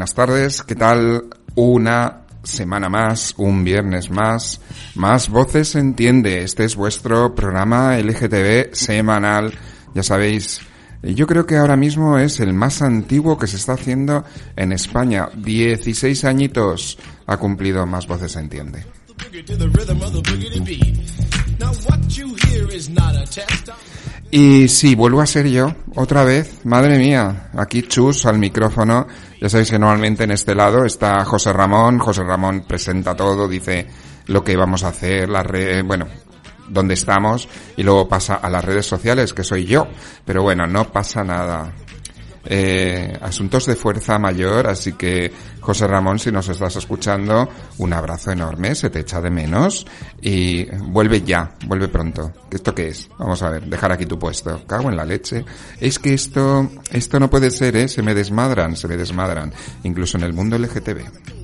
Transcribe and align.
Buenas 0.00 0.14
tardes, 0.14 0.62
¿qué 0.62 0.74
tal? 0.76 1.24
Una 1.56 2.22
semana 2.42 2.88
más, 2.88 3.34
un 3.36 3.64
viernes 3.64 4.08
más, 4.10 4.58
más 4.94 5.28
voces 5.28 5.74
entiende. 5.74 6.42
Este 6.42 6.64
es 6.64 6.74
vuestro 6.74 7.34
programa 7.34 7.98
LGTB 7.98 8.72
semanal, 8.72 9.52
ya 9.94 10.02
sabéis. 10.02 10.62
Yo 11.02 11.26
creo 11.26 11.44
que 11.44 11.58
ahora 11.58 11.76
mismo 11.76 12.16
es 12.18 12.40
el 12.40 12.54
más 12.54 12.80
antiguo 12.80 13.36
que 13.36 13.46
se 13.46 13.58
está 13.58 13.74
haciendo 13.74 14.24
en 14.56 14.72
España. 14.72 15.28
16 15.36 16.24
añitos 16.24 16.96
ha 17.26 17.36
cumplido 17.36 17.84
Más 17.84 18.06
Voces 18.06 18.36
entiende. 18.36 18.86
Y 24.32 24.68
sí, 24.68 24.94
vuelvo 24.94 25.20
a 25.20 25.26
ser 25.26 25.48
yo, 25.48 25.74
otra 25.96 26.22
vez, 26.22 26.64
madre 26.64 26.98
mía, 26.98 27.50
aquí 27.56 27.82
Chus 27.82 28.26
al 28.26 28.38
micrófono. 28.38 29.08
Ya 29.40 29.48
sabéis 29.48 29.70
que 29.72 29.78
normalmente 29.78 30.22
en 30.22 30.30
este 30.30 30.54
lado 30.54 30.84
está 30.84 31.24
José 31.24 31.52
Ramón, 31.52 31.98
José 31.98 32.22
Ramón 32.22 32.64
presenta 32.66 33.16
todo, 33.16 33.48
dice 33.48 33.88
lo 34.26 34.44
que 34.44 34.56
vamos 34.56 34.84
a 34.84 34.88
hacer, 34.88 35.28
la 35.28 35.42
red, 35.42 35.84
bueno, 35.84 36.06
dónde 36.68 36.94
estamos, 36.94 37.48
y 37.76 37.82
luego 37.82 38.08
pasa 38.08 38.36
a 38.36 38.48
las 38.48 38.64
redes 38.64 38.86
sociales, 38.86 39.34
que 39.34 39.42
soy 39.42 39.64
yo. 39.64 39.88
Pero 40.24 40.42
bueno, 40.42 40.64
no 40.64 40.92
pasa 40.92 41.24
nada 41.24 41.72
eh, 42.44 43.16
asuntos 43.20 43.66
de 43.66 43.76
fuerza 43.76 44.18
mayor, 44.18 44.66
así 44.66 44.92
que 44.92 45.32
José 45.60 45.86
Ramón, 45.86 46.18
si 46.18 46.32
nos 46.32 46.48
estás 46.48 46.76
escuchando, 46.76 47.48
un 47.78 47.92
abrazo 47.92 48.30
enorme, 48.32 48.74
se 48.74 48.90
te 48.90 49.00
echa 49.00 49.20
de 49.20 49.30
menos 49.30 49.86
y 50.22 50.64
vuelve 50.64 51.22
ya, 51.22 51.54
vuelve 51.66 51.88
pronto. 51.88 52.32
¿Esto 52.50 52.74
qué 52.74 52.88
es? 52.88 53.08
Vamos 53.18 53.42
a 53.42 53.50
ver, 53.50 53.66
dejar 53.66 53.92
aquí 53.92 54.06
tu 54.06 54.18
puesto. 54.18 54.64
Cago 54.66 54.90
en 54.90 54.96
la 54.96 55.04
leche. 55.04 55.44
Es 55.80 55.98
que 55.98 56.14
esto, 56.14 56.70
esto 56.90 57.20
no 57.20 57.28
puede 57.28 57.50
ser, 57.50 57.76
¿eh? 57.76 57.88
Se 57.88 58.02
me 58.02 58.14
desmadran, 58.14 58.76
se 58.76 58.88
me 58.88 58.96
desmadran, 58.96 59.52
incluso 59.82 60.16
en 60.16 60.24
el 60.24 60.32
mundo 60.32 60.58
LGTB. 60.58 61.39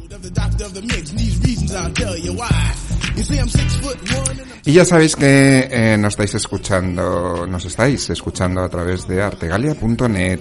Y 4.64 4.72
ya 4.72 4.84
sabéis 4.84 5.16
que 5.16 5.68
eh, 5.70 5.96
nos 5.98 6.14
estáis 6.14 6.34
escuchando, 6.34 7.46
nos 7.46 7.64
estáis 7.64 8.10
escuchando 8.10 8.62
a 8.62 8.68
través 8.68 9.06
de 9.06 9.22
artegalia.net 9.22 10.40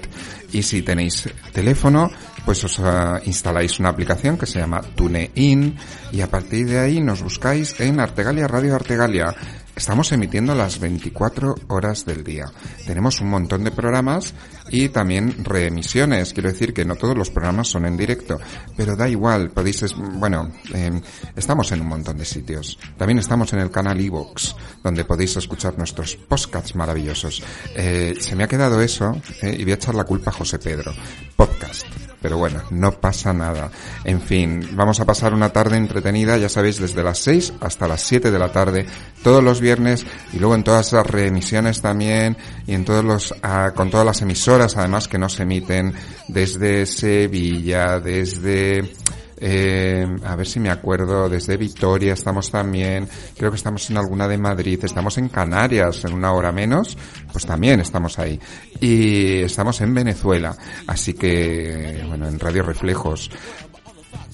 y 0.52 0.64
si 0.64 0.82
tenéis 0.82 1.30
teléfono, 1.52 2.10
pues 2.46 2.64
os 2.64 2.80
uh, 2.80 3.20
instaláis 3.26 3.80
una 3.80 3.90
aplicación 3.90 4.38
que 4.38 4.46
se 4.46 4.60
llama 4.60 4.82
TuneIn. 4.82 5.76
Y 6.12 6.22
a 6.22 6.28
partir 6.30 6.68
de 6.68 6.80
ahí 6.80 7.02
nos 7.02 7.22
buscáis 7.22 7.80
en 7.80 8.00
Artegalia 8.00 8.48
Radio 8.48 8.76
Artegalia. 8.76 9.36
Estamos 9.76 10.12
emitiendo 10.14 10.56
las 10.56 10.80
24 10.80 11.56
horas 11.68 12.06
del 12.06 12.24
día. 12.24 12.50
Tenemos 12.88 13.20
un 13.20 13.30
montón 13.30 13.64
de 13.66 13.72
programas 13.72 14.34
y 14.70 14.88
también 14.90 15.44
reemisiones. 15.44 16.34
Quiero 16.34 16.50
decir 16.50 16.74
que 16.74 16.86
no 16.86 16.96
todos 16.96 17.18
los 17.18 17.30
programas 17.30 17.68
son 17.68 17.86
en 17.86 17.98
directo, 17.98 18.40
pero 18.78 18.96
da 18.96 19.10
igual. 19.10 19.52
Podéis, 19.52 19.94
bueno, 19.96 20.50
eh, 20.74 21.02
estamos 21.36 21.72
en 21.74 21.82
un 21.82 21.88
montón 21.88 22.18
de 22.18 22.26
sitios. 22.26 22.80
También 22.98 23.20
estamos 23.20 23.52
en 23.52 23.60
el 23.60 23.70
canal 23.70 24.00
Evox, 24.00 24.56
donde 24.82 25.04
podéis 25.04 25.36
escuchar 25.36 25.78
nuestros 25.78 26.16
podcasts 26.16 26.74
maravillosos. 26.76 27.44
Eh, 27.76 28.16
se 28.20 28.36
me 28.36 28.46
ha 28.46 28.48
quedado 28.48 28.82
eso 28.82 29.22
eh, 29.42 29.58
y 29.60 29.64
voy 29.64 29.74
a 29.74 29.76
echar 29.76 29.94
la 29.94 30.06
culpa 30.06 30.32
a 30.32 30.34
José 30.34 30.58
Pedro. 30.58 30.94
Podcast 31.36 32.05
pero 32.26 32.40
bueno, 32.40 32.64
no 32.72 32.92
pasa 32.92 33.34
nada. 33.34 33.70
En 34.04 34.20
fin, 34.20 34.70
vamos 34.72 35.00
a 35.00 35.06
pasar 35.06 35.32
una 35.32 35.50
tarde 35.50 35.78
entretenida, 35.78 36.38
ya 36.38 36.50
sabéis, 36.50 36.80
desde 36.80 37.04
las 37.04 37.20
6 37.20 37.54
hasta 37.62 37.88
las 37.88 38.02
7 38.02 38.32
de 38.32 38.40
la 38.40 38.52
tarde, 38.52 38.88
todos 39.22 39.44
los 39.44 39.62
viernes 39.62 40.08
y 40.34 40.40
luego 40.40 40.56
en 40.56 40.64
todas 40.64 40.92
las 40.92 41.06
reemisiones 41.06 41.84
también 41.84 42.36
y 42.66 42.74
en 42.74 42.84
todos 42.84 43.06
los, 43.06 43.36
ah, 43.44 43.74
con 43.76 43.92
todas 43.92 44.08
las 44.08 44.24
emisoras 44.24 44.76
además 44.76 45.08
que 45.08 45.20
nos 45.20 45.40
emiten 45.40 45.94
desde 46.28 46.88
Sevilla, 46.88 48.00
desde 48.00 48.92
eh, 49.38 50.08
a 50.24 50.36
ver 50.36 50.48
si 50.48 50.60
me 50.60 50.70
acuerdo, 50.70 51.28
desde 51.28 51.58
Victoria 51.58 52.14
estamos 52.14 52.50
también, 52.50 53.08
creo 53.38 53.52
que 53.52 53.58
estamos 53.58 53.90
en 53.90 53.98
alguna 53.98 54.28
de 54.28 54.38
Madrid, 54.38 54.80
estamos 54.84 55.18
en 55.18 55.30
Canarias 55.30 56.06
en 56.06 56.14
una 56.14 56.32
hora 56.34 56.52
menos, 56.52 56.98
pues 57.32 57.46
también 57.46 57.80
estamos 57.80 58.18
ahí. 58.20 58.40
Y 58.80 59.42
estamos 59.42 59.82
en 59.82 59.94
Venezuela, 59.94 60.56
así 60.88 61.14
que, 61.14 62.04
bueno, 62.08 62.28
en 62.28 62.40
Radio 62.40 62.64
Reflejos. 62.64 63.30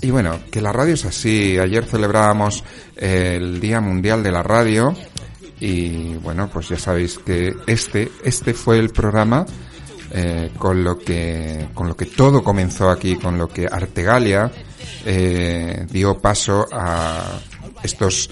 Y 0.02 0.10
bueno, 0.10 0.40
que 0.52 0.62
la 0.62 0.74
radio 0.74 0.96
es 0.96 1.06
así. 1.06 1.60
Ayer 1.60 1.86
celebrábamos 1.86 2.64
el 2.96 3.60
Día 3.60 3.82
Mundial 3.82 4.24
de 4.24 4.32
la 4.32 4.42
Radio 4.42 4.96
y 5.60 6.16
bueno, 6.16 6.50
pues 6.52 6.70
ya 6.70 6.78
sabéis 6.80 7.20
que 7.20 7.54
este, 7.68 8.12
este 8.24 8.56
fue 8.56 8.80
el 8.80 8.90
programa 8.90 9.46
eh, 10.12 10.50
con 10.58 10.84
lo 10.84 10.98
que 10.98 11.70
con 11.76 11.88
lo 11.88 11.96
que 11.96 12.08
todo 12.08 12.44
comenzó 12.44 12.90
aquí, 12.90 13.16
con 13.16 13.38
lo 13.38 13.48
que 13.48 13.68
Artegalia 13.72 14.52
eh, 15.06 15.86
dio 15.90 16.20
paso 16.20 16.68
a 16.72 17.40
estos 17.84 18.30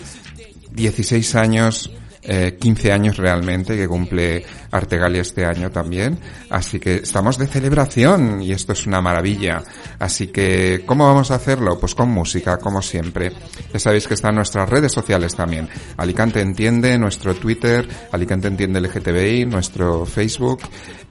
16 0.72 1.36
años, 1.36 1.92
eh, 2.24 2.58
15 2.60 2.92
años 2.92 3.18
realmente 3.18 3.76
que 3.76 3.88
cumple 3.88 4.46
Artegalia 4.72 5.22
este 5.22 5.46
año 5.46 5.72
también. 5.72 6.20
Así 6.50 6.80
que 6.80 6.96
estamos 6.96 7.38
de 7.38 7.48
celebración 7.48 8.42
y 8.42 8.52
esto 8.52 8.74
es 8.74 8.86
una 8.88 9.02
maravilla. 9.02 9.64
Así 10.00 10.28
que, 10.28 10.84
¿cómo 10.86 11.06
vamos 11.08 11.32
a 11.32 11.36
hacerlo? 11.36 11.80
Pues 11.80 11.96
con 11.96 12.10
música, 12.10 12.58
como 12.58 12.82
siempre. 12.82 13.32
Ya 13.74 13.80
sabéis 13.80 14.08
que 14.08 14.14
están 14.14 14.36
nuestras 14.36 14.70
redes 14.70 14.92
sociales 14.92 15.36
también. 15.36 15.70
Alicante 15.98 16.42
Entiende, 16.42 16.98
nuestro 16.98 17.36
Twitter, 17.36 17.88
Alicante 18.12 18.48
Entiende 18.48 18.82
LGTBI, 18.82 19.46
nuestro 19.46 20.06
Facebook 20.06 20.62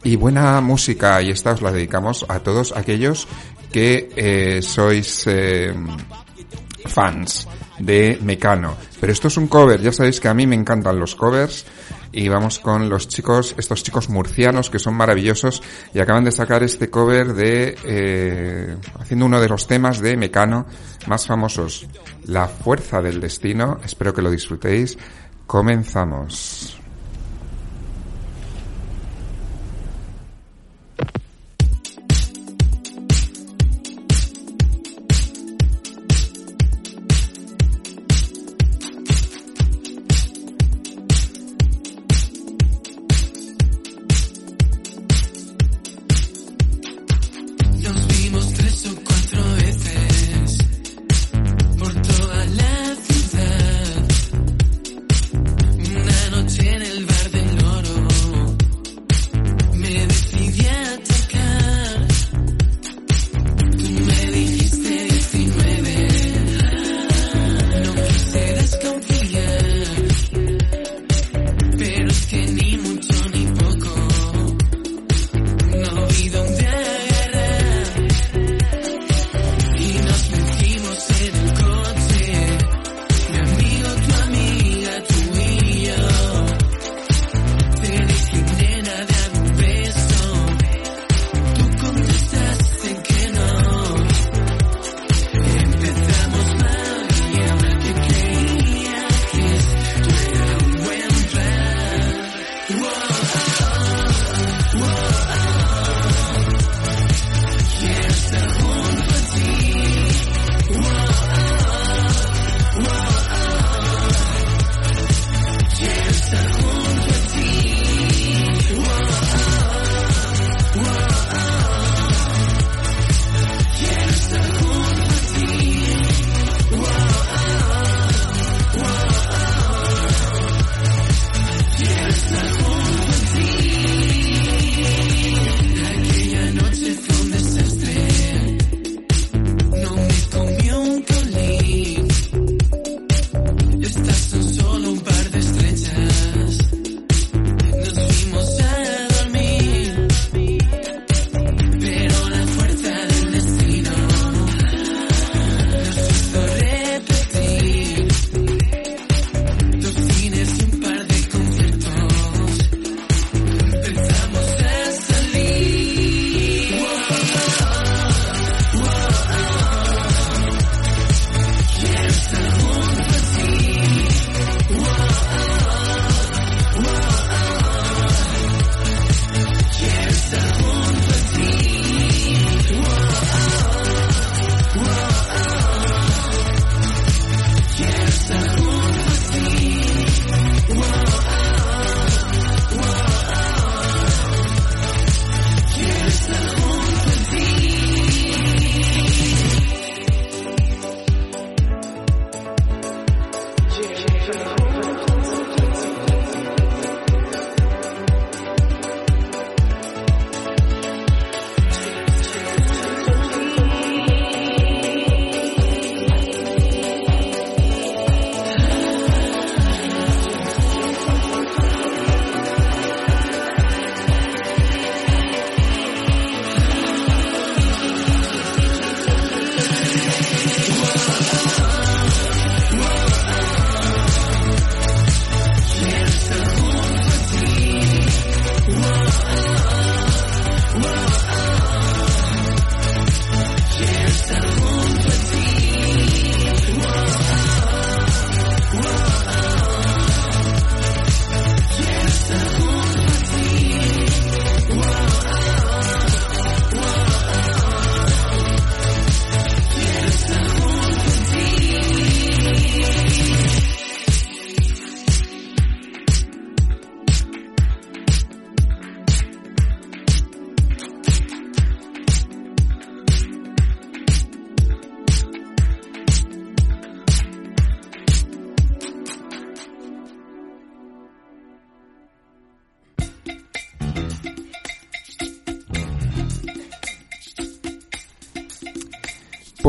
y 0.03 0.17
buena 0.17 0.61
música 0.61 1.21
y 1.23 1.31
esta 1.31 1.53
os 1.53 1.63
la 1.63 1.73
dedicamos 1.73 2.25
a 2.29 2.41
todos 2.41 2.73
aquellos 2.77 3.27
que 3.73 4.11
eh, 4.17 4.63
sois 4.63 5.25
eh, 5.27 5.75
fans 6.87 7.49
de 7.79 8.19
Mecano. 8.23 8.77
Pero 9.01 9.13
esto 9.13 9.29
es 9.29 9.37
un 9.37 9.49
cover, 9.49 9.81
ya 9.81 9.93
sabéis 9.93 10.21
que 10.21 10.29
a 10.29 10.35
mí 10.35 10.47
me 10.47 10.57
encantan 10.57 10.99
los 10.99 11.15
covers 11.15 11.65
y 12.13 12.29
vamos 12.29 12.59
con 12.59 12.89
los 12.89 13.09
chicos, 13.09 13.55
estos 13.59 13.83
chicos 13.83 14.09
murcianos 14.09 14.71
que 14.71 14.79
son 14.79 14.95
maravillosos 14.95 15.63
y 15.93 16.01
acaban 16.01 16.25
de 16.25 16.33
sacar 16.33 16.63
este 16.63 16.91
cover 16.91 17.35
de, 17.35 17.77
eh, 17.85 18.77
haciendo 18.99 19.27
uno 19.27 19.41
de 19.41 19.49
los 19.49 19.67
temas 19.67 20.01
de 20.01 20.17
Mecano 20.17 20.67
más 21.07 21.27
famosos, 21.27 21.87
La 22.27 22.49
Fuerza 22.49 23.01
del 23.01 23.21
Destino. 23.21 23.79
Espero 23.85 24.13
que 24.15 24.23
lo 24.23 24.31
disfrutéis. 24.31 24.97
Comenzamos. 25.47 26.78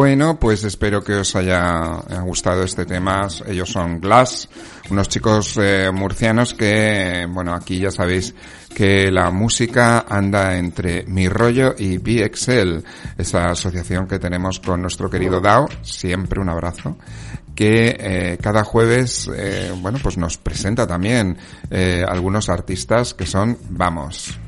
Bueno, 0.10 0.40
pues 0.40 0.64
espero 0.64 1.04
que 1.04 1.14
os 1.14 1.36
haya 1.36 2.02
gustado 2.24 2.64
este 2.64 2.84
tema. 2.84 3.28
Ellos 3.46 3.70
son 3.70 4.00
Glass, 4.00 4.50
unos 4.90 5.08
chicos 5.08 5.56
eh, 5.62 5.92
murcianos 5.94 6.56
que, 6.56 7.28
bueno, 7.30 7.54
aquí 7.54 7.78
ya 7.78 7.92
sabéis 7.92 8.34
que 8.74 9.12
la 9.12 9.30
música 9.30 10.06
anda 10.10 10.58
entre 10.58 11.04
Mi 11.04 11.30
Rollo 11.30 11.76
y 11.78 12.00
BXL, 12.00 12.84
esa 13.20 13.52
asociación 13.52 14.08
que 14.08 14.18
tenemos 14.18 14.60
con 14.60 14.82
nuestro 14.82 15.12
querido 15.12 15.42
Dao, 15.42 15.70
siempre 15.84 16.42
un 16.42 16.50
abrazo, 16.50 16.98
que 17.54 17.96
eh, 18.00 18.38
cada 18.42 18.64
jueves, 18.64 19.30
eh, 19.32 19.72
bueno, 19.80 20.00
pues 20.02 20.18
nos 20.18 20.40
presenta 20.40 20.88
también 20.88 21.38
algunos 22.08 22.50
artistas 22.50 23.14
que 23.14 23.28
son, 23.28 23.60
vamos, 23.70 24.40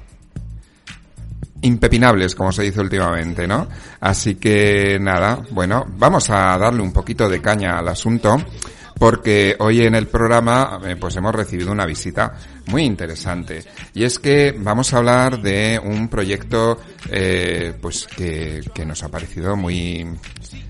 impepinables, 1.62 2.36
como 2.36 2.52
se 2.52 2.64
dice 2.64 2.82
últimamente, 2.82 3.48
¿no? 3.48 3.68
Así 4.00 4.36
que 4.36 4.98
nada, 5.00 5.40
bueno, 5.52 5.86
vamos 5.98 6.30
a 6.30 6.58
darle 6.58 6.82
un 6.82 6.94
poquito 6.94 7.30
de 7.30 7.42
caña 7.42 7.78
al 7.78 7.88
asunto 7.88 8.38
porque 9.02 9.56
hoy 9.58 9.82
en 9.82 9.96
el 9.96 10.06
programa 10.08 10.80
eh, 10.86 10.96
pues 10.96 11.16
hemos 11.16 11.34
recibido 11.34 11.72
una 11.72 11.88
visita 11.88 12.34
muy 12.68 12.84
interesante. 12.84 13.64
Y 13.96 14.04
es 14.04 14.20
que 14.20 14.56
vamos 14.56 14.94
a 14.94 14.98
hablar 14.98 15.42
de 15.42 15.82
un 15.84 16.08
proyecto 16.08 16.80
eh, 17.10 17.74
pues 17.82 18.06
que, 18.06 18.62
que 18.72 18.86
nos 18.86 19.02
ha 19.02 19.10
parecido 19.10 19.56
muy 19.56 20.06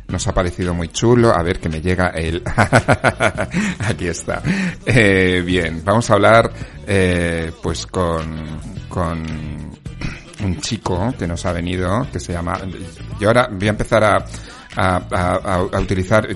nos 0.08 0.28
ha 0.28 0.34
parecido 0.34 0.74
muy 0.74 0.88
chulo. 0.88 1.36
A 1.36 1.44
ver 1.44 1.60
que 1.60 1.68
me 1.68 1.82
llega 1.82 2.08
el 2.12 2.42
aquí 3.80 4.08
está. 4.08 4.42
Eh, 4.86 5.44
bien 5.46 5.82
vamos 5.84 6.10
a 6.10 6.14
hablar 6.14 6.54
eh, 6.88 7.52
pues 7.62 7.86
con 7.86 8.62
con 8.88 9.71
un 10.44 10.60
chico 10.60 11.14
que 11.18 11.28
nos 11.28 11.46
ha 11.46 11.54
venido, 11.54 12.08
que 12.12 12.20
se 12.20 12.34
llama... 12.34 12.60
Yo 13.20 13.30
ahora 13.30 13.50
voy 13.52 13.68
a 13.68 13.72
empezar 13.72 14.04
a, 14.04 14.26
a, 14.76 15.36
a, 15.36 15.80
utilizar... 15.80 16.28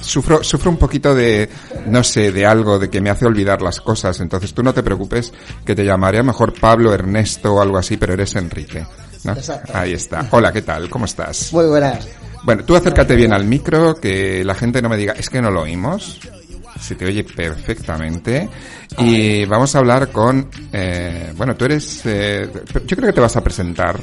Sufro, 0.00 0.44
sufro 0.44 0.70
un 0.70 0.76
poquito 0.76 1.14
de, 1.14 1.48
no 1.86 2.04
sé, 2.04 2.30
de 2.30 2.44
algo, 2.44 2.78
de 2.78 2.90
que 2.90 3.00
me 3.00 3.08
hace 3.08 3.24
olvidar 3.24 3.62
las 3.62 3.80
cosas. 3.80 4.20
Entonces 4.20 4.52
tú 4.52 4.62
no 4.62 4.74
te 4.74 4.82
preocupes, 4.82 5.32
que 5.64 5.74
te 5.74 5.84
llamaré 5.84 6.18
a 6.18 6.22
mejor 6.22 6.52
Pablo, 6.52 6.92
Ernesto 6.92 7.54
o 7.54 7.60
algo 7.62 7.78
así, 7.78 7.96
pero 7.96 8.12
eres 8.12 8.34
Enrique. 8.36 8.84
¿no? 9.24 9.34
Ahí 9.72 9.94
está. 9.94 10.28
Hola, 10.30 10.52
¿qué 10.52 10.60
tal? 10.60 10.90
¿Cómo 10.90 11.06
estás? 11.06 11.52
Muy 11.54 11.66
buenas. 11.66 12.06
Bueno, 12.42 12.64
tú 12.64 12.76
acércate 12.76 13.16
bien 13.16 13.32
al 13.32 13.46
micro, 13.46 13.94
que 13.94 14.44
la 14.44 14.54
gente 14.54 14.82
no 14.82 14.90
me 14.90 14.98
diga, 14.98 15.14
es 15.14 15.30
que 15.30 15.40
no 15.40 15.50
lo 15.50 15.62
oímos 15.62 16.20
se 16.80 16.94
te 16.94 17.06
oye 17.06 17.24
perfectamente. 17.24 18.48
Y 18.98 19.44
vamos 19.44 19.74
a 19.74 19.78
hablar 19.78 20.10
con, 20.10 20.48
eh, 20.72 21.32
bueno, 21.36 21.56
tú 21.56 21.64
eres, 21.64 22.02
eh, 22.04 22.48
yo 22.86 22.96
creo 22.96 23.08
que 23.08 23.12
te 23.12 23.20
vas 23.20 23.36
a 23.36 23.42
presentar, 23.42 24.00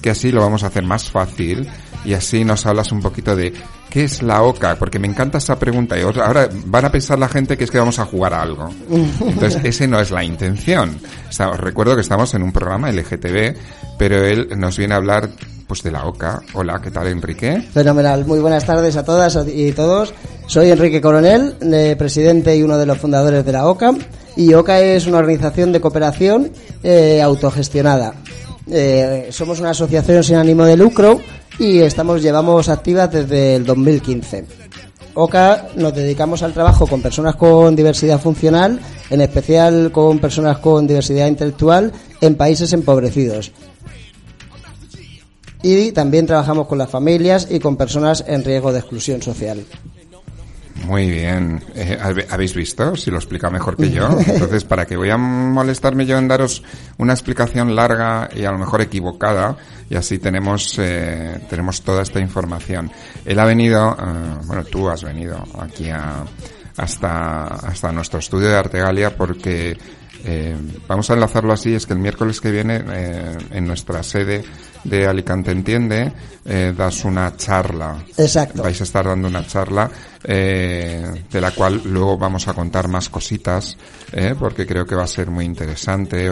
que 0.00 0.10
así 0.10 0.30
lo 0.30 0.40
vamos 0.40 0.62
a 0.62 0.68
hacer 0.68 0.84
más 0.84 1.10
fácil. 1.10 1.68
y 2.04 2.14
así 2.14 2.44
nos 2.44 2.64
hablas 2.64 2.92
un 2.92 3.02
poquito 3.02 3.34
de 3.34 3.52
qué 3.90 4.04
es 4.04 4.22
la 4.22 4.42
OCA, 4.42 4.76
porque 4.76 4.98
me 4.98 5.08
encanta 5.08 5.38
esa 5.38 5.58
pregunta 5.58 5.98
y 5.98 6.02
ahora 6.02 6.48
van 6.66 6.84
a 6.84 6.92
pensar 6.92 7.18
la 7.18 7.28
gente 7.28 7.56
que 7.56 7.64
es 7.64 7.70
que 7.70 7.78
vamos 7.78 7.98
a 7.98 8.04
jugar 8.04 8.34
a 8.34 8.42
algo. 8.42 8.68
Entonces, 8.90 9.60
ese 9.64 9.86
no 9.86 10.00
es 10.00 10.10
la 10.10 10.24
intención. 10.24 10.98
os 11.28 11.60
recuerdo 11.60 11.94
que 11.94 12.02
estamos 12.02 12.32
en 12.34 12.42
un 12.42 12.52
programa 12.52 12.90
LGTB, 12.90 13.56
pero 13.98 14.24
él 14.24 14.48
nos 14.56 14.76
viene 14.76 14.94
a 14.94 14.98
hablar 14.98 15.30
pues 15.66 15.82
de 15.82 15.90
la 15.90 16.06
OCA. 16.06 16.40
Hola, 16.54 16.80
¿qué 16.82 16.90
tal 16.90 17.08
Enrique? 17.08 17.62
Fenomenal, 17.72 18.24
muy 18.24 18.40
buenas 18.40 18.64
tardes 18.64 18.96
a 18.96 19.04
todas 19.04 19.38
y 19.46 19.72
todos. 19.72 20.14
Soy 20.46 20.70
Enrique 20.70 21.00
Coronel, 21.00 21.56
eh, 21.60 21.94
presidente 21.98 22.56
y 22.56 22.62
uno 22.62 22.78
de 22.78 22.86
los 22.86 22.96
fundadores 22.96 23.44
de 23.44 23.52
la 23.52 23.66
OCA. 23.66 23.92
Y 24.36 24.54
OCA 24.54 24.80
es 24.80 25.06
una 25.06 25.18
organización 25.18 25.72
de 25.72 25.80
cooperación 25.80 26.50
eh, 26.82 27.20
autogestionada. 27.20 28.14
Eh, 28.70 29.28
somos 29.30 29.60
una 29.60 29.70
asociación 29.70 30.24
sin 30.24 30.36
ánimo 30.36 30.64
de 30.64 30.76
lucro 30.76 31.20
y 31.58 31.80
estamos 31.80 32.22
llevamos 32.22 32.68
activas 32.68 33.10
desde 33.10 33.56
el 33.56 33.64
2015. 33.64 34.46
OCA 35.14 35.68
nos 35.74 35.94
dedicamos 35.94 36.42
al 36.42 36.52
trabajo 36.52 36.86
con 36.86 37.02
personas 37.02 37.34
con 37.34 37.74
diversidad 37.74 38.20
funcional, 38.20 38.80
en 39.10 39.20
especial 39.20 39.90
con 39.90 40.20
personas 40.20 40.58
con 40.58 40.86
diversidad 40.86 41.26
intelectual 41.26 41.92
en 42.20 42.36
países 42.36 42.72
empobrecidos. 42.72 43.50
Y 45.62 45.90
también 45.90 46.26
trabajamos 46.26 46.68
con 46.68 46.78
las 46.78 46.88
familias 46.88 47.48
y 47.50 47.58
con 47.58 47.76
personas 47.76 48.24
en 48.28 48.44
riesgo 48.44 48.72
de 48.72 48.78
exclusión 48.78 49.20
social. 49.20 49.64
Muy 50.84 51.10
bien. 51.10 51.62
Eh, 51.74 51.98
¿Habéis 52.30 52.54
visto? 52.54 52.96
Si 52.96 53.10
lo 53.10 53.16
explica 53.18 53.50
mejor 53.50 53.76
que 53.76 53.90
yo. 53.90 54.08
Entonces, 54.26 54.64
¿para 54.64 54.86
que 54.86 54.96
voy 54.96 55.10
a 55.10 55.16
molestarme 55.16 56.06
yo 56.06 56.18
en 56.18 56.28
daros 56.28 56.62
una 56.98 57.12
explicación 57.12 57.74
larga 57.74 58.28
y 58.34 58.44
a 58.44 58.52
lo 58.52 58.58
mejor 58.58 58.80
equivocada? 58.80 59.56
Y 59.90 59.96
así 59.96 60.18
tenemos, 60.18 60.78
eh, 60.78 61.40
tenemos 61.48 61.82
toda 61.82 62.02
esta 62.02 62.20
información. 62.20 62.90
Él 63.24 63.38
ha 63.38 63.44
venido, 63.44 63.96
eh, 63.98 64.44
bueno, 64.46 64.64
tú 64.64 64.88
has 64.88 65.02
venido 65.02 65.42
aquí 65.58 65.90
a, 65.90 66.24
hasta, 66.76 67.44
hasta 67.44 67.92
nuestro 67.92 68.20
estudio 68.20 68.48
de 68.48 68.56
Artegalia 68.56 69.16
porque 69.16 69.76
eh, 70.24 70.56
vamos 70.86 71.10
a 71.10 71.14
enlazarlo 71.14 71.52
así, 71.52 71.74
es 71.74 71.86
que 71.86 71.92
el 71.92 71.98
miércoles 71.98 72.40
que 72.40 72.50
viene 72.50 72.82
eh, 72.92 73.36
en 73.52 73.66
nuestra 73.66 74.02
sede 74.02 74.44
de 74.84 75.06
Alicante 75.06 75.50
Entiende 75.50 76.12
eh, 76.44 76.72
das 76.74 77.04
una 77.04 77.36
charla. 77.36 78.02
Exacto. 78.16 78.62
Vais 78.62 78.80
a 78.80 78.84
estar 78.84 79.04
dando 79.04 79.28
una 79.28 79.46
charla 79.46 79.90
eh, 80.24 81.24
de 81.30 81.40
la 81.40 81.50
cual 81.50 81.82
luego 81.84 82.16
vamos 82.16 82.48
a 82.48 82.54
contar 82.54 82.88
más 82.88 83.10
cositas 83.10 83.76
eh, 84.12 84.34
porque 84.38 84.66
creo 84.66 84.86
que 84.86 84.94
va 84.94 85.04
a 85.04 85.06
ser 85.06 85.30
muy 85.30 85.44
interesante. 85.44 86.26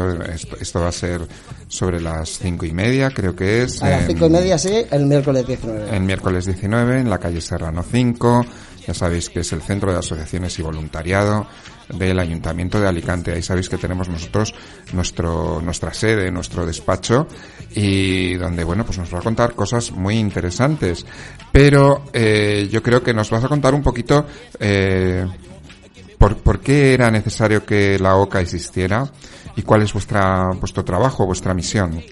Esto, 0.59 0.81
va 0.81 0.89
a 0.89 0.93
ser 0.93 1.21
sobre 1.69 2.01
las 2.01 2.39
cinco 2.39 2.65
y 2.65 2.73
media, 2.73 3.11
creo 3.11 3.37
que 3.37 3.65
es. 3.65 3.83
A 3.83 3.91
las 3.91 4.07
cinco 4.07 4.27
y 4.27 4.31
media, 4.31 4.57
sí, 4.57 4.87
el 4.91 5.05
miércoles 5.05 5.47
19. 5.47 5.95
El 5.95 6.03
miércoles 6.03 6.47
19 6.47 7.01
en 7.01 7.11
la 7.11 7.19
calle 7.19 7.41
Serrano 7.43 7.85
5. 7.89 8.47
Ya 8.87 8.95
sabéis 8.95 9.31
que 9.31 9.41
es 9.41 9.53
el 9.53 9.63
Centro 9.63 9.93
de 9.93 9.99
Asociaciones 9.99 10.59
y 10.59 10.63
Voluntariado 10.63 11.47
del 11.89 12.19
Ayuntamiento 12.19 12.81
de 12.81 12.87
Alicante. 12.87 13.33
Ahí 13.33 13.43
sabéis 13.43 13.69
que 13.69 13.79
tenemos 13.79 14.09
nosotros 14.09 14.55
nuestro, 14.93 15.61
nuestra 15.61 15.93
sede, 15.93 16.31
nuestro 16.31 16.65
despacho 16.65 17.27
y 17.75 18.35
donde, 18.35 18.65
bueno, 18.65 18.85
pues 18.85 18.99
nos 18.99 19.13
va 19.13 19.19
a 19.19 19.23
contar 19.23 19.55
cosas 19.55 19.91
muy 19.91 20.19
interesantes. 20.19 21.05
Pero 21.51 22.05
eh, 22.13 22.69
yo 22.71 22.83
creo 22.83 23.03
que 23.03 23.13
nos 23.13 23.31
vas 23.31 23.43
a 23.43 23.49
contar 23.49 23.75
un 23.75 23.83
poquito 23.83 24.27
eh, 24.61 25.27
por, 26.19 26.37
por 26.39 26.61
qué 26.61 26.95
era 26.95 27.11
necesario 27.11 27.65
que 27.67 27.99
la 27.99 28.17
OCA 28.17 28.41
existiera 28.41 29.11
y 29.57 29.63
cuál 29.63 29.83
es 29.83 29.93
vuestra, 29.93 30.51
vuestro 30.61 30.85
trabajo, 30.85 31.27
vuestra 31.27 31.55
misión. 31.55 32.03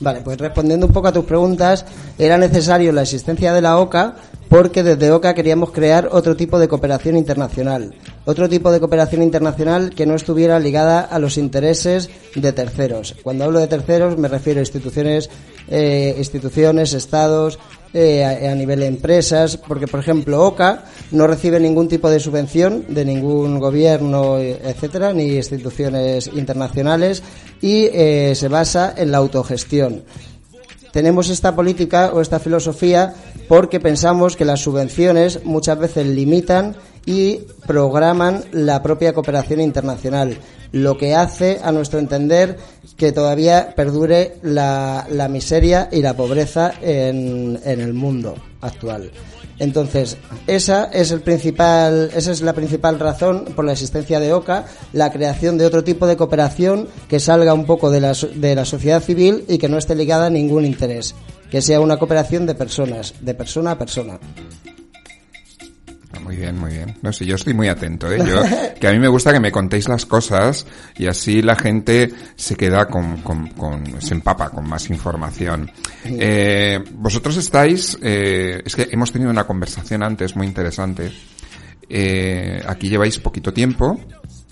Vale, 0.00 0.20
pues 0.22 0.38
respondiendo 0.38 0.86
un 0.86 0.92
poco 0.92 1.08
a 1.08 1.12
tus 1.12 1.24
preguntas, 1.24 1.84
era 2.18 2.36
necesario 2.36 2.92
la 2.92 3.02
existencia 3.02 3.52
de 3.52 3.60
la 3.60 3.78
OCA 3.78 4.16
porque 4.54 4.84
desde 4.84 5.10
OCA 5.10 5.34
queríamos 5.34 5.72
crear 5.72 6.10
otro 6.12 6.36
tipo 6.36 6.60
de 6.60 6.68
cooperación 6.68 7.16
internacional, 7.16 7.92
otro 8.24 8.48
tipo 8.48 8.70
de 8.70 8.78
cooperación 8.78 9.20
internacional 9.20 9.90
que 9.90 10.06
no 10.06 10.14
estuviera 10.14 10.60
ligada 10.60 11.00
a 11.00 11.18
los 11.18 11.38
intereses 11.38 12.08
de 12.36 12.52
terceros. 12.52 13.16
Cuando 13.24 13.42
hablo 13.42 13.58
de 13.58 13.66
terceros 13.66 14.16
me 14.16 14.28
refiero 14.28 14.60
a 14.60 14.62
instituciones, 14.62 15.28
eh, 15.66 16.14
instituciones, 16.18 16.92
estados, 16.92 17.58
eh, 17.94 18.24
a, 18.24 18.54
nivel 18.54 18.78
de 18.78 18.86
empresas, 18.86 19.56
porque 19.56 19.88
por 19.88 19.98
ejemplo 19.98 20.44
OCA 20.44 20.84
no 21.10 21.26
recibe 21.26 21.58
ningún 21.58 21.88
tipo 21.88 22.08
de 22.08 22.20
subvención 22.20 22.84
de 22.88 23.04
ningún 23.04 23.58
gobierno, 23.58 24.38
etcétera, 24.38 25.12
ni 25.12 25.34
instituciones 25.34 26.28
internacionales 26.32 27.24
y 27.60 27.86
eh, 27.86 28.34
se 28.36 28.46
basa 28.46 28.94
en 28.96 29.10
la 29.10 29.18
autogestión. 29.18 30.04
Tenemos 30.94 31.28
esta 31.28 31.56
política 31.56 32.12
o 32.14 32.20
esta 32.20 32.38
filosofía 32.38 33.14
porque 33.48 33.80
pensamos 33.80 34.36
que 34.36 34.44
las 34.44 34.60
subvenciones 34.60 35.44
muchas 35.44 35.76
veces 35.76 36.06
limitan 36.06 36.76
y 37.04 37.40
programan 37.66 38.44
la 38.52 38.80
propia 38.80 39.12
cooperación 39.12 39.60
internacional, 39.60 40.38
lo 40.70 40.96
que 40.96 41.16
hace, 41.16 41.58
a 41.64 41.72
nuestro 41.72 41.98
entender, 41.98 42.58
que 42.96 43.10
todavía 43.10 43.74
perdure 43.74 44.36
la, 44.42 45.04
miseria 45.28 45.88
y 45.90 46.00
la 46.00 46.14
pobreza 46.14 46.72
en, 46.80 47.58
el 47.64 47.92
mundo 47.92 48.36
actual. 48.60 49.10
Entonces, 49.58 50.16
esa 50.46 50.84
es 50.86 51.10
el 51.10 51.20
principal, 51.20 52.10
esa 52.14 52.32
es 52.32 52.42
la 52.42 52.52
principal 52.52 52.98
razón 52.98 53.44
por 53.54 53.64
la 53.64 53.72
existencia 53.72 54.18
de 54.20 54.32
OCA, 54.32 54.66
la 54.92 55.12
creación 55.12 55.58
de 55.58 55.66
otro 55.66 55.84
tipo 55.84 56.06
de 56.06 56.16
cooperación 56.16 56.88
que 57.08 57.20
salga 57.20 57.54
un 57.54 57.64
poco 57.64 57.90
de 57.90 58.00
la, 58.00 58.12
de 58.34 58.54
la 58.54 58.64
sociedad 58.64 59.02
civil 59.02 59.44
y 59.48 59.58
que 59.58 59.68
no 59.68 59.78
esté 59.78 59.94
ligada 59.94 60.26
a 60.26 60.30
ningún 60.30 60.64
interés, 60.64 61.14
que 61.50 61.62
sea 61.62 61.80
una 61.80 61.98
cooperación 61.98 62.46
de 62.46 62.54
personas, 62.54 63.14
de 63.20 63.34
persona 63.34 63.72
a 63.72 63.78
persona. 63.78 64.18
Muy 66.24 66.36
bien, 66.36 66.58
muy 66.58 66.72
bien. 66.72 66.96
No 67.02 67.12
sé, 67.12 67.26
yo 67.26 67.34
estoy 67.34 67.52
muy 67.52 67.68
atento, 67.68 68.10
¿eh? 68.10 68.18
Yo, 68.26 68.42
que 68.80 68.88
a 68.88 68.92
mí 68.92 68.98
me 68.98 69.08
gusta 69.08 69.32
que 69.32 69.40
me 69.40 69.52
contéis 69.52 69.88
las 69.88 70.06
cosas 70.06 70.66
y 70.96 71.06
así 71.06 71.42
la 71.42 71.54
gente 71.54 72.10
se 72.34 72.56
queda 72.56 72.86
con, 72.86 73.18
con, 73.18 73.48
con 73.48 74.00
se 74.00 74.14
empapa 74.14 74.48
con 74.48 74.66
más 74.66 74.88
información. 74.88 75.70
Eh, 76.04 76.82
vosotros 76.94 77.36
estáis, 77.36 77.98
eh, 78.02 78.62
es 78.64 78.74
que 78.74 78.88
hemos 78.90 79.12
tenido 79.12 79.30
una 79.30 79.46
conversación 79.46 80.02
antes 80.02 80.34
muy 80.34 80.46
interesante. 80.46 81.12
Eh, 81.88 82.62
aquí 82.66 82.88
lleváis 82.88 83.18
poquito 83.18 83.52
tiempo. 83.52 84.00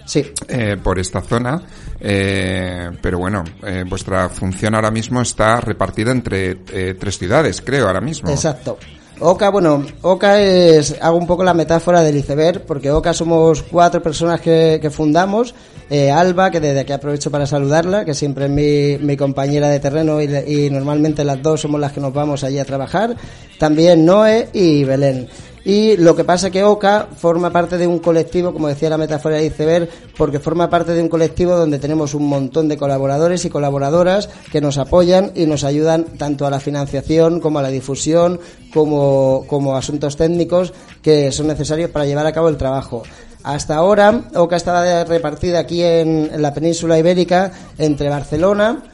Sí. 0.05 0.33
Eh, 0.49 0.77
por 0.83 0.99
esta 0.99 1.21
zona, 1.21 1.63
eh, 2.01 2.91
pero 3.01 3.19
bueno, 3.19 3.45
eh, 3.63 3.85
vuestra 3.89 4.29
función 4.29 4.75
ahora 4.75 4.91
mismo 4.91 5.23
está 5.23 5.61
repartida 5.61 6.11
entre 6.11 6.59
eh, 6.73 6.97
tres 6.99 7.19
ciudades, 7.19 7.63
creo, 7.65 7.87
ahora 7.87 8.01
mismo. 8.01 8.29
Exacto. 8.29 8.79
Oca, 9.23 9.51
bueno, 9.51 9.87
Oca 10.03 10.41
es, 10.41 10.97
hago 11.01 11.17
un 11.17 11.29
poco 11.29 11.45
la 11.45 11.55
metáfora 11.55 12.03
del 12.03 12.17
iceberg, 12.17 12.63
porque 12.67 12.91
Oca 12.91 13.15
somos 13.15 13.63
cuatro 13.63 14.03
personas 14.03 14.41
que, 14.41 14.91
fundamos. 14.93 15.55
Eh, 15.89 16.11
Alba, 16.11 16.51
que 16.51 16.59
desde 16.59 16.81
aquí 16.81 16.93
aprovecho 16.93 17.31
para 17.31 17.47
saludarla, 17.47 18.05
que 18.05 18.15
siempre 18.15 18.47
es 18.47 18.51
mi, 18.51 18.99
mi 19.05 19.17
compañera 19.17 19.69
de 19.69 19.79
terreno 19.79 20.21
y, 20.21 20.25
y 20.25 20.71
normalmente 20.71 21.23
las 21.23 21.41
dos 21.41 21.61
somos 21.61 21.81
las 21.81 21.93
que 21.93 22.01
nos 22.01 22.13
vamos 22.13 22.43
allí 22.43 22.59
a 22.59 22.65
trabajar. 22.65 23.15
También 23.59 24.05
Noé 24.05 24.49
y 24.53 24.83
Belén. 24.85 25.29
Y 25.65 25.97
lo 25.97 26.17
que 26.17 26.25
pasa 26.25 26.49
es 26.49 26.53
que 26.53 26.65
OCA 26.65 27.09
forma 27.17 27.51
parte 27.51 27.79
de 27.79 27.87
un 27.87 28.01
colectivo, 28.01 28.53
como 28.53 28.67
decía 28.67 28.91
la 28.91 28.99
metáfora 28.99 29.37
de 29.37 29.47
iceberg, 29.47 29.89
porque 30.17 30.41
forma 30.41 30.69
parte 30.69 30.93
de 30.93 31.01
un 31.01 31.09
colectivo 31.09 31.55
donde 31.57 31.79
tenemos 31.79 32.15
un 32.15 32.27
montón 32.27 32.69
de 32.69 32.77
colaboradores 32.77 33.45
y 33.45 33.51
colaboradoras 33.51 34.29
que 34.51 34.61
nos 34.61 34.79
apoyan 34.79 35.31
y 35.37 35.47
nos 35.47 35.63
ayudan 35.63 36.05
tanto 36.19 36.47
a 36.47 36.51
la 36.51 36.59
financiación 36.59 37.39
como 37.39 37.61
a 37.61 37.63
la 37.63 37.69
difusión, 37.69 38.41
como, 38.75 39.45
como 39.47 39.77
asuntos 39.77 40.17
técnicos 40.17 40.73
que 41.01 41.31
son 41.31 41.47
necesarios 41.47 41.91
para 41.91 42.07
llevar 42.07 42.27
a 42.27 42.33
cabo 42.33 42.49
el 42.49 42.57
trabajo. 42.57 43.05
Hasta 43.45 43.77
ahora, 43.77 44.23
OCA 44.35 44.57
estaba 44.57 45.05
repartida 45.05 45.61
aquí 45.61 45.83
en, 45.83 46.31
en 46.33 46.43
la 46.43 46.55
península 46.55 46.99
ibérica 46.99 47.53
entre 47.79 48.09
Barcelona, 48.09 48.85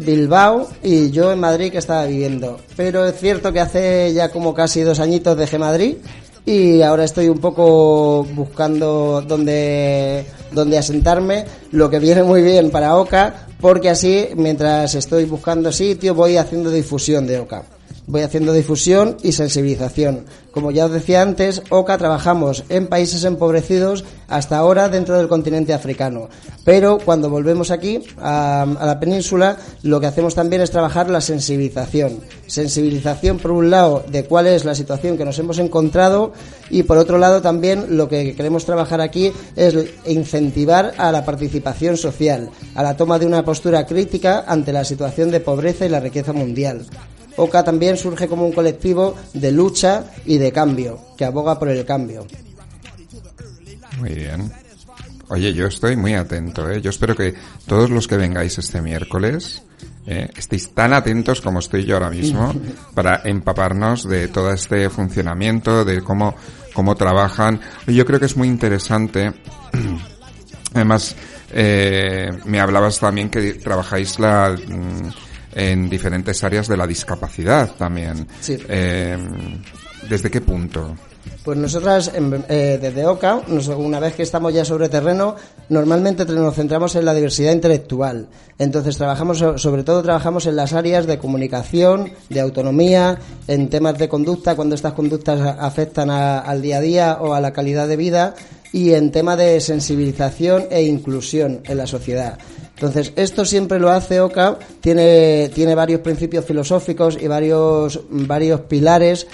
Bilbao 0.00 0.68
y 0.82 1.10
yo 1.10 1.32
en 1.32 1.40
Madrid 1.40 1.72
que 1.72 1.78
estaba 1.78 2.06
viviendo. 2.06 2.58
Pero 2.76 3.04
es 3.06 3.18
cierto 3.18 3.52
que 3.52 3.60
hace 3.60 4.12
ya 4.12 4.30
como 4.30 4.54
casi 4.54 4.82
dos 4.82 5.00
añitos 5.00 5.36
dejé 5.36 5.58
Madrid 5.58 5.96
y 6.44 6.82
ahora 6.82 7.04
estoy 7.04 7.28
un 7.28 7.38
poco 7.38 8.24
buscando 8.24 9.22
dónde, 9.26 10.24
dónde 10.52 10.78
asentarme, 10.78 11.44
lo 11.72 11.90
que 11.90 11.98
viene 11.98 12.22
muy 12.22 12.42
bien 12.42 12.70
para 12.70 12.96
OCA, 12.96 13.48
porque 13.60 13.90
así 13.90 14.28
mientras 14.34 14.94
estoy 14.94 15.24
buscando 15.26 15.70
sitio 15.72 16.14
voy 16.14 16.38
haciendo 16.38 16.70
difusión 16.70 17.26
de 17.26 17.40
OCA 17.40 17.64
voy 18.08 18.22
haciendo 18.22 18.52
difusión 18.52 19.16
y 19.22 19.32
sensibilización. 19.32 20.24
Como 20.50 20.70
ya 20.70 20.86
os 20.86 20.90
decía 20.90 21.22
antes, 21.22 21.62
OCA 21.68 21.98
trabajamos 21.98 22.64
en 22.70 22.88
países 22.88 23.22
empobrecidos 23.24 24.04
hasta 24.28 24.56
ahora 24.56 24.88
dentro 24.88 25.16
del 25.16 25.28
continente 25.28 25.74
africano. 25.74 26.28
Pero 26.64 26.98
cuando 26.98 27.30
volvemos 27.30 27.70
aquí 27.70 28.00
a, 28.18 28.66
la 28.80 28.98
península, 28.98 29.58
lo 29.82 30.00
que 30.00 30.06
hacemos 30.06 30.34
también 30.34 30.62
es 30.62 30.70
trabajar 30.70 31.10
la 31.10 31.20
sensibilización. 31.20 32.20
Sensibilización, 32.46 33.38
por 33.38 33.52
un 33.52 33.70
lado, 33.70 34.02
de 34.08 34.24
cuál 34.24 34.46
es 34.46 34.64
la 34.64 34.74
situación 34.74 35.18
que 35.18 35.24
nos 35.24 35.38
hemos 35.38 35.58
encontrado 35.58 36.32
y, 36.70 36.82
por 36.82 36.96
otro 36.96 37.18
lado, 37.18 37.42
también 37.42 37.96
lo 37.96 38.08
que 38.08 38.34
queremos 38.34 38.64
trabajar 38.64 39.02
aquí 39.02 39.32
es 39.54 39.76
incentivar 40.06 40.94
a 40.96 41.12
la 41.12 41.24
participación 41.26 41.98
social, 41.98 42.50
a 42.74 42.82
la 42.82 42.96
toma 42.96 43.18
de 43.18 43.26
una 43.26 43.44
postura 43.44 43.86
crítica 43.86 44.44
ante 44.48 44.72
la 44.72 44.84
situación 44.84 45.30
de 45.30 45.40
pobreza 45.40 45.84
y 45.84 45.90
la 45.90 46.00
riqueza 46.00 46.32
mundial. 46.32 46.86
OCA 47.38 47.64
también 47.64 47.96
surge 47.96 48.28
como 48.28 48.44
un 48.44 48.52
colectivo 48.52 49.14
de 49.32 49.52
lucha 49.52 50.04
y 50.26 50.38
de 50.38 50.52
cambio, 50.52 50.98
que 51.16 51.24
aboga 51.24 51.58
por 51.58 51.68
el 51.68 51.84
cambio. 51.84 52.26
Muy 53.98 54.14
bien. 54.14 54.52
Oye, 55.28 55.52
yo 55.52 55.66
estoy 55.66 55.96
muy 55.96 56.14
atento, 56.14 56.70
¿eh? 56.70 56.80
Yo 56.80 56.90
espero 56.90 57.14
que 57.14 57.34
todos 57.66 57.90
los 57.90 58.08
que 58.08 58.16
vengáis 58.16 58.58
este 58.58 58.80
miércoles 58.80 59.62
eh, 60.06 60.30
estéis 60.34 60.70
tan 60.72 60.94
atentos 60.94 61.42
como 61.42 61.58
estoy 61.58 61.84
yo 61.84 61.96
ahora 61.96 62.08
mismo 62.08 62.54
para 62.94 63.20
empaparnos 63.24 64.08
de 64.08 64.28
todo 64.28 64.52
este 64.52 64.88
funcionamiento, 64.88 65.84
de 65.84 66.02
cómo, 66.02 66.34
cómo 66.72 66.94
trabajan. 66.94 67.60
Yo 67.86 68.06
creo 68.06 68.18
que 68.18 68.26
es 68.26 68.36
muy 68.36 68.48
interesante. 68.48 69.34
Además, 70.74 71.14
eh, 71.52 72.30
me 72.46 72.58
hablabas 72.58 72.98
también 72.98 73.28
que 73.28 73.54
trabajáis 73.54 74.18
la, 74.18 74.56
mm, 74.56 75.10
en 75.54 75.88
diferentes 75.88 76.42
áreas 76.44 76.68
de 76.68 76.76
la 76.76 76.86
discapacidad 76.86 77.74
también. 77.76 78.26
Sí. 78.40 78.58
Eh, 78.68 79.16
¿Desde 80.08 80.30
qué 80.30 80.40
punto? 80.40 80.96
Pues 81.44 81.56
nosotras, 81.56 82.12
eh, 82.14 82.78
desde 82.80 83.06
OCA, 83.06 83.40
una 83.76 84.00
vez 84.00 84.14
que 84.14 84.22
estamos 84.22 84.52
ya 84.52 84.64
sobre 84.64 84.88
terreno, 84.88 85.34
normalmente 85.68 86.24
nos 86.26 86.54
centramos 86.54 86.94
en 86.94 87.04
la 87.04 87.14
diversidad 87.14 87.52
intelectual. 87.52 88.28
Entonces, 88.58 88.96
trabajamos, 88.96 89.38
sobre 89.56 89.82
todo 89.82 90.02
trabajamos 90.02 90.46
en 90.46 90.56
las 90.56 90.72
áreas 90.72 91.06
de 91.06 91.18
comunicación, 91.18 92.12
de 92.28 92.40
autonomía, 92.40 93.18
en 93.46 93.70
temas 93.70 93.96
de 93.98 94.08
conducta, 94.08 94.56
cuando 94.56 94.74
estas 94.74 94.92
conductas 94.92 95.40
afectan 95.58 96.10
al 96.10 96.60
día 96.60 96.78
a 96.78 96.80
día 96.80 97.18
o 97.20 97.34
a 97.34 97.40
la 97.40 97.52
calidad 97.52 97.88
de 97.88 97.96
vida, 97.96 98.34
y 98.72 98.92
en 98.92 99.10
tema 99.10 99.36
de 99.36 99.60
sensibilización 99.60 100.66
e 100.70 100.82
inclusión 100.82 101.60
en 101.64 101.76
la 101.76 101.86
sociedad. 101.86 102.38
Entonces, 102.74 103.12
esto 103.16 103.44
siempre 103.44 103.80
lo 103.80 103.90
hace 103.90 104.20
OCA, 104.20 104.58
tiene, 104.80 105.50
tiene 105.52 105.74
varios 105.74 106.00
principios 106.00 106.44
filosóficos 106.44 107.18
y 107.20 107.26
varios, 107.26 108.00
varios 108.08 108.60
pilares 108.62 109.26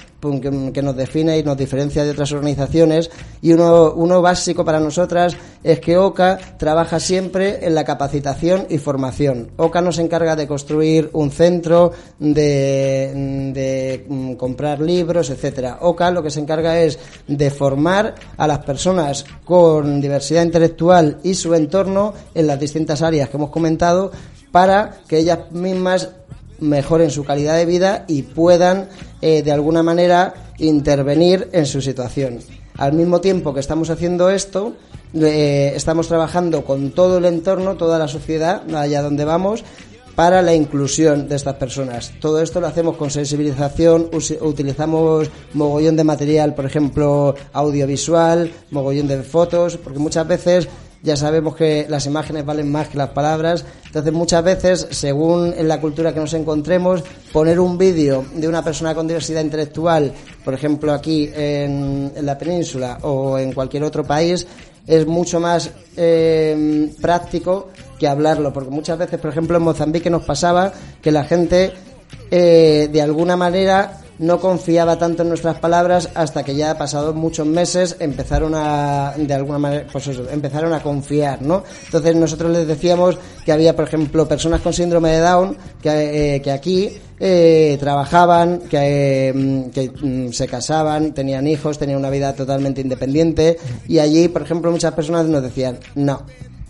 que, 0.73 0.81
nos 0.81 0.95
define 0.95 1.37
y 1.37 1.43
nos 1.43 1.57
diferencia 1.57 2.03
de 2.03 2.11
otras 2.11 2.31
organizaciones 2.31 3.09
y 3.41 3.53
uno, 3.53 3.93
uno 3.93 4.21
básico 4.21 4.65
para 4.65 4.79
nosotras 4.79 5.35
es 5.63 5.79
que 5.79 5.97
OCA 5.97 6.37
trabaja 6.57 6.99
siempre 6.99 7.65
en 7.65 7.75
la 7.75 7.83
capacitación 7.83 8.67
y 8.69 8.77
formación. 8.77 9.51
OCA 9.57 9.81
nos 9.81 9.99
encarga 9.99 10.35
de 10.35 10.47
construir 10.47 11.09
un 11.13 11.31
centro, 11.31 11.91
de, 12.19 13.51
de 13.53 14.05
mm, 14.07 14.33
comprar 14.33 14.79
libros, 14.81 15.29
etcétera. 15.29 15.79
OCA 15.81 16.11
lo 16.11 16.23
que 16.23 16.31
se 16.31 16.39
encarga 16.39 16.79
es 16.79 16.99
de 17.27 17.49
formar 17.49 18.15
a 18.37 18.47
las 18.47 18.59
personas 18.59 19.25
con 19.43 20.01
diversidad 20.01 20.43
intelectual 20.43 21.19
y 21.23 21.33
su 21.33 21.53
entorno 21.53 22.13
en 22.33 22.47
las 22.47 22.59
distintas 22.59 23.01
áreas 23.01 23.29
que 23.29 23.37
hemos 23.37 23.49
comentado 23.49 24.11
para 24.51 24.99
que 25.07 25.17
ellas 25.17 25.51
mismas 25.51 26.09
mejoren 26.59 27.11
su 27.11 27.23
calidad 27.23 27.57
de 27.57 27.65
vida 27.65 28.05
y 28.07 28.21
puedan 28.21 28.87
eh, 29.27 29.41
de 29.41 29.51
alguna 29.51 29.81
manera 29.81 30.35
intervenir 30.59 31.49
en 31.51 31.65
su 31.65 31.81
situación. 31.81 32.37
Al 32.77 32.93
mismo 32.93 33.21
tiempo 33.21 33.55
que 33.55 33.59
estamos 33.59 33.89
haciendo 33.89 34.29
esto, 34.29 34.73
eh, 35.15 35.73
estamos 35.75 36.07
trabajando 36.07 36.63
con 36.63 36.91
todo 36.91 37.17
el 37.17 37.25
entorno, 37.25 37.75
toda 37.75 37.97
la 37.97 38.07
sociedad, 38.07 38.61
allá 38.75 39.01
donde 39.01 39.25
vamos, 39.25 39.63
para 40.13 40.43
la 40.43 40.53
inclusión 40.53 41.27
de 41.27 41.37
estas 41.37 41.55
personas. 41.55 42.13
Todo 42.21 42.39
esto 42.39 42.61
lo 42.61 42.67
hacemos 42.67 42.97
con 42.97 43.09
sensibilización, 43.09 44.11
utilizamos 44.41 45.31
mogollón 45.53 45.95
de 45.95 46.03
material, 46.03 46.53
por 46.53 46.67
ejemplo, 46.67 47.33
audiovisual, 47.51 48.51
mogollón 48.69 49.07
de 49.07 49.23
fotos, 49.23 49.77
porque 49.77 49.97
muchas 49.97 50.27
veces 50.27 50.67
ya 51.05 51.15
sabemos 51.15 51.55
que 51.55 51.85
las 51.87 52.07
imágenes 52.07 52.45
valen 52.45 52.71
más 52.71 52.89
que 52.89 52.97
las 52.97 53.09
palabras, 53.09 53.63
entonces 53.85 54.11
muchas 54.11 54.43
veces, 54.43 54.87
según 54.89 55.53
en 55.55 55.67
la 55.67 55.79
cultura 55.79 56.13
que 56.13 56.19
nos 56.19 56.33
encontremos, 56.33 57.03
poner 57.31 57.59
un 57.59 57.77
vídeo 57.77 58.25
de 58.33 58.47
una 58.47 58.63
persona 58.63 58.95
con 58.95 59.07
diversidad 59.07 59.41
intelectual, 59.41 60.11
por 60.43 60.55
ejemplo 60.55 60.91
aquí 60.91 61.29
en, 61.33 62.11
la 62.21 62.37
península 62.37 62.97
o 63.03 63.37
en 63.37 63.53
cualquier 63.53 63.83
otro 63.83 64.03
país, 64.03 64.47
es 64.87 65.05
mucho 65.05 65.39
más 65.39 65.69
eh, 65.95 66.91
práctico 66.99 67.69
que 67.99 68.07
hablarlo, 68.07 68.51
porque 68.51 68.71
muchas 68.71 68.97
veces, 68.97 69.19
por 69.19 69.29
ejemplo, 69.29 69.57
en 69.57 69.63
Mozambique 69.63 70.09
nos 70.09 70.23
pasaba 70.23 70.73
que 71.01 71.11
la 71.11 71.23
gente 71.23 71.71
eh, 72.31 72.89
de 72.91 73.01
alguna 73.01 73.37
manera 73.37 73.99
no 74.19 74.39
confiaba 74.39 74.97
tanto 74.97 75.23
en 75.23 75.29
nuestras 75.29 75.59
palabras 75.59 76.09
hasta 76.13 76.43
que 76.43 76.55
ya 76.55 76.77
pasados 76.77 77.15
muchos 77.15 77.45
meses 77.45 77.97
empezaron 77.99 78.53
a 78.55 79.13
de 79.17 79.33
alguna 79.33 79.59
manera 79.59 79.87
pues 79.91 80.09
empezaron 80.31 80.73
a 80.73 80.81
confiar 80.81 81.41
no 81.41 81.63
entonces 81.85 82.15
nosotros 82.15 82.51
les 82.51 82.67
decíamos 82.67 83.17
que 83.43 83.51
había 83.51 83.75
por 83.75 83.85
ejemplo 83.85 84.27
personas 84.27 84.61
con 84.61 84.73
síndrome 84.73 85.11
de 85.11 85.19
Down 85.19 85.57
que, 85.81 86.35
eh, 86.35 86.51
aquí 86.51 86.89
eh, 87.19 87.77
trabajaban 87.79 88.59
que, 88.69 89.33
mm, 89.35 89.69
que 89.71 89.89
mm, 89.89 90.31
se 90.31 90.47
casaban 90.47 91.13
tenían 91.13 91.47
hijos 91.47 91.77
tenían 91.77 91.99
una 91.99 92.09
vida 92.09 92.33
totalmente 92.33 92.81
independiente 92.81 93.57
y 93.87 93.99
allí 93.99 94.27
por 94.27 94.43
ejemplo 94.43 94.71
muchas 94.71 94.93
personas 94.93 95.25
nos 95.25 95.43
decían 95.43 95.79
no 95.95 96.23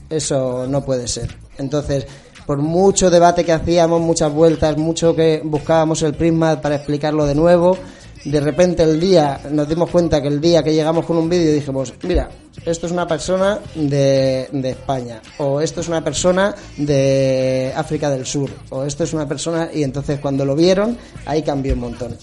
eso 0.09 0.65
no 0.67 0.83
puede 0.83 1.07
ser 1.07 1.35
entonces 1.57 2.05
por 2.45 2.59
mucho 2.59 3.09
debate 3.09 3.43
que 3.43 3.51
hacíamos, 3.51 4.01
muchas 4.01 4.31
vueltas, 4.31 4.77
mucho 4.77 5.15
que 5.15 5.41
buscábamos 5.43 6.01
el 6.03 6.13
prisma 6.13 6.61
para 6.61 6.75
explicarlo 6.75 7.25
de 7.25 7.35
nuevo, 7.35 7.77
de 8.25 8.39
repente 8.39 8.83
el 8.83 8.99
día, 8.99 9.39
nos 9.51 9.69
dimos 9.69 9.89
cuenta 9.89 10.21
que 10.21 10.27
el 10.27 10.41
día 10.41 10.63
que 10.63 10.73
llegamos 10.73 11.05
con 11.05 11.17
un 11.17 11.29
vídeo 11.29 11.53
dijimos, 11.53 11.93
mira, 12.03 12.29
esto 12.65 12.87
es 12.87 12.91
una 12.91 13.07
persona 13.07 13.59
de, 13.75 14.49
de 14.51 14.69
España, 14.71 15.21
o 15.37 15.61
esto 15.61 15.81
es 15.81 15.87
una 15.87 16.03
persona 16.03 16.55
de 16.77 17.71
África 17.75 18.09
del 18.09 18.25
Sur, 18.25 18.49
o 18.69 18.83
esto 18.83 19.03
es 19.03 19.13
una 19.13 19.27
persona, 19.27 19.69
y 19.71 19.83
entonces 19.83 20.19
cuando 20.19 20.43
lo 20.43 20.55
vieron, 20.55 20.97
ahí 21.25 21.43
cambió 21.43 21.73
un 21.73 21.81
montón. 21.81 22.17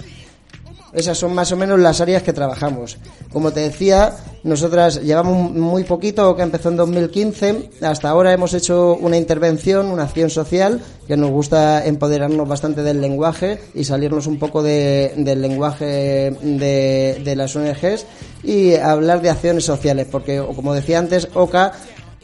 Esas 0.93 1.17
son 1.17 1.35
más 1.35 1.51
o 1.53 1.57
menos 1.57 1.81
las 1.81 2.01
áreas 2.01 2.23
que 2.23 2.33
trabajamos. 2.33 2.99
Como 3.33 3.51
te 3.51 3.61
decía, 3.61 4.15
nosotras 4.45 5.03
llevamos 5.03 5.51
muy 5.53 5.85
poquito, 5.85 6.37
que 6.37 6.43
empezó 6.43 6.69
en 6.69 6.77
2015. 6.77 7.71
Hasta 7.81 8.11
ahora 8.11 8.33
hemos 8.33 8.53
hecho 8.53 8.95
una 8.97 9.17
intervención, 9.17 9.87
una 9.87 10.03
acción 10.03 10.29
social, 10.29 10.83
que 11.07 11.17
nos 11.17 11.31
gusta 11.31 11.87
empoderarnos 11.87 12.47
bastante 12.47 12.83
del 12.83 13.01
lenguaje 13.01 13.59
y 13.75 13.85
salirnos 13.85 14.27
un 14.27 14.39
poco 14.39 14.63
del 14.63 15.41
lenguaje 15.41 16.37
de, 16.43 17.21
de 17.25 17.37
las 17.37 17.57
ONGs 17.57 18.07
y 18.43 18.75
hablar 18.75 19.23
de 19.23 19.31
acciones 19.31 19.65
sociales, 19.65 20.07
porque, 20.11 20.45
como 20.55 20.75
decía 20.75 20.99
antes, 20.99 21.29
OCA 21.35 21.73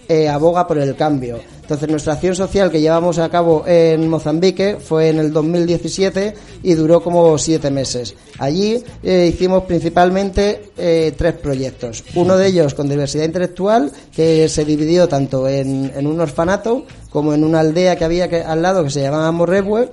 eh, 0.09 0.29
aboga 0.29 0.67
por 0.67 0.79
el 0.79 0.97
cambio. 0.97 1.39
Entonces, 1.69 1.91
nuestra 1.91 2.15
acción 2.15 2.35
social 2.35 2.71
que 2.71 2.81
llevamos 2.81 3.19
a 3.19 3.29
cabo 3.29 3.63
en 3.67 4.09
Mozambique 4.09 4.79
fue 4.81 5.11
en 5.11 5.19
el 5.19 5.31
2017 5.31 6.33
y 6.63 6.73
duró 6.73 7.03
como 7.03 7.37
siete 7.37 7.71
meses. 7.71 8.15
Allí 8.39 8.83
eh, 9.03 9.31
hicimos 9.31 9.65
principalmente 9.65 10.71
eh, 10.79 11.13
tres 11.15 11.35
proyectos. 11.35 12.05
Uno 12.15 12.39
de 12.39 12.47
ellos 12.47 12.73
con 12.73 12.89
diversidad 12.89 13.27
intelectual, 13.27 13.93
que 14.17 14.49
se 14.49 14.65
dividió 14.65 15.09
tanto 15.09 15.47
en, 15.47 16.07
un 16.07 16.19
orfanato 16.19 16.87
como 17.11 17.35
en 17.35 17.45
una 17.45 17.61
aldea 17.61 17.97
que 17.97 18.05
había 18.07 18.31
al 18.47 18.63
lado 18.63 18.83
que 18.83 18.89
se 18.89 19.03
llamaba 19.03 19.31
Morrebue. 19.31 19.91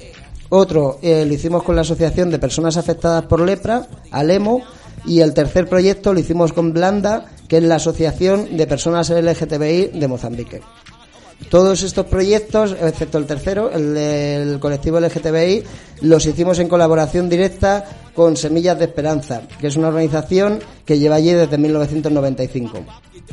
Otro 0.47 0.99
lo 1.01 1.33
hicimos 1.33 1.61
con 1.63 1.75
la 1.75 1.81
Asociación 1.81 2.31
de 2.31 2.39
Personas 2.39 2.77
Afectadas 2.77 3.25
por 3.25 3.41
Lepra, 3.41 3.85
ALEMO. 4.11 4.61
Y 5.05 5.19
el 5.19 5.33
tercer 5.33 5.67
proyecto 5.67 6.13
lo 6.13 6.21
hicimos 6.21 6.53
con 6.53 6.71
Blanda, 6.71 7.25
que 7.49 7.57
es 7.57 7.63
la 7.63 7.75
Asociación 7.75 8.55
de 8.55 8.65
Personas 8.65 9.09
LGTBI 9.09 9.87
de 9.99 10.07
Mozambique. 10.07 10.61
Todos 11.49 11.83
estos 11.83 12.05
proyectos, 12.07 12.75
excepto 12.81 13.17
el 13.17 13.25
tercero, 13.25 13.69
el 13.71 13.93
del 13.93 14.59
colectivo 14.59 14.99
LGTBI, 14.99 15.63
los 16.01 16.25
hicimos 16.25 16.59
en 16.59 16.67
colaboración 16.67 17.29
directa 17.29 17.85
con 18.13 18.35
Semillas 18.35 18.79
de 18.79 18.85
Esperanza, 18.85 19.41
que 19.59 19.67
es 19.67 19.75
una 19.75 19.89
organización 19.89 20.59
que 20.85 20.97
lleva 20.97 21.15
allí 21.15 21.31
desde 21.33 21.57
1995. 21.57 22.79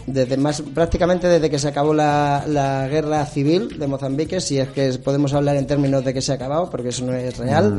Desde 0.07 0.37
más, 0.37 0.63
prácticamente 0.63 1.29
desde 1.29 1.49
que 1.49 1.59
se 1.59 1.69
acabó 1.69 1.95
la, 1.95 2.45
la 2.47 2.89
guerra 2.89 3.25
civil 3.25 3.79
de 3.79 3.87
Mozambique, 3.87 4.41
si 4.41 4.59
es 4.59 4.69
que 4.69 4.93
podemos 4.99 5.33
hablar 5.33 5.57
en 5.57 5.67
términos 5.67 6.05
de 6.05 6.13
que 6.13 6.21
se 6.21 6.33
ha 6.33 6.35
acabado, 6.35 6.69
porque 6.69 6.89
eso 6.89 7.05
no 7.05 7.15
es 7.15 7.39
real. 7.39 7.79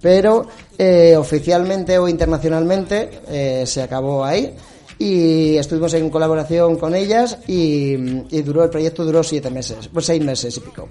Pero 0.00 0.46
eh, 0.76 1.16
oficialmente 1.16 1.98
o 1.98 2.08
internacionalmente 2.08 3.20
eh, 3.28 3.64
se 3.66 3.82
acabó 3.82 4.24
ahí 4.24 4.54
y 4.98 5.56
estuvimos 5.56 5.92
en 5.94 6.10
colaboración 6.10 6.76
con 6.76 6.94
ellas 6.94 7.38
y, 7.46 7.96
duró 8.42 8.64
el 8.64 8.70
proyecto 8.70 9.04
duró 9.04 9.22
siete 9.22 9.50
meses, 9.50 9.88
pues 9.92 10.06
seis 10.06 10.22
meses 10.22 10.56
y 10.56 10.60
pico. 10.60 10.88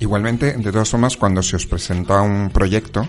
Igualmente, 0.00 0.52
de 0.52 0.72
todas 0.72 0.88
formas, 0.88 1.16
cuando 1.16 1.42
se 1.42 1.56
os 1.56 1.66
presenta 1.66 2.20
un 2.22 2.50
proyecto, 2.50 3.06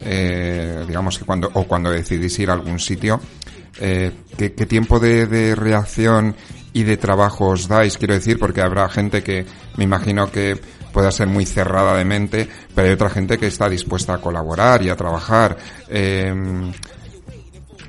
eh, 0.00 0.84
digamos 0.86 1.18
que 1.18 1.24
cuando 1.24 1.50
o 1.52 1.64
cuando 1.64 1.90
decidís 1.90 2.38
ir 2.38 2.50
a 2.50 2.54
algún 2.54 2.78
sitio, 2.78 3.20
eh, 3.80 4.12
¿qué, 4.36 4.50
tiempo 4.50 4.98
de, 5.00 5.54
reacción 5.54 6.34
y 6.72 6.82
de 6.84 6.96
trabajo 6.96 7.48
os 7.48 7.68
dais? 7.68 7.96
Quiero 7.96 8.14
decir, 8.14 8.38
porque 8.38 8.60
habrá 8.60 8.88
gente 8.88 9.22
que 9.22 9.46
me 9.76 9.84
imagino 9.84 10.30
que 10.30 10.58
pueda 10.92 11.10
ser 11.10 11.26
muy 11.26 11.46
cerrada 11.46 11.96
de 11.96 12.04
mente, 12.04 12.48
pero 12.74 12.88
hay 12.88 12.94
otra 12.94 13.10
gente 13.10 13.38
que 13.38 13.46
está 13.46 13.68
dispuesta 13.68 14.14
a 14.14 14.20
colaborar 14.20 14.82
y 14.82 14.90
a 14.90 14.96
trabajar. 14.96 15.56
Eh, 15.88 16.34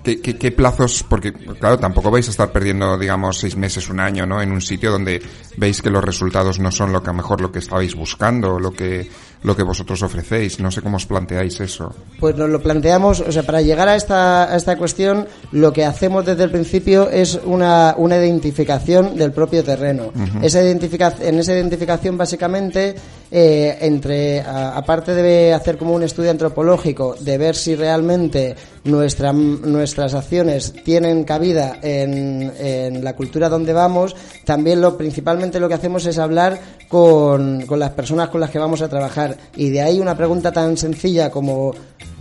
¿qué, 0.09 0.21
qué, 0.21 0.37
qué 0.37 0.51
plazos? 0.51 1.03
Porque, 1.03 1.31
claro, 1.33 1.77
tampoco 1.77 2.09
vais 2.09 2.27
a 2.27 2.31
estar 2.31 2.51
perdiendo, 2.51 2.97
digamos, 2.97 3.37
seis 3.37 3.55
meses, 3.55 3.89
un 3.89 3.99
año, 3.99 4.25
¿no? 4.25 4.41
En 4.41 4.51
un 4.51 4.61
sitio 4.61 4.91
donde 4.91 5.21
veis 5.57 5.81
que 5.81 5.89
los 5.89 6.03
resultados 6.03 6.59
no 6.59 6.71
son 6.71 6.91
lo 6.91 7.03
que 7.03 7.09
a 7.09 7.13
lo 7.13 7.17
mejor 7.17 7.41
lo 7.41 7.51
que 7.51 7.59
estabais 7.59 7.95
buscando, 7.95 8.59
lo 8.59 8.71
que 8.71 9.09
lo 9.43 9.55
que 9.55 9.63
vosotros 9.63 10.01
ofrecéis. 10.03 10.59
No 10.59 10.71
sé 10.71 10.81
cómo 10.81 10.97
os 10.97 11.05
planteáis 11.05 11.59
eso. 11.59 11.93
Pues 12.19 12.35
nos 12.35 12.49
lo 12.49 12.61
planteamos, 12.61 13.21
o 13.21 13.31
sea, 13.31 13.43
para 13.43 13.61
llegar 13.61 13.87
a 13.87 13.95
esta, 13.95 14.51
a 14.51 14.55
esta 14.57 14.77
cuestión, 14.77 15.27
lo 15.51 15.71
que 15.71 15.85
hacemos 15.85 16.25
desde 16.25 16.43
el 16.43 16.51
principio 16.51 17.09
es 17.09 17.39
una, 17.45 17.95
una 17.97 18.17
identificación 18.17 19.15
del 19.15 19.31
propio 19.31 19.63
terreno. 19.63 20.11
esa 20.41 20.61
identifica, 20.61 21.13
en 21.21 21.39
esa 21.39 21.53
identificación, 21.53 22.17
básicamente, 22.17 22.95
eh, 23.31 23.77
entre, 23.81 24.41
aparte 24.41 25.13
de 25.13 25.53
hacer 25.53 25.77
como 25.77 25.93
un 25.93 26.03
estudio 26.03 26.31
antropológico, 26.31 27.15
de 27.19 27.37
ver 27.37 27.55
si 27.55 27.75
realmente 27.75 28.55
nuestra, 28.85 29.33
nuestras 29.33 30.13
acciones 30.13 30.73
tienen 30.83 31.23
cabida 31.23 31.77
en, 31.81 32.51
en 32.59 33.03
la 33.03 33.15
cultura 33.15 33.49
donde 33.49 33.73
vamos, 33.73 34.15
también 34.45 34.81
lo 34.81 34.97
principalmente 34.97 35.59
lo 35.59 35.67
que 35.67 35.75
hacemos 35.75 36.05
es 36.05 36.17
hablar 36.17 36.59
con, 36.87 37.65
con 37.65 37.79
las 37.79 37.91
personas 37.91 38.29
con 38.29 38.41
las 38.41 38.49
que 38.49 38.59
vamos 38.59 38.81
a 38.81 38.89
trabajar. 38.89 39.37
Y 39.55 39.69
de 39.69 39.81
ahí 39.81 39.99
una 39.99 40.17
pregunta 40.17 40.51
tan 40.51 40.77
sencilla 40.77 41.29
como, 41.29 41.73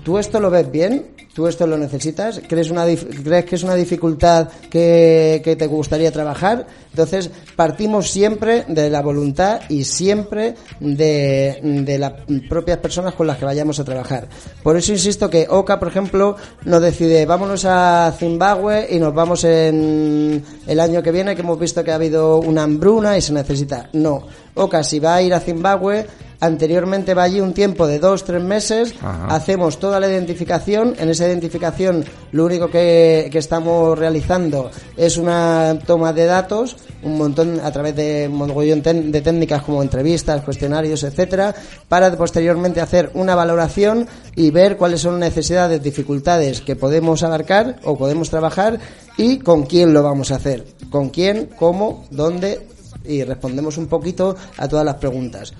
¿tú 0.08 0.16
esto 0.16 0.40
lo 0.40 0.48
ves 0.48 0.72
bien? 0.72 1.04
¿Tú 1.34 1.46
esto 1.48 1.66
lo 1.66 1.76
necesitas? 1.76 2.40
¿Crees, 2.48 2.70
una, 2.70 2.86
¿crees 2.86 3.44
que 3.44 3.56
es 3.56 3.62
una 3.62 3.74
dificultad 3.74 4.48
que, 4.70 5.42
que, 5.44 5.54
te 5.54 5.66
gustaría 5.66 6.10
trabajar? 6.10 6.66
Entonces, 6.88 7.30
partimos 7.54 8.10
siempre 8.10 8.64
de 8.68 8.88
la 8.88 9.02
voluntad 9.02 9.60
y 9.68 9.84
siempre 9.84 10.54
de, 10.80 11.60
de 11.62 11.98
las 11.98 12.12
propias 12.48 12.78
personas 12.78 13.12
con 13.12 13.26
las 13.26 13.36
que 13.36 13.44
vayamos 13.44 13.78
a 13.80 13.84
trabajar. 13.84 14.28
Por 14.62 14.78
eso 14.78 14.92
insisto 14.92 15.28
que 15.28 15.46
OCA, 15.46 15.78
por 15.78 15.88
ejemplo, 15.88 16.36
nos 16.64 16.80
decide, 16.80 17.26
vámonos 17.26 17.66
a 17.66 18.10
Zimbabue 18.18 18.88
y 18.90 18.98
nos 18.98 19.12
vamos 19.12 19.44
en 19.44 20.42
el 20.66 20.80
año 20.80 21.02
que 21.02 21.12
viene, 21.12 21.36
que 21.36 21.42
hemos 21.42 21.60
visto 21.60 21.84
que 21.84 21.92
ha 21.92 21.96
habido 21.96 22.38
una 22.38 22.62
hambruna 22.62 23.18
y 23.18 23.20
se 23.20 23.34
necesita. 23.34 23.90
No. 23.92 24.22
OCA, 24.54 24.82
si 24.82 25.00
va 25.00 25.16
a 25.16 25.22
ir 25.22 25.34
a 25.34 25.40
Zimbabue, 25.40 26.06
Anteriormente 26.40 27.14
va 27.14 27.24
allí 27.24 27.40
un 27.40 27.52
tiempo 27.52 27.86
de 27.88 27.98
dos, 27.98 28.24
tres 28.24 28.42
meses, 28.42 28.94
Ajá. 29.02 29.26
hacemos 29.34 29.80
toda 29.80 29.98
la 29.98 30.08
identificación. 30.08 30.94
En 30.98 31.08
esa 31.08 31.26
identificación 31.26 32.04
lo 32.30 32.44
único 32.44 32.70
que, 32.70 33.28
que, 33.32 33.38
estamos 33.38 33.98
realizando 33.98 34.70
es 34.96 35.16
una 35.16 35.76
toma 35.84 36.12
de 36.12 36.26
datos, 36.26 36.76
un 37.02 37.18
montón 37.18 37.58
a 37.58 37.72
través 37.72 37.96
de 37.96 38.28
un 38.30 38.36
montón 38.36 39.10
de 39.10 39.20
técnicas 39.20 39.62
como 39.62 39.82
entrevistas, 39.82 40.44
cuestionarios, 40.44 41.02
etcétera, 41.02 41.52
para 41.88 42.16
posteriormente 42.16 42.80
hacer 42.80 43.10
una 43.14 43.34
valoración 43.34 44.06
y 44.36 44.52
ver 44.52 44.76
cuáles 44.76 45.00
son 45.00 45.18
necesidades, 45.18 45.82
dificultades 45.82 46.60
que 46.60 46.76
podemos 46.76 47.24
abarcar 47.24 47.80
o 47.82 47.98
podemos 47.98 48.30
trabajar 48.30 48.78
y 49.16 49.40
con 49.40 49.64
quién 49.64 49.92
lo 49.92 50.04
vamos 50.04 50.30
a 50.30 50.36
hacer. 50.36 50.64
Con 50.88 51.08
quién, 51.10 51.50
cómo, 51.58 52.06
dónde 52.12 52.64
y 53.04 53.24
respondemos 53.24 53.76
un 53.76 53.86
poquito 53.86 54.36
a 54.56 54.68
todas 54.68 54.84
las 54.84 54.96
preguntas. 54.96 55.52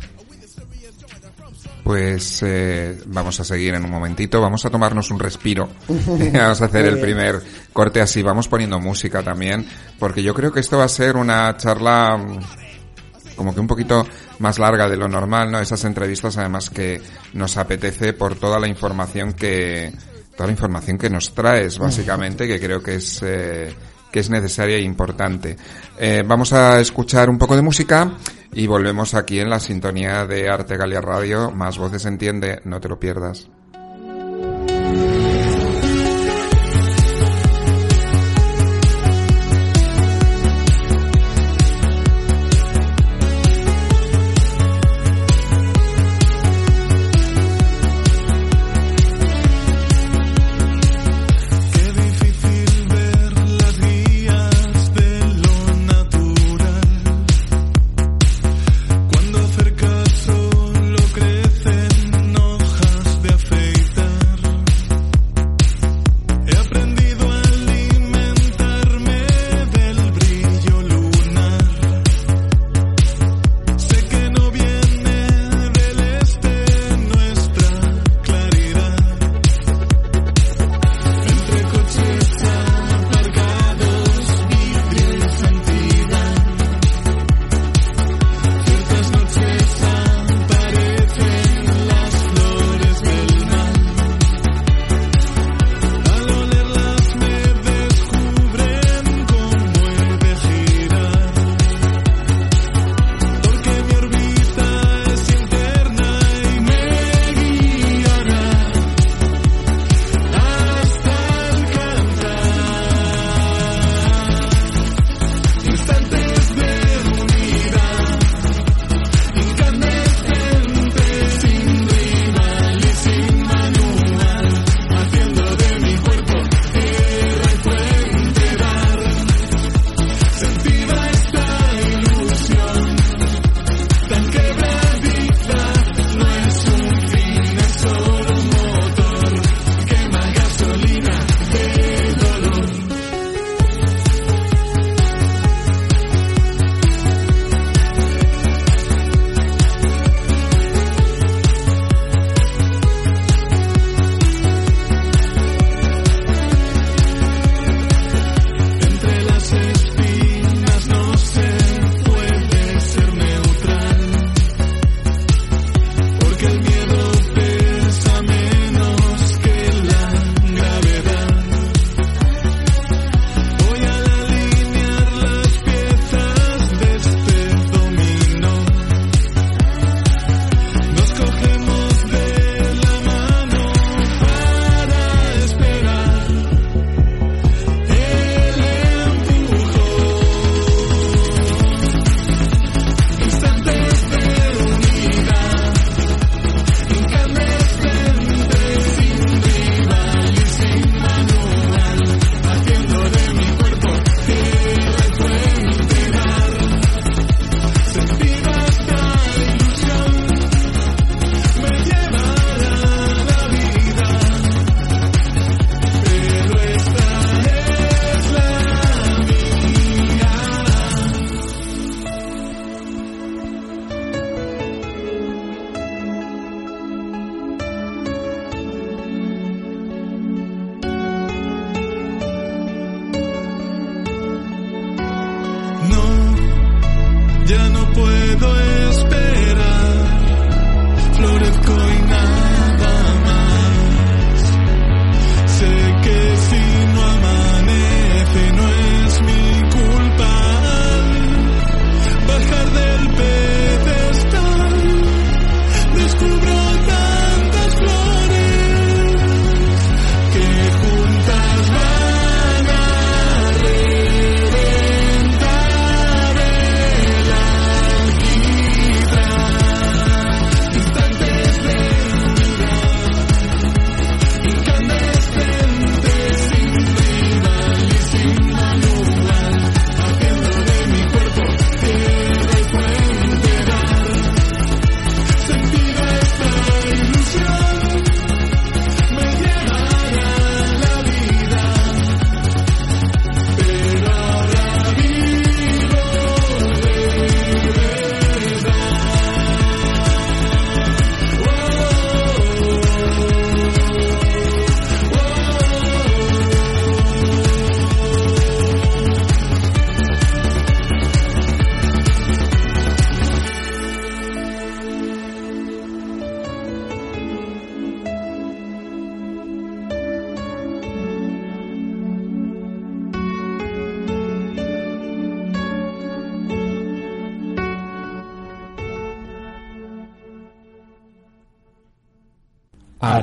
Pues 1.88 2.42
eh, 2.42 2.98
vamos 3.06 3.40
a 3.40 3.44
seguir 3.44 3.72
en 3.72 3.82
un 3.82 3.90
momentito, 3.90 4.42
vamos 4.42 4.62
a 4.66 4.68
tomarnos 4.68 5.10
un 5.10 5.18
respiro, 5.18 5.70
vamos 5.88 6.60
a 6.60 6.66
hacer 6.66 6.84
el 6.84 7.00
primer 7.00 7.40
corte 7.72 8.02
así, 8.02 8.22
vamos 8.22 8.46
poniendo 8.46 8.78
música 8.78 9.22
también, 9.22 9.66
porque 9.98 10.22
yo 10.22 10.34
creo 10.34 10.52
que 10.52 10.60
esto 10.60 10.76
va 10.76 10.84
a 10.84 10.88
ser 10.88 11.16
una 11.16 11.56
charla 11.56 12.18
mm, 12.18 13.36
como 13.36 13.54
que 13.54 13.60
un 13.60 13.66
poquito 13.66 14.06
más 14.38 14.58
larga 14.58 14.86
de 14.86 14.98
lo 14.98 15.08
normal, 15.08 15.50
¿no? 15.50 15.60
Esas 15.60 15.82
entrevistas 15.86 16.36
además 16.36 16.68
que 16.68 17.00
nos 17.32 17.56
apetece 17.56 18.12
por 18.12 18.34
toda 18.34 18.58
la 18.60 18.68
información 18.68 19.32
que, 19.32 19.90
toda 20.36 20.48
la 20.48 20.52
información 20.52 20.98
que 20.98 21.08
nos 21.08 21.32
traes, 21.32 21.78
básicamente, 21.78 22.46
que 22.46 22.60
creo 22.60 22.82
que 22.82 22.96
es, 22.96 23.22
eh, 23.22 23.74
que 24.12 24.20
es 24.20 24.28
necesaria 24.28 24.76
e 24.76 24.82
importante. 24.82 25.56
Eh, 25.98 26.22
vamos 26.22 26.52
a 26.52 26.80
escuchar 26.80 27.30
un 27.30 27.38
poco 27.38 27.56
de 27.56 27.62
música 27.62 28.12
y 28.52 28.66
volvemos 28.66 29.14
aquí 29.14 29.40
en 29.40 29.50
la 29.50 29.60
sintonía 29.60 30.26
de 30.26 30.48
Arte 30.48 30.76
Galia 30.76 31.00
Radio. 31.00 31.50
Más 31.50 31.78
voces 31.78 32.06
entiende, 32.06 32.60
no 32.64 32.80
te 32.80 32.88
lo 32.88 32.98
pierdas. 32.98 33.48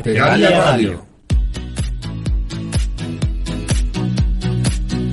Artegalia 0.06 0.50
Radio. 0.52 1.06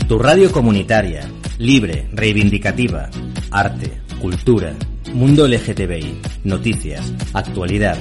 Tu 0.06 0.18
radio 0.18 0.52
comunitaria, 0.52 1.26
libre, 1.56 2.08
reivindicativa, 2.12 3.08
arte, 3.50 4.02
cultura, 4.20 4.74
mundo 5.14 5.48
LGTBI, 5.48 6.20
noticias, 6.44 7.10
actualidad. 7.32 7.96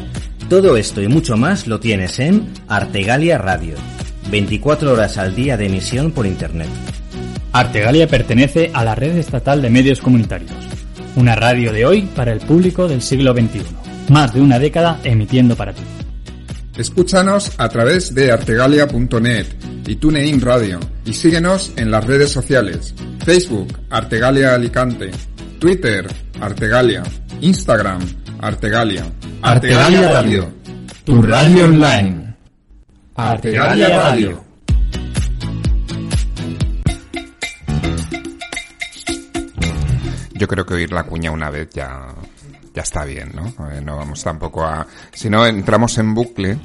Todo 0.50 0.76
esto 0.76 1.02
y 1.02 1.08
mucho 1.08 1.38
más 1.38 1.66
lo 1.66 1.80
tienes 1.80 2.20
en 2.20 2.52
Artegalia 2.68 3.38
Radio. 3.38 3.76
24 4.30 4.92
horas 4.92 5.18
al 5.18 5.34
día 5.34 5.56
de 5.56 5.68
emisión 5.68 6.12
por 6.12 6.28
Internet. 6.28 6.68
Artegalia 7.54 8.06
pertenece 8.08 8.70
a 8.74 8.84
la 8.84 8.96
red 8.96 9.16
estatal 9.16 9.62
de 9.62 9.70
medios 9.70 10.02
comunitarios. 10.02 10.52
Una 11.16 11.36
radio 11.36 11.72
de 11.72 11.86
hoy 11.86 12.02
para 12.02 12.34
el 12.34 12.42
público 12.42 12.90
del 12.90 13.02
siglo 13.02 13.32
XXI. 13.32 13.62
Más 14.10 14.34
de 14.34 14.42
una 14.42 14.60
década 14.60 15.00
emitiendo 15.06 15.56
para 15.56 15.72
ti. 15.72 15.84
Escúchanos 16.82 17.52
a 17.60 17.70
través 17.70 18.16
de 18.16 18.32
artegalia.net 18.32 19.46
y 19.86 19.98
TuneIn 19.98 20.42
Radio 20.42 20.80
y 21.06 21.14
síguenos 21.14 21.74
en 21.76 21.92
las 21.92 22.04
redes 22.04 22.32
sociales. 22.32 22.96
Facebook, 23.24 23.68
Artegalia 23.92 24.56
Alicante, 24.56 25.12
Twitter, 25.60 26.08
Artegalia, 26.40 27.04
Instagram, 27.40 28.02
Artegalia. 28.40 29.06
Artegalia 29.44 30.12
Radio, 30.12 30.52
tu 31.04 31.22
radio 31.22 31.66
online. 31.66 32.36
Artegalia 33.14 33.88
Radio. 33.90 34.44
Yo 40.34 40.48
creo 40.48 40.66
que 40.66 40.74
oír 40.74 40.92
la 40.92 41.04
cuña 41.04 41.30
una 41.30 41.52
vez 41.52 41.70
ya, 41.76 42.08
ya 42.74 42.82
está 42.84 43.06
bien, 43.06 43.32
¿no? 43.34 43.70
Eh, 43.70 43.82
no 43.82 43.98
vamos 43.98 44.24
tampoco 44.24 44.64
a... 44.64 44.86
Si 45.14 45.30
no, 45.30 45.46
entramos 45.46 45.98
en 45.98 46.14
bucle 46.14 46.58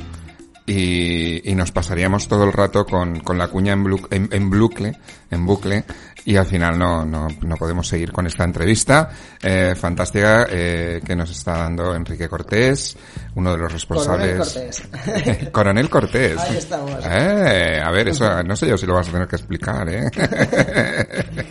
y, 0.66 1.50
y 1.50 1.54
nos 1.54 1.70
pasaríamos 1.72 2.26
todo 2.28 2.44
el 2.44 2.52
rato 2.52 2.84
con, 2.84 3.20
con 3.20 3.38
la 3.38 3.48
cuña 3.48 3.72
en, 3.72 3.84
blu- 3.84 4.06
en, 4.10 4.28
en 4.32 4.50
bucle, 4.50 4.92
en 5.30 5.46
bucle, 5.46 5.84
y 6.24 6.34
al 6.36 6.46
final 6.46 6.76
no, 6.76 7.04
no, 7.04 7.28
no 7.42 7.56
podemos 7.56 7.86
seguir 7.86 8.10
con 8.10 8.26
esta 8.26 8.42
entrevista 8.42 9.10
eh, 9.40 9.74
fantástica 9.76 10.44
eh, 10.50 11.00
que 11.06 11.14
nos 11.14 11.30
está 11.30 11.58
dando 11.58 11.94
Enrique 11.94 12.28
Cortés, 12.28 12.96
uno 13.36 13.52
de 13.52 13.58
los 13.58 13.72
responsables. 13.72 14.38
Cortés. 14.38 15.48
Coronel 15.52 15.88
Cortés. 15.88 16.36
Ahí 16.36 16.56
estamos. 16.56 16.90
Eh, 17.04 17.80
a 17.80 17.90
ver, 17.92 18.08
eso 18.08 18.42
no 18.42 18.56
sé 18.56 18.66
yo 18.66 18.76
si 18.76 18.86
lo 18.86 18.94
vas 18.94 19.08
a 19.08 19.12
tener 19.12 19.28
que 19.28 19.36
explicar, 19.36 19.88
¿eh? 19.88 20.10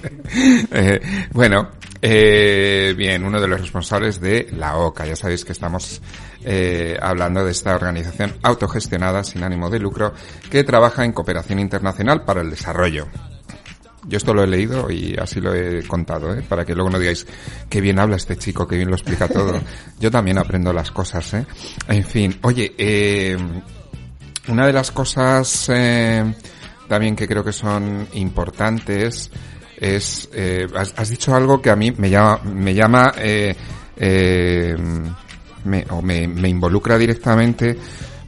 Eh, 0.71 0.99
bueno, 1.31 1.69
eh, 2.07 2.93
bien, 2.95 3.23
uno 3.23 3.41
de 3.41 3.47
los 3.47 3.59
responsables 3.59 4.21
de 4.21 4.47
la 4.55 4.77
OCA. 4.77 5.07
Ya 5.07 5.15
sabéis 5.15 5.43
que 5.43 5.53
estamos 5.53 6.03
eh, 6.43 6.95
hablando 7.01 7.43
de 7.43 7.51
esta 7.51 7.73
organización 7.73 8.35
autogestionada 8.43 9.23
sin 9.23 9.43
ánimo 9.43 9.71
de 9.71 9.79
lucro 9.79 10.13
que 10.51 10.63
trabaja 10.63 11.03
en 11.03 11.13
cooperación 11.13 11.57
internacional 11.57 12.23
para 12.23 12.41
el 12.41 12.51
desarrollo. 12.51 13.07
Yo 14.07 14.17
esto 14.17 14.35
lo 14.35 14.43
he 14.43 14.47
leído 14.47 14.91
y 14.91 15.15
así 15.19 15.41
lo 15.41 15.51
he 15.55 15.81
contado, 15.87 16.31
¿eh? 16.35 16.43
para 16.47 16.63
que 16.63 16.75
luego 16.75 16.91
no 16.91 16.99
digáis 16.99 17.25
qué 17.67 17.81
bien 17.81 17.97
habla 17.97 18.17
este 18.17 18.37
chico, 18.37 18.67
qué 18.67 18.75
bien 18.75 18.89
lo 18.89 18.95
explica 18.95 19.27
todo. 19.27 19.59
Yo 19.99 20.11
también 20.11 20.37
aprendo 20.37 20.71
las 20.71 20.91
cosas, 20.91 21.33
¿eh? 21.33 21.47
En 21.87 22.03
fin, 22.03 22.37
oye, 22.43 22.75
eh, 22.77 23.35
una 24.47 24.67
de 24.67 24.73
las 24.73 24.91
cosas 24.91 25.71
eh, 25.73 26.35
también 26.87 27.15
que 27.15 27.27
creo 27.27 27.43
que 27.43 27.51
son 27.51 28.07
importantes 28.13 29.31
es, 29.77 30.29
eh, 30.33 30.67
has, 30.75 30.93
has 30.97 31.09
dicho 31.09 31.35
algo 31.35 31.61
que 31.61 31.69
a 31.69 31.75
mí 31.75 31.91
me 31.91 32.09
llama, 32.09 32.39
me 32.43 32.73
llama, 32.73 33.13
eh, 33.17 33.55
eh, 33.97 34.75
me, 35.65 35.85
o 35.89 36.01
me, 36.01 36.27
me 36.27 36.49
involucra 36.49 36.97
directamente 36.97 37.77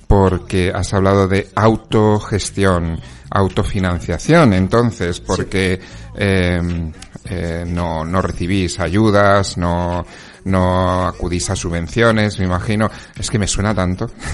porque 0.07 0.71
has 0.73 0.93
hablado 0.93 1.27
de 1.27 1.49
autogestión, 1.55 2.99
autofinanciación, 3.29 4.53
entonces, 4.53 5.19
porque 5.19 5.79
eh, 6.15 6.91
eh, 7.25 7.63
no, 7.67 8.05
no 8.05 8.21
recibís 8.21 8.79
ayudas, 8.79 9.57
no, 9.57 10.05
no 10.47 11.05
acudís 11.07 11.49
a 11.49 11.55
subvenciones, 11.55 12.39
me 12.39 12.45
imagino. 12.45 12.89
Es 13.17 13.29
que 13.29 13.37
me 13.39 13.47
suena 13.47 13.73
tanto. 13.75 14.09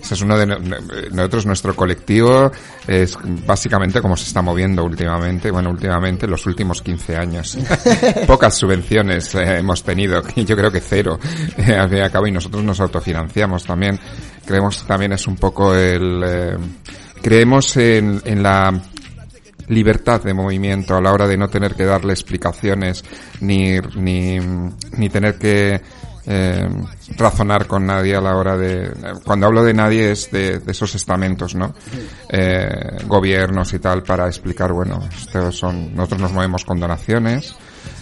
Ese 0.00 0.14
es 0.14 0.20
uno 0.22 0.36
de 0.38 0.46
no- 0.46 0.58
nosotros, 1.12 1.46
nuestro 1.46 1.74
colectivo 1.74 2.50
es 2.86 3.16
básicamente 3.46 4.00
como 4.00 4.16
se 4.16 4.24
está 4.24 4.42
moviendo 4.42 4.84
últimamente, 4.84 5.50
bueno, 5.50 5.70
últimamente, 5.70 6.26
los 6.26 6.46
últimos 6.46 6.82
15 6.82 7.16
años. 7.16 7.58
Pocas 8.26 8.56
subvenciones 8.56 9.34
eh, 9.34 9.58
hemos 9.58 9.82
tenido, 9.82 10.22
yo 10.36 10.56
creo 10.56 10.70
que 10.70 10.80
cero, 10.80 11.18
eh, 11.56 11.74
al 11.74 11.88
fin 11.88 11.98
y 11.98 12.00
al 12.02 12.10
cabo, 12.10 12.26
y 12.26 12.32
nosotros 12.32 12.62
nos 12.62 12.80
autofinanciamos 12.80 13.64
también. 13.64 13.98
Creemos 14.44 14.78
que 14.82 14.86
también 14.88 15.12
es 15.12 15.26
un 15.26 15.36
poco 15.36 15.74
el, 15.74 16.22
eh, 16.24 16.56
creemos 17.22 17.76
en, 17.76 18.20
en 18.24 18.42
la 18.42 18.72
libertad 19.68 20.22
de 20.22 20.34
movimiento 20.34 20.96
a 20.96 21.00
la 21.00 21.12
hora 21.12 21.26
de 21.26 21.36
no 21.36 21.48
tener 21.48 21.74
que 21.74 21.84
darle 21.84 22.12
explicaciones 22.12 23.04
ni, 23.40 23.78
ni, 23.96 24.38
ni 24.38 25.08
tener 25.08 25.36
que 25.38 25.80
eh, 26.28 26.68
razonar 27.16 27.66
con 27.66 27.86
nadie 27.86 28.16
a 28.16 28.20
la 28.20 28.36
hora 28.36 28.56
de... 28.56 28.90
Cuando 29.24 29.46
hablo 29.46 29.62
de 29.62 29.74
nadie 29.74 30.10
es 30.10 30.30
de, 30.30 30.58
de 30.58 30.72
esos 30.72 30.94
estamentos, 30.96 31.54
¿no? 31.54 31.74
Eh, 32.28 32.98
gobiernos 33.06 33.72
y 33.74 33.78
tal 33.78 34.02
para 34.02 34.26
explicar, 34.26 34.72
bueno, 34.72 35.00
estos 35.16 35.56
son, 35.56 35.94
nosotros 35.94 36.20
nos 36.22 36.32
movemos 36.32 36.64
con 36.64 36.80
donaciones 36.80 37.54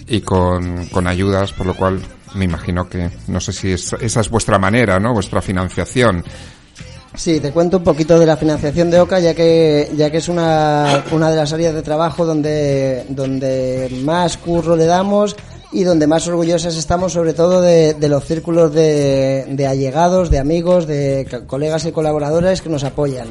y 0.07 0.21
con, 0.23 0.87
con 0.87 1.07
ayudas, 1.07 1.53
por 1.53 1.67
lo 1.67 1.75
cual 1.75 2.01
me 2.35 2.47
imagino 2.47 2.89
que, 2.89 3.11
no 3.29 3.41
sé 3.41 3.53
si 3.53 3.73
es- 3.73 3.93
esa 4.01 4.21
es 4.21 4.29
vuestra 4.31 4.59
manera, 4.59 4.99
¿no? 4.99 5.13
Vuestra 5.13 5.41
financiación. 5.43 6.25
Sí, 7.17 7.39
te 7.39 7.53
cuento 7.53 7.77
un 7.79 7.85
poquito 7.85 8.19
de 8.19 8.27
la 8.27 8.37
financiación 8.37 8.91
de 8.91 9.01
OCA, 9.01 9.21
ya 9.21 9.35
que, 9.35 9.89
ya 9.97 10.11
que 10.11 10.17
es 10.19 10.29
una, 10.29 11.05
una 11.13 11.31
de 11.31 11.37
las 11.37 11.53
áreas 11.53 11.73
de 11.73 11.83
trabajo 11.83 12.27
donde, 12.27 13.05
donde 13.09 13.89
más 14.05 14.37
curro 14.37 14.75
le 14.75 14.85
damos 14.87 15.37
y 15.71 15.85
donde 15.85 16.09
más 16.09 16.27
orgullosos 16.27 16.77
estamos, 16.77 17.13
sobre 17.13 17.33
todo 17.33 17.61
de, 17.61 17.95
de 17.95 18.09
los 18.09 18.25
círculos 18.25 18.75
de, 18.75 19.45
de 19.49 19.67
allegados, 19.67 20.29
de 20.31 20.39
amigos, 20.41 20.87
de 20.89 21.27
co- 21.31 21.47
colegas 21.47 21.85
y 21.87 21.93
colaboradores 21.93 22.61
que 22.61 22.69
nos 22.69 22.83
apoyan. 22.85 23.29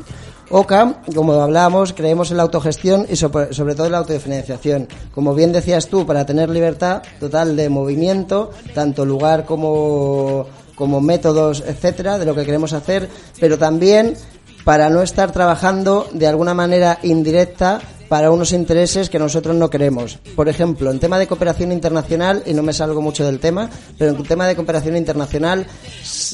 OCA, 0.49 1.01
como 1.13 1.33
hablábamos, 1.33 1.93
creemos 1.93 2.31
en 2.31 2.37
la 2.37 2.43
autogestión 2.43 3.05
y 3.09 3.15
sobre, 3.17 3.53
sobre 3.53 3.75
todo 3.75 3.87
en 3.87 3.93
la 3.93 3.97
autofinanciación. 3.99 4.87
Como 5.13 5.33
bien 5.35 5.51
decías 5.51 5.87
tú, 5.87 6.05
para 6.05 6.25
tener 6.25 6.49
libertad 6.49 7.01
total 7.19 7.55
de 7.55 7.69
movimiento, 7.69 8.51
tanto 8.73 9.05
lugar 9.05 9.45
como 9.45 10.45
como 10.75 11.01
métodos, 11.01 11.63
etcétera, 11.65 12.17
de 12.17 12.25
lo 12.25 12.35
que 12.35 12.45
queremos 12.45 12.73
hacer, 12.73 13.09
pero 13.39 13.57
también 13.57 14.15
para 14.63 14.89
no 14.89 15.01
estar 15.01 15.31
trabajando 15.31 16.07
de 16.13 16.27
alguna 16.27 16.53
manera 16.53 16.99
indirecta 17.03 17.81
para 18.13 18.29
unos 18.29 18.51
intereses 18.51 19.09
que 19.09 19.17
nosotros 19.17 19.55
no 19.55 19.71
queremos. 19.71 20.19
Por 20.35 20.47
ejemplo, 20.47 20.91
en 20.91 20.99
tema 20.99 21.17
de 21.17 21.25
cooperación 21.25 21.71
internacional, 21.71 22.43
y 22.45 22.53
no 22.53 22.61
me 22.61 22.71
salgo 22.71 23.01
mucho 23.01 23.25
del 23.25 23.39
tema, 23.39 23.67
pero 23.97 24.11
en 24.11 24.21
tema 24.21 24.47
de 24.47 24.55
cooperación 24.55 24.95
internacional 24.95 25.65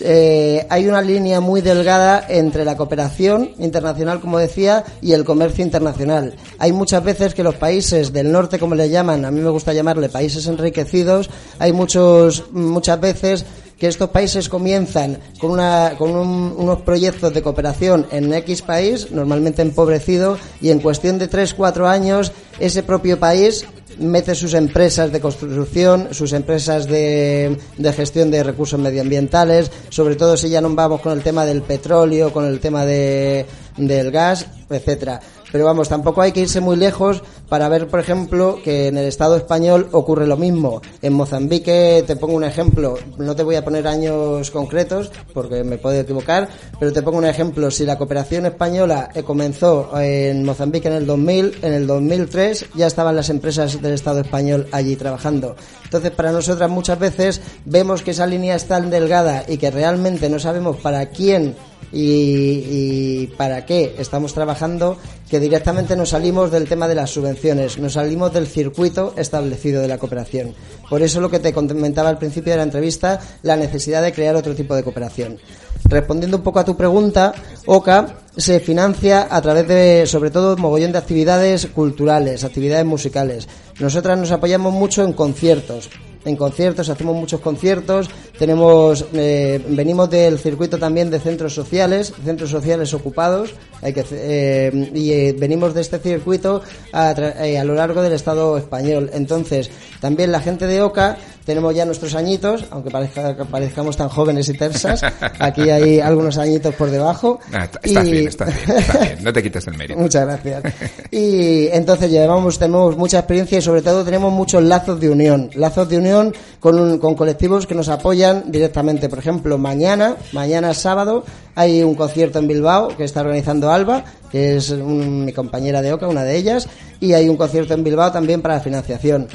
eh, 0.02 0.68
hay 0.70 0.88
una 0.90 1.02
línea 1.02 1.40
muy 1.40 1.62
delgada 1.62 2.26
entre 2.28 2.66
la 2.66 2.76
cooperación 2.76 3.52
internacional, 3.60 4.20
como 4.20 4.40
decía, 4.40 4.84
y 5.02 5.14
el 5.14 5.24
comercio 5.24 5.64
internacional. 5.64 6.34
Hay 6.58 6.74
muchas 6.74 7.02
veces 7.02 7.34
que 7.34 7.44
los 7.44 7.56
países 7.56 8.12
del 8.12 8.30
norte, 8.30 8.60
como 8.60 8.76
le 8.76 8.90
llaman, 8.90 9.24
a 9.24 9.32
mí 9.32 9.40
me 9.40 9.50
gusta 9.50 9.72
llamarle 9.72 10.10
países 10.10 10.48
enriquecidos, 10.48 11.30
hay 11.60 11.72
muchos, 11.72 12.52
muchas 12.52 13.00
veces 13.00 13.46
que 13.80 13.88
estos 13.88 14.10
países 14.10 14.50
comienzan 14.50 15.18
con, 15.40 15.52
una, 15.52 15.94
con 15.98 16.12
un- 16.16 16.54
unos 16.58 16.82
proyectos 16.82 17.34
de 17.34 17.42
cooperación 17.42 18.06
en 18.12 18.34
X 18.34 18.62
país, 18.62 19.10
normalmente 19.12 19.62
empobrecido, 19.62 20.38
y 20.62 20.70
en 20.70 20.80
cuestión 20.80 21.18
de 21.18 21.30
3-4 21.30 21.88
años 21.88 22.32
ese 22.60 22.84
propio 22.84 23.18
país 23.20 23.66
mete 23.98 24.34
sus 24.36 24.54
empresas 24.54 25.12
de 25.12 25.20
construcción, 25.20 26.10
sus 26.12 26.32
empresas 26.34 26.88
de, 26.88 27.58
gestión 27.96 28.32
de 28.32 28.44
recursos 28.44 28.80
medioambientales, 28.80 29.72
sobre 29.90 30.16
todo 30.16 30.38
si 30.38 30.50
ya 30.50 30.62
no 30.62 30.74
vamos 30.74 31.02
con 31.02 31.12
el 31.14 31.22
tema 31.24 31.46
del 31.46 31.62
petróleo, 31.64 32.32
con 32.32 32.46
el 32.46 32.60
tema 32.62 32.86
de, 32.86 33.46
del 33.78 34.12
gas, 34.12 34.46
etcétera. 34.70 35.20
Pero 35.52 35.66
vamos, 35.66 35.90
tampoco 35.90 36.22
hay 36.22 36.32
que 36.32 36.42
irse 36.42 36.62
muy 36.62 36.76
lejos 36.76 37.24
para 37.48 37.68
ver, 37.70 37.88
por 37.88 38.00
ejemplo, 38.00 38.60
que 38.64 38.88
en 38.88 38.98
el 38.98 39.06
Estado 39.06 39.36
español 39.36 39.90
ocurre 39.92 40.28
lo 40.28 40.38
mismo. 40.38 40.82
En 41.02 41.14
Mozambique, 41.14 42.04
te 42.06 42.16
pongo 42.16 42.36
un 42.36 42.44
ejemplo, 42.44 42.96
no 43.18 43.36
te 43.36 43.44
voy 43.44 43.56
a 43.56 43.66
poner 43.66 43.88
años 43.88 44.52
concretos 44.52 45.12
porque 45.34 45.64
me 45.64 45.78
puedo 45.78 46.00
equivocar, 46.00 46.48
pero 46.80 46.94
te 46.94 47.02
pongo 47.02 47.18
un 47.18 47.26
ejemplo. 47.26 47.72
Si 47.72 47.86
la 47.86 47.98
cooperación 47.98 48.46
española 48.46 49.10
eh, 49.14 49.24
comenzó 49.24 49.90
en 50.00 50.44
Mozambique 50.46 50.88
en 50.88 50.94
el 50.94 51.06
2000, 51.06 51.60
en 51.64 51.74
el 51.74 51.88
2003 51.88 52.68
ya 52.76 52.88
estaban 52.88 53.16
las 53.16 53.30
empresas 53.30 53.82
del 53.82 53.94
Estado 53.94 54.20
español 54.22 54.68
allí 54.72 54.96
trabajando. 54.96 55.56
Entonces, 55.84 56.12
para 56.12 56.32
nosotras 56.32 56.70
muchas 56.70 57.00
veces 57.00 57.42
vemos 57.66 58.04
que 58.04 58.12
esa 58.12 58.28
línea 58.28 58.56
es 58.56 58.66
tan 58.66 58.92
delgada 58.92 59.44
y 59.48 59.58
que 59.58 59.72
realmente 59.72 60.30
no 60.30 60.38
sabemos 60.38 60.78
para 60.78 61.08
quién 61.08 61.56
y, 61.92 63.28
para 63.38 63.66
qué 63.66 63.96
estamos 63.98 64.34
trabajando 64.34 64.98
que 65.30 65.40
directamente 65.40 65.96
nos 65.96 66.10
salimos 66.10 66.52
del 66.52 66.68
tema 66.68 66.88
de 66.88 66.96
las 66.96 67.12
subvenciones, 67.12 67.78
nos 67.78 67.94
salimos 67.94 68.34
del 68.34 68.48
circuito 68.48 69.14
establecido 69.16 69.82
de 69.82 69.88
la 69.88 69.98
cooperación. 69.98 70.54
Por 70.90 71.02
eso 71.02 71.22
lo 71.22 71.30
que 71.30 71.40
te 71.40 71.54
comentaba 71.54 72.10
al 72.10 72.18
principio 72.18 72.54
de 72.54 72.58
la 72.58 72.64
entrevista, 72.64 73.20
la 73.44 73.56
necesidad 73.56 74.02
de 74.02 74.14
crear 74.14 74.36
otro 74.36 74.56
tipo 74.56 74.76
de 74.76 74.84
cooperación. 74.84 75.38
respondiendo 75.86 76.38
un 76.38 76.44
poco 76.44 76.60
a 76.60 76.66
tu 76.66 76.76
pregunta, 76.76 77.34
OCA 77.66 78.18
se 78.36 78.60
financia 78.60 79.28
a 79.30 79.42
través 79.42 79.68
de, 79.68 80.06
sobre 80.06 80.30
todo, 80.30 80.58
mogollón 80.58 80.92
de 80.92 80.98
actividades 80.98 81.68
culturales, 81.68 82.44
actividades 82.44 82.86
musicales. 82.86 83.48
Nosotras 83.80 84.18
nos 84.18 84.32
apoyamos 84.32 84.74
mucho 84.74 85.04
en 85.04 85.14
conciertos 85.14 85.90
en 86.30 86.36
conciertos, 86.36 86.90
hacemos 86.90 87.16
muchos 87.16 87.42
conciertos, 87.42 88.10
tenemos, 88.38 89.06
eh, 89.14 89.64
venimos 89.68 90.10
del 90.10 90.40
circuito 90.40 90.78
también 90.78 91.10
de 91.10 91.20
centros 91.20 91.54
sociales, 91.54 92.14
centros 92.24 92.50
sociales 92.50 92.94
ocupados, 92.94 93.54
hay 93.82 93.94
que, 93.94 94.06
eh, 94.12 94.92
y 94.94 95.12
eh, 95.12 95.36
venimos 95.38 95.74
de 95.74 95.82
este 95.82 96.00
circuito 96.00 96.62
a, 96.94 97.10
a, 97.10 97.64
lo 97.64 97.74
largo 97.76 98.02
del 98.02 98.14
Estado 98.14 98.58
español. 98.58 99.10
Entonces, 99.14 99.70
también 100.00 100.32
la 100.32 100.40
gente 100.42 100.68
de 100.68 100.82
OCA 100.82 101.18
tenemos 101.50 101.74
ya 101.74 101.84
nuestros 101.84 102.14
añitos, 102.14 102.66
aunque 102.70 102.92
parezca, 102.92 103.36
parezcamos 103.46 103.98
tan 103.98 104.08
jóvenes 104.08 104.48
y 104.50 104.54
tersas, 104.54 105.02
aquí 105.40 105.70
hay 105.70 106.00
algunos 106.00 106.38
añitos 106.38 106.76
por 106.76 106.92
debajo. 106.92 107.40
Ah, 107.52 107.68
está, 107.82 108.04
bien, 108.04 108.28
está 108.28 108.46
bien, 108.46 108.78
está 108.78 109.00
bien, 109.00 109.24
no 109.24 109.34
te 109.34 109.42
quites 109.42 109.66
el 109.68 109.74
mérito. 109.76 110.00
Muchas 110.00 110.26
gracias. 110.26 110.64
Y 111.10 111.68
entonces 111.70 112.12
llevamos, 112.12 112.60
tenemos 112.60 112.96
mucha 112.96 113.18
experiencia 113.20 113.58
y 113.58 113.62
sobre 113.62 113.82
todo 113.82 114.06
tenemos 114.06 114.32
muchos 114.32 114.62
lazos 114.62 115.00
de 115.00 115.10
unión, 115.10 115.50
lazos 115.56 115.90
de 115.90 115.98
unión 115.98 116.19
con, 116.60 116.98
con 117.00 117.16
colectivos 117.16 117.68
que 117.68 117.76
nos 117.76 117.90
apoyan 117.90 118.52
directamente. 118.52 119.10
Por 119.10 119.20
ejemplo, 119.20 119.58
mañana, 119.58 120.16
mañana 120.34 120.74
sábado, 120.74 121.24
hay 121.56 121.84
un 121.84 121.96
concierto 121.96 122.40
en 122.40 122.48
Bilbao 122.48 122.90
que 122.96 123.04
está 123.04 123.22
organizando 123.22 123.72
Alba, 123.72 124.04
que 124.32 124.56
es 124.56 124.72
mi 124.72 125.32
compañera 125.34 125.82
de 125.82 125.94
OCA, 125.94 126.08
una 126.08 126.24
de 126.24 126.38
ellas, 126.38 126.68
y 127.00 127.14
hay 127.14 127.30
un 127.30 127.38
concierto 127.38 127.74
en 127.74 127.84
Bilbao 127.84 128.12
también 128.12 128.42
para 128.42 128.60
financiación. 128.60 129.28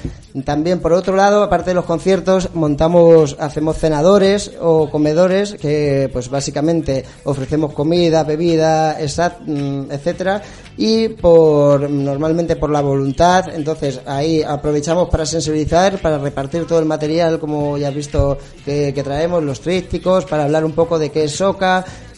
También, 0.44 0.80
por 0.80 0.92
otro 0.92 1.16
lado, 1.16 1.42
aparte 1.42 1.70
de 1.70 1.74
los 1.74 1.85
conciertos, 1.85 2.50
montamos, 2.54 3.37
hacemos 3.38 3.78
cenadores 3.78 4.52
o 4.61 4.90
comedores 4.90 5.54
que, 5.54 6.11
pues 6.12 6.28
básicamente, 6.28 7.04
ofrecemos 7.24 7.72
comida, 7.72 8.24
bebida, 8.24 8.98
mm, 8.98 9.90
etcétera, 9.90 10.42
y 10.76 11.09
por, 11.09 11.88
normalmente 11.88 12.57
por 12.57 12.70
la 12.70 12.80
voluntad, 12.80 13.54
entonces 13.54 14.00
ahí 14.07 14.42
aprovechamos 14.42 15.09
para 15.09 15.24
sensibilizar, 15.24 16.00
para 16.00 16.18
repartir 16.18 16.66
todo 16.66 16.80
el 16.80 16.85
material, 16.85 17.38
como 17.38 17.78
ya 17.78 17.88
has 17.88 17.94
visto 17.94 18.37
que, 18.64 18.92
que 18.92 19.02
traemos, 19.02 19.42
los 19.42 19.61
trípticos, 19.61 20.24
para 20.24 20.44
hablar 20.44 20.64
un 20.64 20.72
poco 20.72 20.98
de 20.98 21.11
qué 21.11 21.24
es 21.24 21.40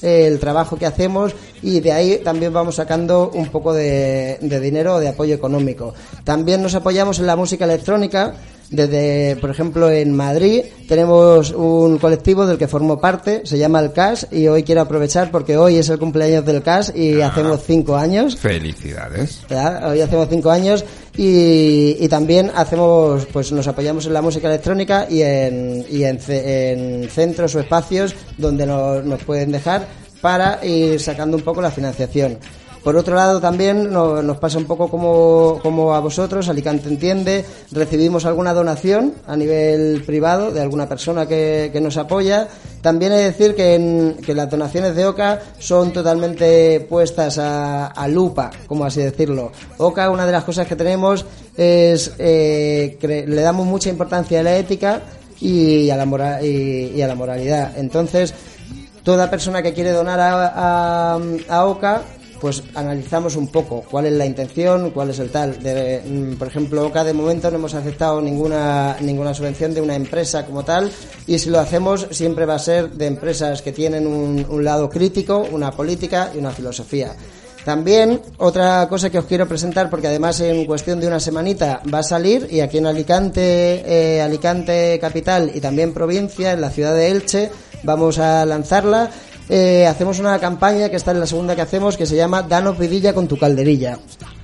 El 0.02 0.38
trabajo 0.38 0.76
que 0.76 0.86
hacemos 0.86 1.34
y 1.62 1.80
de 1.80 1.92
ahí 1.92 2.20
también 2.22 2.52
vamos 2.52 2.76
sacando 2.76 3.30
un 3.34 3.48
poco 3.48 3.72
de, 3.72 4.38
de 4.40 4.60
dinero 4.60 4.94
o 4.94 5.00
de 5.00 5.08
apoyo 5.08 5.34
económico. 5.34 5.94
También 6.24 6.62
nos 6.62 6.74
apoyamos 6.74 7.18
en 7.18 7.26
la 7.26 7.36
música 7.36 7.64
electrónica. 7.64 8.34
Desde, 8.70 9.36
por 9.36 9.50
ejemplo, 9.50 9.90
en 9.90 10.14
Madrid 10.14 10.62
tenemos 10.88 11.50
un 11.52 11.98
colectivo 11.98 12.46
del 12.46 12.58
que 12.58 12.66
formo 12.68 13.00
parte, 13.00 13.42
se 13.44 13.58
llama 13.58 13.80
el 13.80 13.92
CAS, 13.92 14.26
y 14.30 14.48
hoy 14.48 14.62
quiero 14.62 14.80
aprovechar 14.80 15.30
porque 15.30 15.56
hoy 15.56 15.76
es 15.76 15.88
el 15.88 15.98
cumpleaños 15.98 16.44
del 16.44 16.62
CAS 16.62 16.92
y 16.94 17.20
ah. 17.20 17.28
hacemos 17.28 17.62
cinco 17.64 17.96
años. 17.96 18.36
Felicidades. 18.36 19.42
Hoy 19.84 20.00
hacemos 20.00 20.28
cinco 20.28 20.50
años 20.50 20.84
y, 21.16 21.96
y, 21.98 22.08
también 22.08 22.50
hacemos, 22.54 23.26
pues 23.32 23.52
nos 23.52 23.66
apoyamos 23.68 24.06
en 24.06 24.12
la 24.12 24.22
música 24.22 24.48
electrónica 24.48 25.06
y 25.08 25.22
en, 25.22 25.84
y 25.88 26.04
en, 26.04 26.18
en 26.28 27.08
centros 27.08 27.54
o 27.54 27.60
espacios 27.60 28.14
donde 28.36 28.66
nos, 28.66 29.04
nos 29.04 29.22
pueden 29.22 29.52
dejar 29.52 29.86
para 30.20 30.64
ir 30.64 31.00
sacando 31.00 31.36
un 31.36 31.42
poco 31.42 31.60
la 31.60 31.70
financiación. 31.70 32.38
Por 32.86 32.96
otro 32.96 33.16
lado, 33.16 33.40
también 33.40 33.92
nos, 33.92 34.38
pasa 34.38 34.58
un 34.58 34.64
poco 34.64 34.88
como, 34.88 35.58
como, 35.60 35.92
a 35.92 35.98
vosotros, 35.98 36.48
Alicante 36.48 36.88
Entiende, 36.88 37.44
recibimos 37.72 38.26
alguna 38.26 38.54
donación 38.54 39.12
a 39.26 39.36
nivel 39.36 40.04
privado 40.06 40.52
de 40.52 40.60
alguna 40.60 40.88
persona 40.88 41.26
que, 41.26 41.76
nos 41.82 41.96
apoya. 41.96 42.46
También 42.82 43.10
he 43.10 43.16
de 43.16 43.24
decir 43.24 43.56
que, 43.56 44.14
que, 44.24 44.34
las 44.36 44.48
donaciones 44.48 44.94
de 44.94 45.04
OCA 45.04 45.40
son 45.58 45.92
totalmente 45.92 46.78
puestas 46.88 47.38
a, 47.38 48.06
lupa, 48.06 48.52
como 48.68 48.84
así 48.84 49.00
decirlo. 49.00 49.50
OCA, 49.78 50.08
una 50.08 50.24
de 50.24 50.30
las 50.30 50.44
cosas 50.44 50.68
que 50.68 50.76
tenemos 50.76 51.26
es 51.56 52.12
eh, 52.20 52.98
que 53.00 53.26
le 53.26 53.42
damos 53.42 53.66
mucha 53.66 53.90
importancia 53.90 54.38
a 54.38 54.44
la 54.44 54.56
ética 54.56 55.02
y 55.40 55.90
a 55.90 55.96
la, 55.96 56.06
moral, 56.06 56.46
y, 56.46 57.02
a 57.02 57.08
la 57.08 57.16
moralidad. 57.16 57.76
Entonces, 57.76 58.32
toda 59.02 59.28
persona 59.28 59.60
que 59.60 59.72
quiere 59.72 59.90
donar 59.90 60.20
a, 60.20 61.18
a 61.48 61.64
OCA 61.64 62.02
pues 62.40 62.62
analizamos 62.74 63.36
un 63.36 63.48
poco 63.48 63.84
cuál 63.90 64.06
es 64.06 64.12
la 64.12 64.26
intención, 64.26 64.90
cuál 64.90 65.10
es 65.10 65.18
el 65.18 65.30
tal. 65.30 65.58
Mm, 65.58 66.34
por 66.34 66.48
ejemplo, 66.48 66.86
OCA 66.86 67.04
de 67.04 67.12
momento 67.12 67.50
no 67.50 67.58
hemos 67.58 67.74
aceptado 67.74 68.20
ninguna, 68.20 68.96
ninguna 69.00 69.34
subvención 69.34 69.74
de 69.74 69.80
una 69.80 69.94
empresa 69.94 70.44
como 70.44 70.64
tal 70.64 70.90
y 71.26 71.38
si 71.38 71.50
lo 71.50 71.60
hacemos 71.60 72.06
siempre 72.10 72.46
va 72.46 72.54
a 72.54 72.58
ser 72.58 72.90
de 72.90 73.06
empresas 73.06 73.62
que 73.62 73.72
tienen 73.72 74.06
un, 74.06 74.46
un 74.48 74.64
lado 74.64 74.88
crítico, 74.88 75.46
una 75.50 75.70
política 75.70 76.30
y 76.34 76.38
una 76.38 76.50
filosofía. 76.50 77.14
También 77.66 78.20
otra 78.38 78.86
cosa 78.88 79.10
que 79.10 79.18
os 79.18 79.24
quiero 79.24 79.48
presentar, 79.48 79.90
porque 79.90 80.06
además 80.06 80.38
en 80.38 80.66
cuestión 80.66 81.00
de 81.00 81.08
una 81.08 81.18
semanita 81.18 81.82
va 81.92 81.98
a 81.98 82.04
salir 82.04 82.46
y 82.48 82.60
aquí 82.60 82.78
en 82.78 82.86
Alicante, 82.86 83.82
eh, 83.84 84.22
Alicante 84.22 84.96
capital 85.00 85.50
y 85.52 85.60
también 85.60 85.92
provincia, 85.92 86.52
en 86.52 86.60
la 86.60 86.70
ciudad 86.70 86.94
de 86.94 87.10
Elche, 87.10 87.50
vamos 87.82 88.20
a 88.20 88.46
lanzarla 88.46 89.10
eh, 89.48 89.86
hacemos 89.86 90.18
una 90.18 90.38
campaña 90.38 90.88
que 90.88 90.96
está 90.96 91.12
en 91.12 91.20
la 91.20 91.26
segunda 91.26 91.54
que 91.54 91.62
hacemos 91.62 91.96
que 91.96 92.06
se 92.06 92.16
llama 92.16 92.42
Danos 92.42 92.78
vidilla 92.78 93.12
con 93.12 93.28
tu 93.28 93.38
calderilla. 93.38 93.98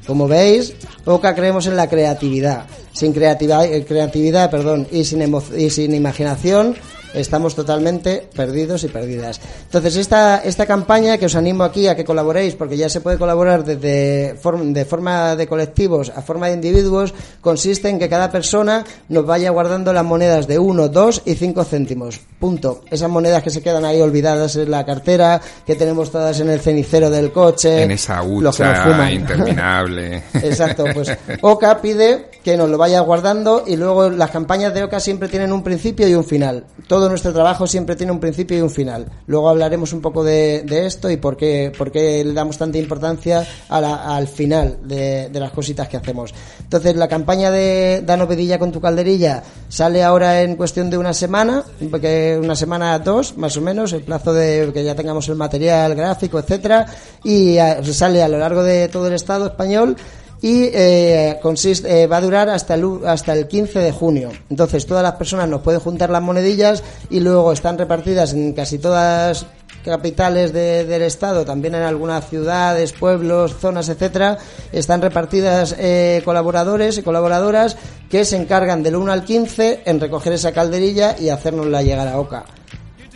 Como 0.07 0.27
veis, 0.27 0.75
poca 1.05 1.35
creemos 1.35 1.67
en 1.67 1.77
la 1.77 1.89
creatividad. 1.89 2.67
Sin 2.93 3.13
creatividad, 3.13 3.65
eh, 3.65 3.85
creatividad 3.85 4.51
perdón, 4.51 4.87
y 4.91 5.05
sin, 5.05 5.23
y 5.57 5.71
sin 5.71 5.95
imaginación 5.95 6.77
estamos 7.15 7.55
totalmente 7.55 8.29
perdidos 8.35 8.85
y 8.85 8.89
perdidas. 8.89 9.41
Entonces, 9.65 9.97
esta, 9.97 10.39
esta 10.39 10.67
campaña 10.67 11.19
que 11.19 11.27
os 11.27 11.35
animo 11.35 11.65
aquí 11.65 11.87
a 11.87 11.97
que 11.97 12.05
colaboréis, 12.05 12.55
porque 12.55 12.77
ya 12.77 12.89
se 12.89 13.01
puede 13.01 13.19
colaborar 13.19 13.65
desde 13.65 14.35
de 14.35 14.85
forma 14.85 15.37
de 15.37 15.47
colectivos 15.47 16.13
a 16.15 16.23
forma 16.23 16.49
de 16.49 16.55
individuos, 16.55 17.15
consiste 17.41 17.89
en 17.89 17.99
que 17.99 18.09
cada 18.09 18.31
persona 18.31 18.85
nos 19.09 19.27
vaya 19.27 19.51
guardando 19.51 19.93
las 19.93 20.05
monedas 20.05 20.47
de 20.47 20.59
1, 20.59 20.89
2 20.89 21.23
y 21.25 21.35
5 21.35 21.65
céntimos. 21.65 22.21
Punto. 22.39 22.83
Esas 22.91 23.09
monedas 23.09 23.43
que 23.43 23.51
se 23.51 23.63
quedan 23.63 23.85
ahí 23.85 24.01
olvidadas 24.01 24.57
en 24.57 24.71
la 24.71 24.85
cartera, 24.85 25.41
que 25.67 25.77
tenemos 25.77 26.11
todas 26.11 26.39
en 26.41 26.51
el 26.51 26.61
cenicero 26.61 27.11
del 27.11 27.33
coche. 27.33 27.83
En 27.83 27.93
esa 27.93 28.23
hucha 28.23 29.13
interminable. 29.13 30.23
Exacto. 30.35 30.85
Pues 30.93 31.11
OCA 31.41 31.81
pide 31.81 32.31
que 32.43 32.57
nos 32.57 32.69
lo 32.69 32.79
vaya 32.79 33.01
guardando 33.01 33.65
y 33.67 33.77
luego 33.77 34.11
las 34.11 34.31
campañas 34.31 34.75
de 34.75 34.85
OCA 34.85 35.01
siempre 35.01 35.29
tienen 35.29 35.53
un 35.53 35.63
principio 35.63 36.09
y 36.09 36.15
un 36.15 36.25
final. 36.25 36.65
Todo 36.89 37.02
nuestro 37.09 37.33
trabajo 37.33 37.67
siempre 37.67 37.97
tiene 37.97 38.13
un 38.13 38.21
principio 38.21 38.59
y 38.59 38.61
un 38.61 38.71
final. 38.71 39.07
Luego 39.27 39.49
hablaremos 39.49 39.93
un 39.93 40.01
poco 40.01 40.25
de, 40.25 40.65
esto 40.87 41.11
y 41.11 41.17
por 41.17 41.37
qué, 41.37 41.73
por 41.77 41.91
qué 41.91 42.25
le 42.25 42.33
damos 42.33 42.59
tanta 42.59 42.79
importancia 42.79 43.47
al 43.69 44.29
final 44.29 44.79
de, 44.85 45.31
las 45.33 45.53
cositas 45.53 45.89
que 45.89 45.97
hacemos. 45.97 46.35
Entonces, 46.61 46.97
la 46.97 47.09
campaña 47.09 47.51
de 47.51 48.03
Dano 48.05 48.29
Pedilla 48.29 48.59
con 48.59 48.73
tu 48.73 48.81
calderilla 48.81 49.43
sale 49.69 50.03
ahora 50.03 50.43
en 50.43 50.57
cuestión 50.57 50.91
de 50.91 50.99
una 50.99 51.13
semana, 51.13 51.65
porque 51.91 52.39
una 52.41 52.57
semana 52.57 52.99
dos, 52.99 53.37
más 53.37 53.57
o 53.57 53.61
menos, 53.61 53.93
el 53.93 54.03
plazo 54.03 54.33
de 54.33 54.71
que 54.73 54.85
ya 54.85 54.95
tengamos 54.95 55.29
el 55.29 55.37
material 55.37 55.95
gráfico, 55.95 56.39
etcétera, 56.39 56.87
y 57.25 57.57
sale 57.93 58.23
a 58.23 58.29
lo 58.29 58.39
largo 58.39 58.63
de 58.63 58.89
todo 58.89 59.09
el 59.09 59.15
Estado 59.15 59.47
español 59.47 59.97
y 60.43 60.65
eh, 60.75 61.39
consiste, 61.41 62.03
eh, 62.03 62.07
va 62.09 62.17
a 62.17 62.21
durar 62.21 62.51
hasta 62.51 62.75
el, 62.75 63.01
hasta 63.07 63.33
el 63.33 63.47
15 63.47 63.79
de 63.79 63.93
junio. 63.93 64.31
Entonces 64.51 64.85
todas 64.85 65.05
las 65.05 65.13
personas 65.13 65.49
nos 65.49 65.63
pueden 65.63 65.81
juntar 65.81 66.11
las 66.11 66.21
monedillas 66.21 66.83
y 67.09 67.21
luego 67.21 67.53
están 67.53 67.79
repartidas 67.79 68.33
en 68.35 68.53
casi 68.53 68.79
todas 68.79 69.47
capitales 69.85 70.53
del 70.53 71.03
estado, 71.03 71.45
también 71.45 71.75
en 71.75 71.83
algunas 71.83 72.29
ciudades, 72.29 72.93
pueblos, 72.93 73.57
zonas, 73.59 73.89
etcétera, 73.89 74.39
están 74.71 75.03
repartidas 75.03 75.75
eh, 75.77 76.23
colaboradores 76.25 76.99
y 76.99 77.03
colaboradoras 77.03 77.77
que 78.09 78.25
se 78.25 78.37
encargan 78.37 78.83
del 78.85 78.97
1 78.97 79.11
al 79.13 79.25
15 79.25 79.83
en 79.85 79.99
recoger 79.99 80.35
esa 80.35 80.53
calderilla 80.53 81.17
y 81.19 81.31
hacernosla 81.31 81.83
llegar 81.83 82.07
a 82.07 82.21
Oca. 82.21 82.45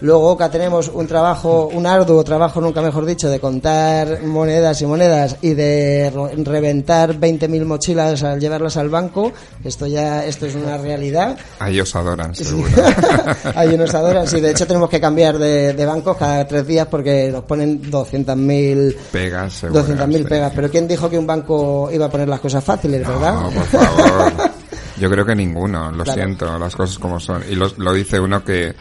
Luego 0.01 0.33
acá 0.33 0.51
tenemos 0.51 0.89
un 0.93 1.07
trabajo, 1.07 1.71
un 1.73 1.87
arduo 1.87 2.23
trabajo, 2.23 2.61
nunca 2.61 2.83
mejor 2.83 3.07
dicho, 3.07 3.31
de 3.31 3.41
contar 3.41 4.23
monedas 4.23 4.83
y 4.83 4.87
monedas 4.87 5.37
y 5.41 5.55
de 5.55 6.13
reventar 6.45 7.15
20.000 7.19 7.65
mochilas 7.65 8.23
al 8.23 8.39
llevarlas 8.39 8.77
al 8.77 8.91
banco. 8.91 9.33
Esto 9.65 9.87
ya, 9.87 10.25
esto 10.25 10.45
es 10.47 10.55
una 10.55 10.77
realidad. 10.77 11.39
Ahí 11.61 11.81
os 11.81 11.97
adoran, 11.97 12.35
seguro. 12.35 12.69
Ahí 13.55 13.75
nos 13.77 13.95
adoran, 13.95 14.27
sí. 14.27 14.41
De 14.41 14.51
hecho 14.51 14.67
tenemos 14.67 14.91
que 14.91 15.01
cambiar 15.01 15.39
de, 15.39 15.73
de 15.73 15.87
bancos 15.87 16.19
cada 16.19 16.47
tres 16.47 16.67
días 16.67 16.87
porque 16.89 17.31
nos 17.33 17.45
ponen 17.45 17.83
200.000 17.91 18.97
pegas. 19.13 19.65
200.000 19.65 20.29
pegas. 20.29 20.53
Pero 20.55 20.71
¿quién 20.71 20.87
dijo 20.87 21.09
que 21.09 21.19
un 21.19 21.27
banco 21.27 21.89
iba 21.91 22.05
a 22.07 22.11
poner 22.11 22.29
las 22.29 22.41
cosas 22.41 22.63
fáciles, 22.63 23.07
verdad? 23.07 23.35
No, 23.35 23.51
por 23.51 23.65
favor. 23.65 24.33
Yo 24.99 25.11
creo 25.11 25.27
que 25.27 25.35
ninguno, 25.35 25.91
lo 25.91 26.07
siento, 26.07 26.59
las 26.59 26.75
cosas 26.75 26.99
como 26.99 27.21
son. 27.21 27.43
Y 27.51 27.55
lo, 27.55 27.71
lo 27.77 27.93
dice 27.93 28.19
uno 28.19 28.43
que 28.43 28.75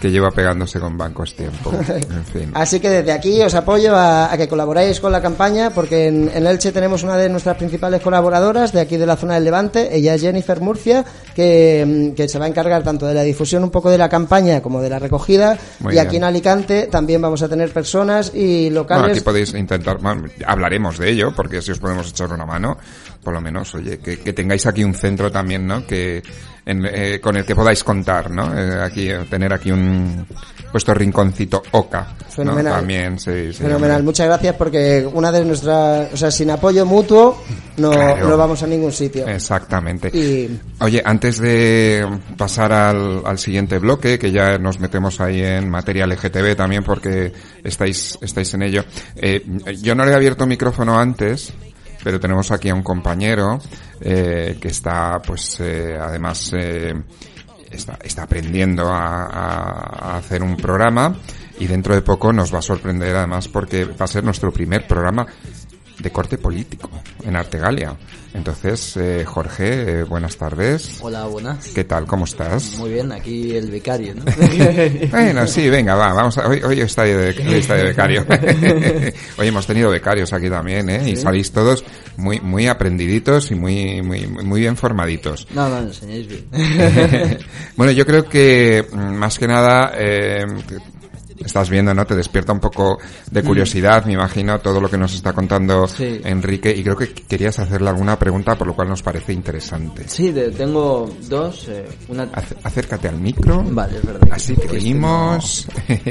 que 0.00 0.10
lleva 0.10 0.30
pegándose 0.30 0.80
con 0.80 0.96
bancos 0.96 1.34
tiempo. 1.34 1.70
En 2.10 2.24
fin. 2.24 2.50
Así 2.54 2.80
que 2.80 2.88
desde 2.88 3.12
aquí 3.12 3.40
os 3.42 3.54
apoyo 3.54 3.94
a, 3.94 4.32
a 4.32 4.36
que 4.36 4.48
colaboréis 4.48 5.00
con 5.00 5.12
la 5.12 5.20
campaña, 5.20 5.70
porque 5.70 6.08
en, 6.08 6.30
en 6.34 6.46
Elche 6.46 6.72
tenemos 6.72 7.02
una 7.02 7.16
de 7.16 7.28
nuestras 7.28 7.56
principales 7.56 8.00
colaboradoras 8.00 8.72
de 8.72 8.80
aquí 8.80 8.96
de 8.96 9.06
la 9.06 9.16
zona 9.16 9.34
del 9.34 9.44
Levante, 9.44 9.94
ella 9.94 10.14
es 10.14 10.22
Jennifer 10.22 10.60
Murcia, 10.60 11.04
que, 11.34 12.10
mm, 12.12 12.14
que 12.14 12.28
se 12.28 12.38
va 12.38 12.46
a 12.46 12.48
encargar 12.48 12.82
tanto 12.82 13.06
de 13.06 13.14
la 13.14 13.22
difusión 13.22 13.62
un 13.64 13.70
poco 13.70 13.90
de 13.90 13.98
la 13.98 14.08
campaña 14.08 14.60
como 14.62 14.80
de 14.80 14.88
la 14.90 14.98
recogida. 14.98 15.58
Muy 15.80 15.94
y 15.94 15.98
aquí 15.98 16.16
en 16.16 16.24
Alicante 16.24 16.86
también 16.86 17.20
vamos 17.20 17.42
a 17.42 17.48
tener 17.48 17.70
personas 17.72 18.32
y 18.34 18.64
Bueno, 18.64 18.80
locales. 18.80 19.10
aquí 19.16 19.20
podéis 19.20 19.54
intentar, 19.54 19.98
bueno, 19.98 20.24
hablaremos 20.46 20.98
de 20.98 21.10
ello, 21.10 21.32
porque 21.34 21.58
así 21.58 21.70
os 21.72 21.78
podemos 21.78 22.08
echar 22.08 22.32
una 22.32 22.46
mano, 22.46 22.78
por 23.22 23.34
lo 23.34 23.40
menos, 23.40 23.74
oye, 23.74 23.98
que, 23.98 24.18
que 24.18 24.32
tengáis 24.32 24.66
aquí 24.66 24.82
un 24.84 24.94
centro 24.94 25.30
también, 25.30 25.66
¿no? 25.66 25.86
Que, 25.86 26.22
en- 26.66 26.84
eh, 26.86 27.20
con 27.20 27.36
el 27.36 27.44
que 27.44 27.54
podáis 27.54 27.82
contar, 27.84 28.30
¿no? 28.30 28.52
Eh, 28.58 28.80
aquí, 28.82 29.10
eh, 29.10 29.20
tener 29.28 29.52
aquí 29.52 29.70
un, 29.72 30.26
vuestro 30.72 30.94
rinconcito 30.94 31.62
Oca, 31.72 32.14
¿no? 32.20 32.30
Fenomenal. 32.30 32.74
También, 32.74 33.18
sí, 33.18 33.52
sí. 33.52 33.62
Fenomenal, 33.62 34.02
muchas 34.02 34.26
gracias 34.26 34.54
porque 34.56 35.06
una 35.12 35.32
de 35.32 35.44
nuestras, 35.44 36.12
o 36.12 36.16
sea, 36.16 36.30
sin 36.30 36.50
apoyo 36.50 36.86
mutuo 36.86 37.42
no, 37.78 37.90
Claro. 37.90 38.28
no 38.28 38.36
vamos 38.36 38.62
a 38.62 38.66
ningún 38.66 38.92
sitio. 38.92 39.26
Exactamente. 39.26 40.08
Y 40.16 40.58
Oye, 40.80 41.02
antes 41.04 41.38
de 41.40 42.06
pasar 42.36 42.72
al, 42.72 43.22
al 43.24 43.38
siguiente 43.38 43.78
bloque, 43.78 44.18
que 44.18 44.30
ya 44.30 44.58
nos 44.58 44.78
metemos 44.80 45.20
ahí 45.20 45.42
en 45.42 45.68
materia 45.68 46.06
LGTB 46.06 46.54
también 46.56 46.84
porque 46.84 47.32
estáis, 47.64 48.16
estáis 48.22 48.54
en 48.54 48.62
ello, 48.62 48.84
eh, 49.16 49.44
yo 49.82 49.94
no 49.94 50.04
le 50.04 50.12
he 50.12 50.14
abierto 50.14 50.46
micrófono 50.46 50.98
antes, 50.98 51.52
pero 52.02 52.18
tenemos 52.20 52.50
aquí 52.50 52.68
a 52.68 52.74
un 52.74 52.82
compañero 52.82 53.58
eh, 54.00 54.58
que 54.60 54.68
está, 54.68 55.20
pues, 55.20 55.58
eh, 55.60 55.96
además, 56.00 56.52
eh, 56.54 56.94
está, 57.70 57.98
está 58.02 58.22
aprendiendo 58.24 58.88
a, 58.88 59.24
a- 59.26 60.16
hacer 60.18 60.42
un 60.42 60.56
programa 60.56 61.14
y 61.58 61.66
dentro 61.66 61.94
de 61.94 62.02
poco 62.02 62.32
nos 62.32 62.52
va 62.54 62.58
a 62.60 62.62
sorprender 62.62 63.14
además 63.14 63.46
porque 63.48 63.84
va 63.84 64.04
a 64.04 64.08
ser 64.08 64.24
nuestro 64.24 64.50
primer 64.52 64.86
programa 64.86 65.26
de 66.00 66.10
corte 66.10 66.38
político 66.38 66.90
en 67.22 67.36
Artegalia. 67.36 67.96
Entonces, 68.32 68.96
eh, 68.96 69.24
Jorge, 69.26 70.00
eh, 70.00 70.02
buenas 70.04 70.36
tardes. 70.36 70.98
Hola, 71.00 71.24
buenas. 71.26 71.68
¿Qué 71.68 71.82
tal? 71.82 72.06
¿Cómo 72.06 72.26
estás? 72.26 72.76
Muy 72.78 72.90
bien, 72.90 73.10
aquí 73.10 73.56
el 73.56 73.70
becario, 73.70 74.14
¿no? 74.14 74.24
Bueno, 75.10 75.46
sí, 75.46 75.68
venga, 75.68 75.96
va, 75.96 76.12
vamos 76.12 76.38
a, 76.38 76.46
hoy, 76.46 76.62
hoy 76.62 76.80
está 76.80 77.02
de, 77.02 77.30
hoy 77.30 77.54
está 77.54 77.74
de 77.74 77.84
becario. 77.84 78.24
hoy 79.38 79.48
hemos 79.48 79.66
tenido 79.66 79.90
becarios 79.90 80.32
aquí 80.32 80.48
también, 80.48 80.88
¿eh? 80.90 81.10
Y 81.10 81.16
salís 81.16 81.50
todos 81.50 81.84
muy, 82.16 82.40
muy 82.40 82.68
aprendiditos 82.68 83.50
y 83.50 83.56
muy, 83.56 84.00
muy, 84.02 84.26
muy 84.28 84.60
bien 84.60 84.76
formaditos. 84.76 85.48
no, 85.52 85.68
no, 85.68 85.78
enseñáis 85.78 86.28
bien. 86.28 86.46
bueno, 87.76 87.92
yo 87.92 88.06
creo 88.06 88.28
que 88.28 88.86
mm, 88.92 89.14
más 89.14 89.38
que 89.38 89.48
nada, 89.48 89.92
eh, 89.96 90.46
estás 91.44 91.70
viendo, 91.70 91.92
¿no? 91.94 92.06
Te 92.06 92.14
despierta 92.14 92.52
un 92.52 92.60
poco 92.60 92.98
de 93.30 93.42
curiosidad, 93.42 94.04
me 94.04 94.12
imagino, 94.14 94.58
todo 94.60 94.80
lo 94.80 94.88
que 94.90 94.98
nos 94.98 95.14
está 95.14 95.32
contando 95.32 95.86
Sí. 95.88 96.20
Enrique, 96.24 96.70
y 96.76 96.82
creo 96.82 96.96
que 96.96 97.12
querías 97.12 97.58
hacerle 97.58 97.88
alguna 97.90 98.18
pregunta, 98.18 98.56
por 98.56 98.66
lo 98.66 98.74
cual 98.74 98.88
nos 98.88 99.02
parece 99.02 99.32
interesante. 99.32 100.04
Sí, 100.08 100.32
de- 100.32 100.50
tengo 100.50 101.08
dos. 101.28 101.68
eh, 101.68 101.86
una... 102.08 102.30
Ac- 102.32 102.56
acércate 102.62 103.08
al 103.08 103.18
micro. 103.20 103.62
Vale, 103.64 103.96
es 103.98 104.04
verdad. 104.06 104.28
Así 104.30 104.54
te 104.54 104.64
Este 104.64 104.76
oímos. 104.76 105.66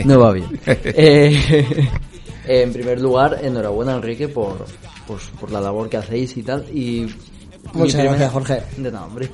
No, 0.06 0.16
no 0.16 0.20
va 0.20 0.32
bien. 0.34 0.48
Eh, 0.66 1.90
en 2.46 2.74
primer 2.74 3.00
lugar, 3.02 3.40
enhorabuena, 3.44 3.96
Enrique, 3.96 4.28
por, 4.28 4.66
por, 5.08 5.20
por 5.40 5.52
la 5.52 5.62
labor 5.62 5.90
que 5.90 5.98
hacéis 5.98 6.36
y 6.38 6.44
tal. 6.44 6.66
Y 6.74 7.08
Muchas 7.74 8.04
gracias, 8.04 8.32
Jorge. 8.32 8.64
De 8.78 8.92
nada, 8.92 9.06
hombre. 9.06 9.30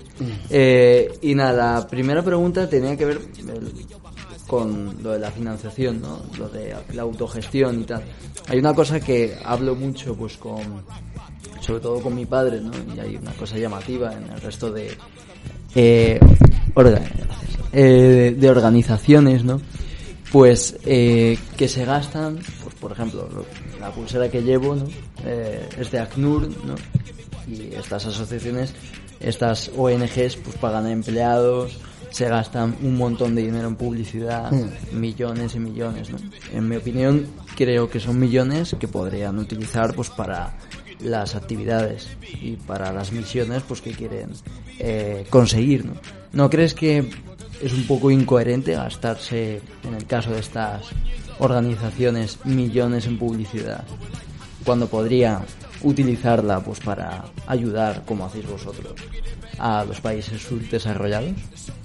Eh, 0.49 1.09
y 1.21 1.33
nada, 1.35 1.79
la 1.79 1.87
primera 1.87 2.21
pregunta 2.21 2.67
tenía 2.67 2.97
que 2.97 3.05
ver 3.05 3.21
con 4.47 4.95
lo 5.03 5.11
de 5.11 5.19
la 5.19 5.31
financiación, 5.31 6.01
¿no? 6.01 6.21
Lo 6.37 6.47
de 6.49 6.75
la 6.93 7.01
autogestión 7.01 7.81
y 7.81 7.83
tal. 7.83 8.03
Hay 8.47 8.59
una 8.59 8.73
cosa 8.73 8.99
que 8.99 9.37
hablo 9.43 9.75
mucho, 9.75 10.15
pues, 10.15 10.37
con, 10.37 10.83
sobre 11.61 11.79
todo 11.79 11.99
con 12.01 12.13
mi 12.15 12.25
padre, 12.25 12.61
¿no? 12.61 12.71
Y 12.95 12.99
hay 12.99 13.15
una 13.15 13.31
cosa 13.33 13.57
llamativa 13.57 14.13
en 14.13 14.29
el 14.29 14.41
resto 14.41 14.71
de, 14.71 14.95
eh, 15.75 16.19
orga-. 16.75 17.01
Eh, 17.73 18.35
de 18.37 18.49
organizaciones, 18.49 19.43
¿no? 19.43 19.59
Pues 20.31 20.77
eh, 20.85 21.37
que 21.57 21.67
se 21.67 21.83
gastan, 21.85 22.39
pues 22.63 22.75
por 22.75 22.91
ejemplo, 22.91 23.27
lo- 23.33 23.45
la 23.79 23.91
pulsera 23.91 24.29
que 24.29 24.41
llevo, 24.43 24.75
¿no? 24.75 24.85
Eh, 25.25 25.67
es 25.77 25.91
de 25.91 25.99
ACNUR, 25.99 26.49
¿no? 26.65 26.75
Y 27.47 27.73
estas 27.75 28.05
asociaciones, 28.05 28.73
estas 29.19 29.71
ONGs, 29.77 30.35
pues 30.37 30.55
pagan 30.59 30.85
a 30.85 30.91
empleados, 30.91 31.77
se 32.15 32.29
gastan 32.29 32.77
un 32.81 32.95
montón 32.95 33.35
de 33.35 33.41
dinero 33.41 33.67
en 33.67 33.75
publicidad, 33.75 34.49
millones 34.93 35.53
y 35.55 35.59
millones, 35.59 36.11
¿no? 36.11 36.17
En 36.53 36.69
mi 36.69 36.77
opinión, 36.77 37.25
creo 37.57 37.89
que 37.89 37.99
son 37.99 38.17
millones 38.17 38.73
que 38.79 38.87
podrían 38.87 39.37
utilizar, 39.37 39.93
pues 39.93 40.09
para 40.11 40.53
las 41.01 41.35
actividades 41.35 42.07
y 42.41 42.51
para 42.55 42.93
las 42.93 43.11
misiones 43.11 43.63
pues 43.67 43.81
que 43.81 43.91
quieren 43.91 44.29
eh, 44.79 45.25
conseguir 45.29 45.83
¿no? 45.83 45.95
¿no 46.31 46.49
crees 46.49 46.73
que 46.73 47.09
es 47.61 47.73
un 47.73 47.85
poco 47.85 48.09
incoherente 48.11 48.75
gastarse 48.75 49.61
en 49.83 49.93
el 49.93 50.05
caso 50.05 50.31
de 50.31 50.39
estas 50.39 50.85
organizaciones 51.39 52.39
millones 52.45 53.07
en 53.07 53.19
publicidad 53.19 53.83
cuando 54.63 54.87
podría 54.87 55.41
utilizarla 55.81 56.61
pues 56.61 56.79
para 56.79 57.25
ayudar 57.45 58.03
como 58.05 58.25
hacéis 58.25 58.47
vosotros 58.47 58.93
a 59.59 59.83
los 59.83 59.99
países 59.99 60.41
subdesarrollados 60.41 61.33
Mm, 61.33 61.84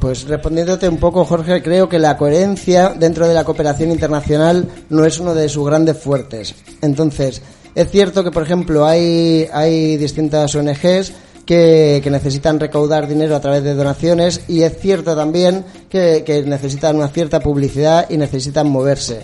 Pues 0.00 0.24
respondiéndote 0.26 0.88
un 0.88 0.96
poco, 0.98 1.24
Jorge, 1.24 1.62
creo 1.62 1.88
que 1.88 1.98
la 1.98 2.16
coherencia 2.16 2.94
dentro 2.98 3.28
de 3.28 3.34
la 3.34 3.44
cooperación 3.44 3.90
internacional 3.90 4.66
no 4.88 5.04
es 5.04 5.20
uno 5.20 5.34
de 5.34 5.48
sus 5.48 5.66
grandes 5.66 5.98
fuertes. 5.98 6.54
Entonces, 6.82 7.42
es 7.74 7.90
cierto 7.90 8.24
que, 8.24 8.30
por 8.30 8.42
ejemplo, 8.42 8.86
hay, 8.86 9.46
hay 9.52 9.96
distintas 9.98 10.54
ONGs 10.54 11.12
que, 11.44 12.00
que 12.02 12.10
necesitan 12.10 12.58
recaudar 12.58 13.06
dinero 13.06 13.36
a 13.36 13.40
través 13.40 13.62
de 13.62 13.74
donaciones 13.74 14.40
y 14.48 14.62
es 14.62 14.78
cierto 14.78 15.14
también 15.14 15.64
que, 15.88 16.22
que 16.26 16.42
necesitan 16.42 16.96
una 16.96 17.08
cierta 17.08 17.40
publicidad 17.40 18.06
y 18.10 18.16
necesitan 18.16 18.68
moverse. 18.68 19.22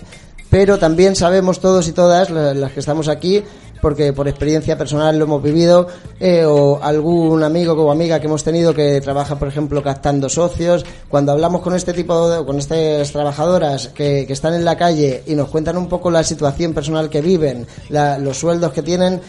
Pero 0.49 0.77
también 0.77 1.15
sabemos 1.15 1.59
todos 1.59 1.87
y 1.87 1.91
todas, 1.91 2.29
la- 2.29 2.53
las 2.53 2.71
que 2.71 2.79
estamos 2.79 3.07
aquí, 3.07 3.43
porque 3.83 4.13
por 4.13 4.29
experiencia 4.29 4.77
personal 4.77 5.19
lo 5.19 5.25
hemos 5.25 5.43
vivido, 5.43 5.87
eh, 6.19 6.45
o 6.45 6.79
algún 6.81 7.43
amigo 7.43 7.73
o 7.73 7.91
amiga 7.91 8.19
que 8.21 8.27
hemos 8.27 8.43
tenido 8.43 8.73
que 8.73 9.01
trabaja, 9.01 9.37
por 9.37 9.49
ejemplo, 9.49 9.83
captando 9.83 10.29
socios, 10.29 10.85
cuando 11.09 11.33
hablamos 11.33 11.61
con 11.61 11.75
este 11.75 11.91
tipo 11.91 12.29
de, 12.29 12.45
con 12.45 12.57
estas 12.59 13.11
trabajadoras 13.11 13.89
que, 13.89 14.25
que 14.25 14.31
están 14.33 14.53
en 14.53 14.63
la 14.63 14.77
calle 14.77 15.21
y 15.27 15.35
nos 15.35 15.49
cuentan 15.49 15.75
un 15.77 15.89
poco 15.89 16.09
la 16.09 16.23
situación 16.23 16.73
personal 16.73 17.09
que 17.09 17.21
viven, 17.21 17.67
la- 17.89 18.17
los 18.17 18.37
sueldos 18.37 18.71
que 18.71 18.81
tienen, 18.81 19.19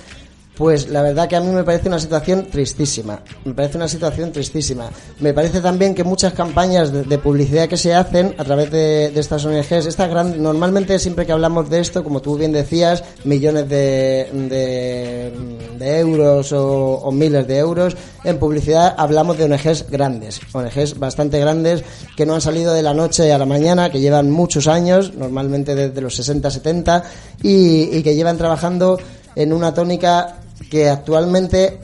pues 0.57 0.89
la 0.89 1.03
verdad 1.03 1.29
que 1.29 1.37
a 1.37 1.41
mí 1.41 1.51
me 1.51 1.65
parece 1.65 1.89
una 1.89 1.99
situación 1.99 2.47
tristísima. 2.47 3.21
Me 3.45 3.55
parece 3.55 3.77
una 3.77 3.89
situación 3.89 4.31
tristísima. 4.31 4.89
Me 5.19 5.35
parece 5.35 5.61
también 5.61 5.95
que 5.95 6.05
muchas 6.05 6.33
campañas 6.33 6.93
de, 6.93 7.03
de 7.03 7.19
publicidad 7.19 7.69
que 7.69 7.77
se 7.77 7.95
hacen 7.95 8.35
a 8.39 8.45
través 8.45 8.71
de, 8.71 9.07
estas 9.19 9.45
ONGs, 9.45 9.87
estas 9.87 10.09
grandes, 10.09 10.39
normalmente 10.39 10.99
siempre 10.99 11.27
que 11.27 11.33
hablamos 11.33 11.69
de 11.69 11.81
esto, 11.81 12.05
como 12.05 12.21
tú 12.21 12.37
bien 12.37 12.53
decías, 12.53 13.03
millones 13.25 13.69
de, 13.69 14.29
de, 14.33 15.33
de 15.77 15.99
euros 15.99 16.53
o, 16.53 17.11
miles 17.11 17.47
de 17.47 17.59
euros 17.59 17.97
en 18.23 18.39
publicidad, 18.39 18.95
hablamos 18.97 19.37
de 19.37 19.45
ONGs 19.45 19.91
grandes, 19.91 20.41
ONGs 20.53 20.99
bastante 20.99 21.41
grandes 21.41 21.83
que 22.17 22.27
no 22.27 22.35
han 22.35 22.41
salido 22.41 22.73
de 22.73 22.83
la 22.83 22.95
noche 22.95 23.33
a 23.33 23.39
la 23.39 23.47
mañana, 23.47 23.91
que 23.91 24.01
llevan 24.01 24.31
muchos 24.31 24.69
años, 24.69 25.15
normalmente 25.15 25.75
desde 25.75 26.01
los 26.01 26.15
60, 26.15 26.51
70, 26.51 27.05
y, 27.43 27.97
y 27.97 28.03
que 28.03 28.15
llevan 28.15 28.39
trabajando 28.39 28.99
en 29.37 29.53
una 29.53 29.75
tónica 29.75 30.44
que 30.71 30.89
actualmente, 30.89 31.79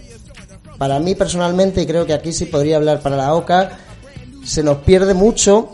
para 0.79 0.99
mí 0.99 1.14
personalmente, 1.14 1.83
y 1.83 1.87
creo 1.87 2.07
que 2.07 2.12
aquí 2.12 2.33
sí 2.33 2.47
podría 2.47 2.77
hablar 2.77 3.01
para 3.01 3.16
la 3.16 3.35
OCA, 3.35 3.79
se 4.45 4.62
nos 4.62 4.79
pierde 4.79 5.14
mucho 5.14 5.71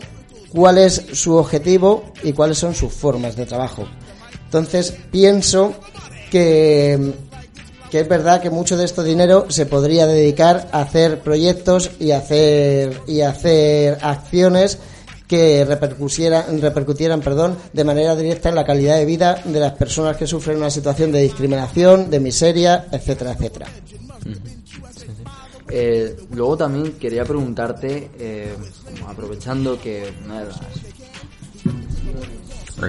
cuál 0.49 0.77
es 0.77 1.05
su 1.13 1.35
objetivo 1.35 2.03
y 2.23 2.33
cuáles 2.33 2.57
son 2.57 2.73
sus 2.75 2.93
formas 2.93 3.35
de 3.35 3.45
trabajo. 3.45 3.87
Entonces, 4.45 4.93
pienso 5.11 5.73
que, 6.31 7.13
que 7.91 7.99
es 7.99 8.07
verdad 8.07 8.41
que 8.41 8.49
mucho 8.49 8.77
de 8.77 8.85
este 8.85 9.03
dinero 9.03 9.47
se 9.49 9.65
podría 9.65 10.07
dedicar 10.07 10.67
a 10.71 10.81
hacer 10.81 11.19
proyectos 11.19 11.91
y 11.99 12.11
hacer, 12.11 13.01
y 13.07 13.21
hacer 13.21 13.97
acciones 14.01 14.79
que 15.27 15.65
repercutieran, 15.65 16.61
repercutieran 16.61 17.19
perdón, 17.21 17.57
de 17.73 17.83
manera 17.83 18.15
directa 18.15 18.49
en 18.49 18.55
la 18.55 18.65
calidad 18.65 18.97
de 18.97 19.05
vida 19.05 19.41
de 19.43 19.59
las 19.59 19.73
personas 19.73 20.15
que 20.17 20.25
sufren 20.25 20.57
una 20.57 20.69
situación 20.69 21.11
de 21.11 21.21
discriminación, 21.21 22.09
de 22.09 22.19
miseria, 22.19 22.85
etcétera, 22.91 23.33
etcétera. 23.33 23.67
Eh, 25.69 26.15
luego 26.33 26.55
también 26.55 26.93
quería 26.93 27.25
preguntarte, 27.25 28.09
eh, 28.17 28.53
aprovechando 29.05 29.77
que 29.81 30.13
una 30.25 30.39
de 30.39 30.45
las 30.47 30.59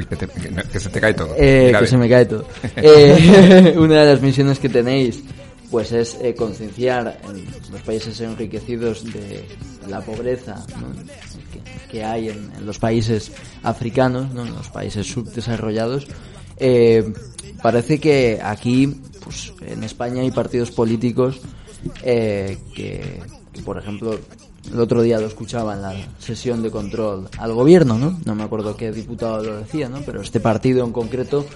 que, 0.08 0.16
te- 0.16 0.28
que- 0.28 0.54
que 0.70 0.80
se 0.80 0.88
te 0.90 1.00
cae 1.00 1.14
todo. 1.14 1.34
Eh, 1.36 1.72
que 1.76 1.86
se 1.86 1.96
me 1.96 2.08
cae 2.08 2.26
todo. 2.26 2.44
Eh, 2.76 3.74
una 3.78 4.02
de 4.04 4.12
las 4.12 4.22
misiones 4.22 4.58
que 4.60 4.68
tenéis 4.68 5.22
pues 5.70 5.92
es 5.92 6.16
eh, 6.22 6.34
concienciar 6.34 7.18
en 7.28 7.44
los 7.72 7.82
países 7.82 8.18
enriquecidos 8.20 9.04
de 9.04 9.44
la 9.88 10.00
pobreza, 10.00 10.64
¿no? 10.80 10.88
Que 11.90 12.04
hay 12.04 12.28
en, 12.28 12.52
en 12.56 12.66
los 12.66 12.78
países 12.78 13.32
africanos, 13.62 14.32
¿no? 14.32 14.46
en 14.46 14.54
los 14.54 14.68
países 14.68 15.06
subdesarrollados, 15.06 16.06
eh, 16.58 17.12
parece 17.62 17.98
que 17.98 18.40
aquí, 18.42 19.00
pues 19.22 19.52
en 19.60 19.84
España 19.84 20.22
hay 20.22 20.30
partidos 20.30 20.70
políticos 20.70 21.40
eh, 22.02 22.58
que, 22.74 23.20
que, 23.52 23.62
por 23.62 23.78
ejemplo, 23.78 24.18
el 24.72 24.80
otro 24.80 25.02
día 25.02 25.18
lo 25.18 25.26
escuchaba 25.26 25.74
en 25.74 25.82
la 25.82 25.94
sesión 26.18 26.62
de 26.62 26.70
control 26.70 27.28
al 27.38 27.52
gobierno, 27.52 27.96
¿no? 27.96 28.18
No 28.24 28.34
me 28.34 28.42
acuerdo 28.42 28.76
qué 28.76 28.92
diputado 28.92 29.42
lo 29.42 29.56
decía, 29.58 29.88
¿no? 29.88 30.00
Pero 30.04 30.20
este 30.20 30.40
partido 30.40 30.84
en 30.84 30.92
concreto, 30.92 31.46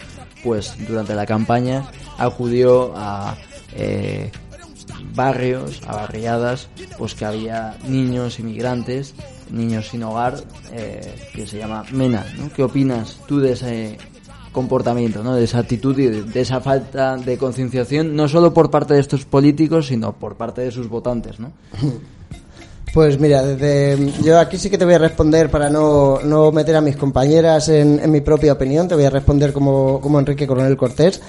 pues 0.43 0.75
durante 0.87 1.15
la 1.15 1.27
campaña 1.27 1.91
acudió 2.17 2.93
a 2.97 3.37
eh, 3.75 4.31
barrios, 5.15 5.81
a 5.87 5.97
barriadas, 5.97 6.69
pues 6.99 7.15
que 7.15 7.25
había 7.25 7.77
niños 7.87 8.39
inmigrantes, 8.39 9.15
niños 9.51 9.89
sin 9.89 10.03
hogar, 10.03 10.43
eh, 10.73 11.15
que 11.35 11.47
se 11.47 11.59
llama 11.59 11.85
MENA, 11.93 12.25
¿no? 12.39 12.53
¿Qué 12.53 12.63
opinas 12.63 13.19
tú 13.27 13.41
de 13.41 13.53
ese 13.53 13.99
comportamiento, 14.53 15.23
¿no? 15.23 15.35
de 15.35 15.45
esa 15.45 15.59
actitud 15.59 15.99
y 15.99 16.09
de, 16.09 16.41
esa 16.41 16.61
falta 16.61 17.17
de 17.17 17.39
concienciación, 17.39 18.15
no 18.15 18.29
solo 18.29 18.53
por 18.53 18.71
parte 18.71 18.95
de 18.95 19.01
estos 19.01 19.25
políticos, 19.25 19.87
sino 19.87 20.13
por 20.13 20.37
parte 20.37 20.61
de 20.61 20.71
sus 20.71 20.89
votantes, 20.89 21.41
¿no? 21.41 21.53
Pues 22.93 23.19
mira, 23.19 23.43
desde, 23.43 24.13
yo 24.23 24.39
aquí 24.39 24.59
sí 24.59 24.69
que 24.69 24.77
te 24.77 24.85
voy 24.85 24.93
a 24.93 24.99
responder 24.99 25.51
para 25.51 25.71
no, 25.71 26.21
no 26.21 26.53
meter 26.53 26.77
a 26.77 26.83
mis 26.83 26.95
compañeras 26.95 27.71
en, 27.71 27.99
en 27.99 28.11
mi 28.11 28.21
propia 28.21 28.53
opinión, 28.53 28.87
te 28.87 28.95
voy 28.95 29.05
a 29.05 29.09
responder 29.09 29.51
como, 29.55 29.99
como 29.99 30.19
Enrique 30.19 30.47
Coronel 30.47 30.77
Cortés. 30.77 31.23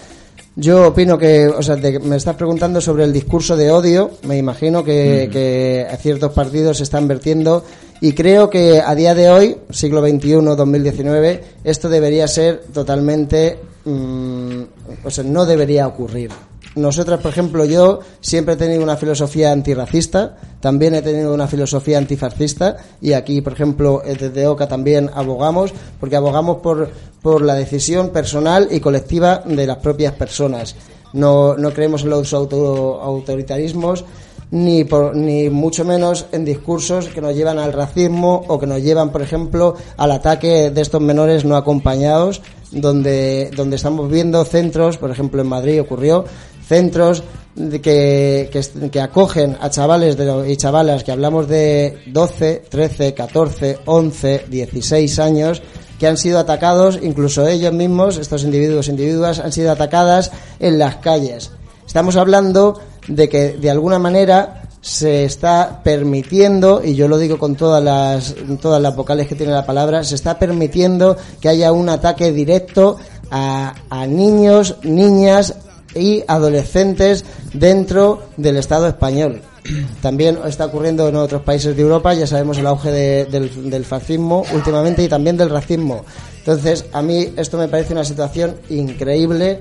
Yo 0.56 0.88
opino 0.89 1.18
que, 1.18 1.47
o 1.47 1.64
sea, 1.64 1.78
te- 1.78 1.99
me 1.99 2.16
estás 2.18 2.36
preguntando 2.36 2.80
sobre 2.80 3.04
el 3.06 3.12
discurso 3.14 3.56
de 3.58 3.72
odio, 3.72 4.12
me 4.28 4.38
imagino 4.38 4.84
que, 4.84 5.28
que 5.32 5.88
ciertos 5.99 6.32
partidos 6.32 6.78
se 6.78 6.84
están 6.84 7.08
vertiendo 7.08 7.64
y 8.01 8.14
creo 8.14 8.49
que 8.51 8.80
a 8.80 8.93
día 8.93 9.16
de 9.16 9.30
hoy, 9.32 9.58
siglo 9.72 10.01
XXI, 10.08 10.34
2019, 10.56 11.43
esto 11.64 11.89
debería 11.89 12.28
ser 12.28 12.64
totalmente, 12.72 13.58
mm, 13.86 14.62
o 15.04 15.10
sea, 15.10 15.24
no 15.24 15.45
debería 15.45 15.88
ocurrir. 15.88 16.30
Nosotras, 16.76 17.20
por 17.22 17.32
ejemplo, 17.32 17.66
yo 17.66 18.00
siempre 18.20 18.56
he 18.56 18.58
tenido 18.58 18.82
una 18.82 18.98
filosofía 18.98 19.52
antirracista, 19.52 20.36
también 20.60 20.96
he 20.96 21.02
tenido 21.04 21.32
una 21.34 21.48
filosofía 21.48 22.00
antifascista 22.00 22.78
y 23.00 23.14
aquí, 23.14 23.42
por 23.42 23.54
ejemplo, 23.54 24.02
eh, 24.04 24.16
desde 24.20 24.48
OCA 24.48 24.68
también 24.68 25.10
abogamos, 25.14 25.72
porque 26.00 26.16
abogamos 26.16 26.58
por, 26.58 26.90
por 27.22 27.44
la 27.44 27.54
decisión 27.54 28.10
personal 28.10 28.70
y 28.72 28.80
colectiva 28.80 29.44
de 29.46 29.68
las 29.68 29.78
propias 29.78 30.14
personas. 30.14 30.76
No, 31.14 31.56
no 31.56 31.72
creemos 31.72 32.02
en 32.04 32.10
los 32.10 32.34
auto- 32.34 33.00
autoritarismos 33.02 34.04
ni, 34.50 34.84
por- 34.84 35.16
ni 35.16 35.50
mucho 35.50 35.86
menos 35.86 36.26
en 36.32 36.44
discursos 36.44 37.08
que 37.08 37.22
nos 37.22 37.36
llevan 37.36 37.60
al 37.60 37.74
racismo 37.74 38.46
o 38.48 38.60
que 38.60 38.66
nos 38.68 38.82
llevan, 38.82 39.12
por 39.12 39.22
ejemplo, 39.22 39.76
al 39.98 40.12
ataque 40.12 40.72
de 40.72 40.82
estos 40.82 41.02
menores 41.02 41.46
no 41.46 41.56
acompañados, 41.56 42.42
donde, 42.72 43.52
donde 43.56 43.76
estamos 43.76 44.10
viendo 44.10 44.44
centros, 44.46 44.98
por 44.98 45.12
ejemplo 45.12 45.42
en 45.42 45.48
Madrid 45.48 45.80
ocurrió, 45.82 46.26
centros 46.74 47.24
que, 47.56 48.50
que, 48.92 49.00
acogen 49.00 49.58
a 49.62 49.70
chavales 49.70 50.18
de, 50.18 50.52
y 50.52 50.58
chavalas 50.58 51.04
que 51.04 51.12
hablamos 51.12 51.48
de 51.48 52.00
12, 52.08 52.64
13, 52.68 53.14
14, 53.14 53.80
11, 53.86 54.46
16 54.50 55.20
años 55.20 55.62
que 56.00 56.08
han 56.08 56.18
sido 56.18 56.40
atacados, 56.40 57.00
incluso 57.02 57.48
ellos 57.48 57.72
mismos, 57.72 58.18
estos 58.18 58.44
individuos, 58.44 58.88
individuas, 58.88 59.40
han 59.40 59.52
sido 59.52 59.72
atacadas 59.72 60.32
en 60.60 60.80
las 60.80 60.98
calles. 60.98 61.52
Estamos 61.86 62.16
hablando 62.16 62.80
de 63.08 63.30
que 63.30 63.54
de 63.54 63.70
alguna 63.70 64.00
manera 64.00 64.64
se 64.82 65.24
está 65.24 65.82
permitiendo, 65.84 66.82
y 66.84 66.96
yo 66.96 67.08
lo 67.08 67.18
digo 67.20 67.38
con 67.38 67.56
todas 67.56 67.84
las, 67.84 68.36
todas 68.60 68.82
las 68.82 68.96
vocales 68.96 69.28
que 69.28 69.36
tiene 69.36 69.54
la 69.54 69.66
palabra, 69.66 70.04
se 70.04 70.16
está 70.16 70.40
permitiendo 70.40 71.16
que 71.40 71.50
haya 71.50 71.72
un 71.72 71.88
ataque 71.88 72.34
directo 72.34 72.98
a, 73.32 73.76
a 73.90 74.08
niños, 74.08 74.78
niñas 74.84 75.56
y 75.96 76.24
adolescentes 76.28 77.26
dentro 77.54 78.24
del 78.38 78.58
Estado 78.58 78.88
español. 78.88 79.41
También 80.02 80.38
está 80.46 80.66
ocurriendo 80.66 81.08
en 81.08 81.16
otros 81.16 81.41
países 81.44 81.76
de 81.76 81.82
Europa, 81.82 82.14
ya 82.14 82.28
sabemos 82.28 82.58
el 82.58 82.68
auge 82.68 82.91
de- 82.91 83.26
del, 83.26 83.70
del 83.70 83.86
fascismo 83.86 84.44
últimamente 84.54 85.04
y 85.04 85.08
también 85.08 85.38
del 85.38 85.50
racismo. 85.50 86.04
Entonces, 86.39 86.86
a 86.91 87.02
mí 87.02 87.30
esto 87.38 87.58
me 87.58 87.68
parece 87.70 87.94
una 87.94 88.04
situación 88.04 88.56
increíble 88.70 89.60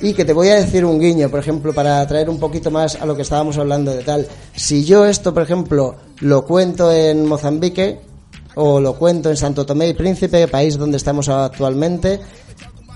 y 0.00 0.14
que 0.14 0.24
te 0.24 0.32
voy 0.32 0.48
a 0.48 0.56
decir 0.56 0.84
un 0.84 0.98
guiño, 1.00 1.28
por 1.28 1.40
ejemplo, 1.40 1.72
para 1.72 2.04
traer 2.06 2.28
un 2.30 2.38
poquito 2.38 2.70
más 2.70 2.96
a 3.00 3.06
lo 3.06 3.14
que 3.16 3.22
estábamos 3.22 3.56
hablando 3.58 3.92
de 3.92 4.02
tal. 4.02 4.26
Si 4.54 4.84
yo 4.84 5.04
esto, 5.06 5.32
por 5.34 5.42
ejemplo, 5.42 5.94
lo 6.20 6.44
cuento 6.44 6.90
en 6.92 7.24
Mozambique 7.26 8.00
o 8.56 8.80
lo 8.80 8.94
cuento 8.94 9.30
en 9.30 9.36
Santo 9.36 9.64
Tomé 9.66 9.88
y 9.88 9.94
Príncipe, 9.94 10.48
país 10.48 10.76
donde 10.76 10.96
estamos 10.96 11.28
actualmente, 11.28 12.20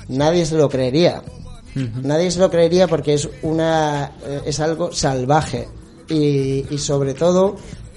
nadie 0.08 0.44
se 0.46 0.56
lo 0.56 0.68
creería. 0.68 1.22
Nadie 1.74 2.30
se 2.30 2.38
lo 2.38 2.50
creería 2.50 2.86
porque 2.86 3.14
es 3.14 3.28
una 3.42 4.12
eh, 4.26 4.42
es 4.46 4.60
algo 4.60 4.92
salvaje. 4.92 5.68
Y, 6.08 6.76
sobre 6.76 7.14
todo 7.14 7.56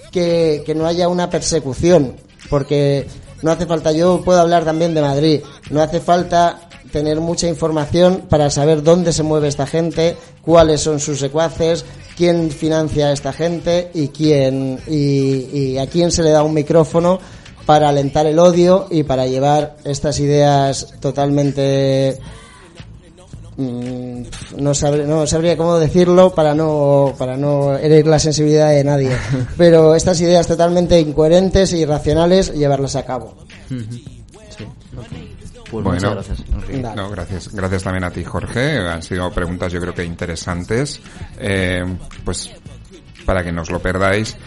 que, 0.10 0.64
que 0.66 0.74
no 0.74 0.86
haya 0.86 1.10
una 1.10 1.30
persecución 1.30 2.16
porque 2.50 3.08
no 3.42 3.52
hace 3.52 3.66
falta 3.66 3.92
yo 3.92 4.22
puedo 4.24 4.40
hablar 4.40 4.64
también 4.64 4.94
de 4.94 5.02
Madrid 5.02 5.42
no 5.70 5.82
hace 5.82 6.00
falta 6.00 6.70
tener 6.94 7.20
mucha 7.20 7.50
información 7.50 8.24
para 8.30 8.50
saber 8.50 8.84
dónde 8.84 9.12
se 9.12 9.24
mueve 9.24 9.50
esta 9.50 9.68
gente 9.68 10.16
cuáles 10.42 10.80
son 10.80 11.02
sus 11.02 11.20
secuaces 11.20 11.84
quién 12.16 12.52
financia 12.52 13.08
a 13.08 13.12
esta 13.12 13.34
gente 13.34 13.92
y 13.94 14.10
quién 14.10 14.80
y 14.88 15.78
a 15.78 15.88
quién 15.88 16.10
se 16.10 16.24
le 16.24 16.30
da 16.30 16.44
un 16.44 16.54
micrófono 16.54 17.20
para 17.66 17.90
alentar 17.90 18.28
el 18.28 18.40
odio 18.40 18.88
y 18.90 19.04
para 19.04 19.26
llevar 19.28 19.78
estas 19.84 20.20
ideas 20.20 20.94
totalmente 21.00 22.20
Mm, 23.58 24.24
no, 24.58 24.72
sabré- 24.74 25.06
no 25.06 25.26
sabría 25.26 25.56
cómo 25.56 25.78
decirlo 25.80 26.34
para 26.36 26.54
no 26.54 27.14
para 27.18 27.38
no 27.38 27.78
herir 27.78 28.06
la 28.06 28.20
sensibilidad 28.20 28.70
de 28.72 28.84
nadie 28.84 29.12
pero 29.58 29.96
estas 29.96 30.20
ideas 30.20 30.46
totalmente 30.46 31.00
incoherentes 31.00 31.72
e 31.72 31.78
irracionales 31.78 32.52
llevarlas 32.54 32.98
a 32.98 33.06
cabo 33.06 33.34
Pues 35.70 35.84
Bueno. 35.84 35.92
muchas 35.92 36.14
gracias, 36.14 36.40
Enrique. 36.54 36.82
Vale. 36.82 36.96
No, 36.96 37.10
gracias, 37.10 37.54
gracias 37.54 37.84
también 37.84 38.04
a 38.04 38.12
ti, 38.12 38.24
Jorge. 38.24 38.78
Han 38.88 39.02
sido 39.02 39.30
preguntas, 39.32 39.72
yo 39.74 39.82
creo 39.82 39.94
que 39.96 40.06
interesantes. 40.06 41.02
Eh, 41.40 41.84
pues 42.24 42.52
para 43.26 43.44
que 43.44 43.52
no 43.52 43.64
os 43.64 43.72
lo 43.72 43.80
perdáis, 43.80 44.38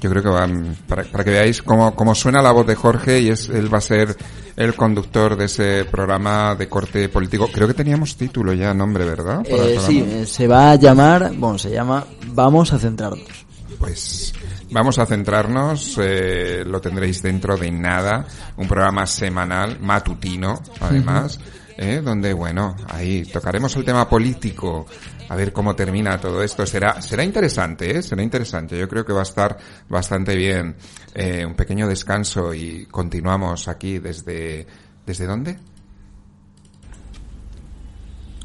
yo 0.00 0.10
creo 0.10 0.22
que 0.22 0.28
van 0.28 0.76
para, 0.88 1.04
para 1.04 1.24
que 1.24 1.30
veáis 1.30 1.62
cómo, 1.62 1.94
cómo 1.94 2.14
suena 2.14 2.42
la 2.42 2.52
voz 2.52 2.66
de 2.66 2.74
Jorge 2.74 3.20
y 3.20 3.28
es 3.28 3.48
él 3.48 3.72
va 3.72 3.78
a 3.78 3.82
ser 3.82 4.16
el 4.56 4.74
conductor 4.74 5.36
de 5.36 5.46
ese 5.46 5.84
programa 5.84 6.54
de 6.54 6.68
corte 6.68 7.08
político. 7.08 7.48
Creo 7.52 7.66
que 7.66 7.74
teníamos 7.74 8.16
título 8.16 8.52
ya, 8.52 8.72
nombre, 8.72 9.04
¿verdad? 9.04 9.42
Eh, 9.44 9.78
sí, 9.84 10.04
eh, 10.06 10.26
se 10.26 10.46
va 10.46 10.72
a 10.72 10.76
llamar, 10.76 11.32
bueno, 11.36 11.58
se 11.58 11.70
llama 11.70 12.04
Vamos 12.28 12.72
a 12.72 12.78
centrarnos. 12.78 13.46
Pues 13.78 14.32
vamos 14.70 14.98
a 14.98 15.06
centrarnos, 15.06 15.98
eh, 16.00 16.64
lo 16.66 16.80
tendréis 16.80 17.22
dentro 17.22 17.56
de 17.56 17.70
nada, 17.70 18.26
un 18.56 18.66
programa 18.66 19.06
semanal, 19.06 19.78
matutino, 19.80 20.60
además, 20.80 21.38
eh, 21.76 22.00
donde, 22.02 22.32
bueno, 22.32 22.76
ahí 22.88 23.24
tocaremos 23.24 23.74
el 23.76 23.84
tema 23.84 24.08
político, 24.08 24.86
a 25.28 25.36
ver 25.36 25.52
cómo 25.52 25.74
termina 25.74 26.18
todo 26.18 26.42
esto. 26.42 26.66
Será, 26.66 27.00
será 27.00 27.24
interesante, 27.24 27.98
¿eh? 27.98 28.02
Será 28.02 28.22
interesante. 28.22 28.78
Yo 28.78 28.88
creo 28.88 29.04
que 29.04 29.12
va 29.12 29.20
a 29.20 29.24
estar 29.24 29.56
bastante 29.88 30.36
bien. 30.36 30.76
Eh, 31.14 31.44
un 31.44 31.54
pequeño 31.54 31.88
descanso 31.88 32.52
y 32.54 32.86
continuamos 32.86 33.68
aquí 33.68 33.98
desde, 33.98 34.66
¿desde 35.06 35.26
dónde? 35.26 35.58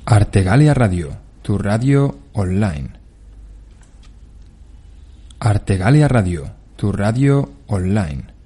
Artegalia 0.06 0.74
Radio, 0.74 1.18
tu 1.42 1.58
radio 1.58 2.18
online. 2.34 2.94
Artegalia 5.40 6.08
Radio, 6.08 6.52
tu 6.76 6.92
radio 6.92 7.52
online. 7.68 8.39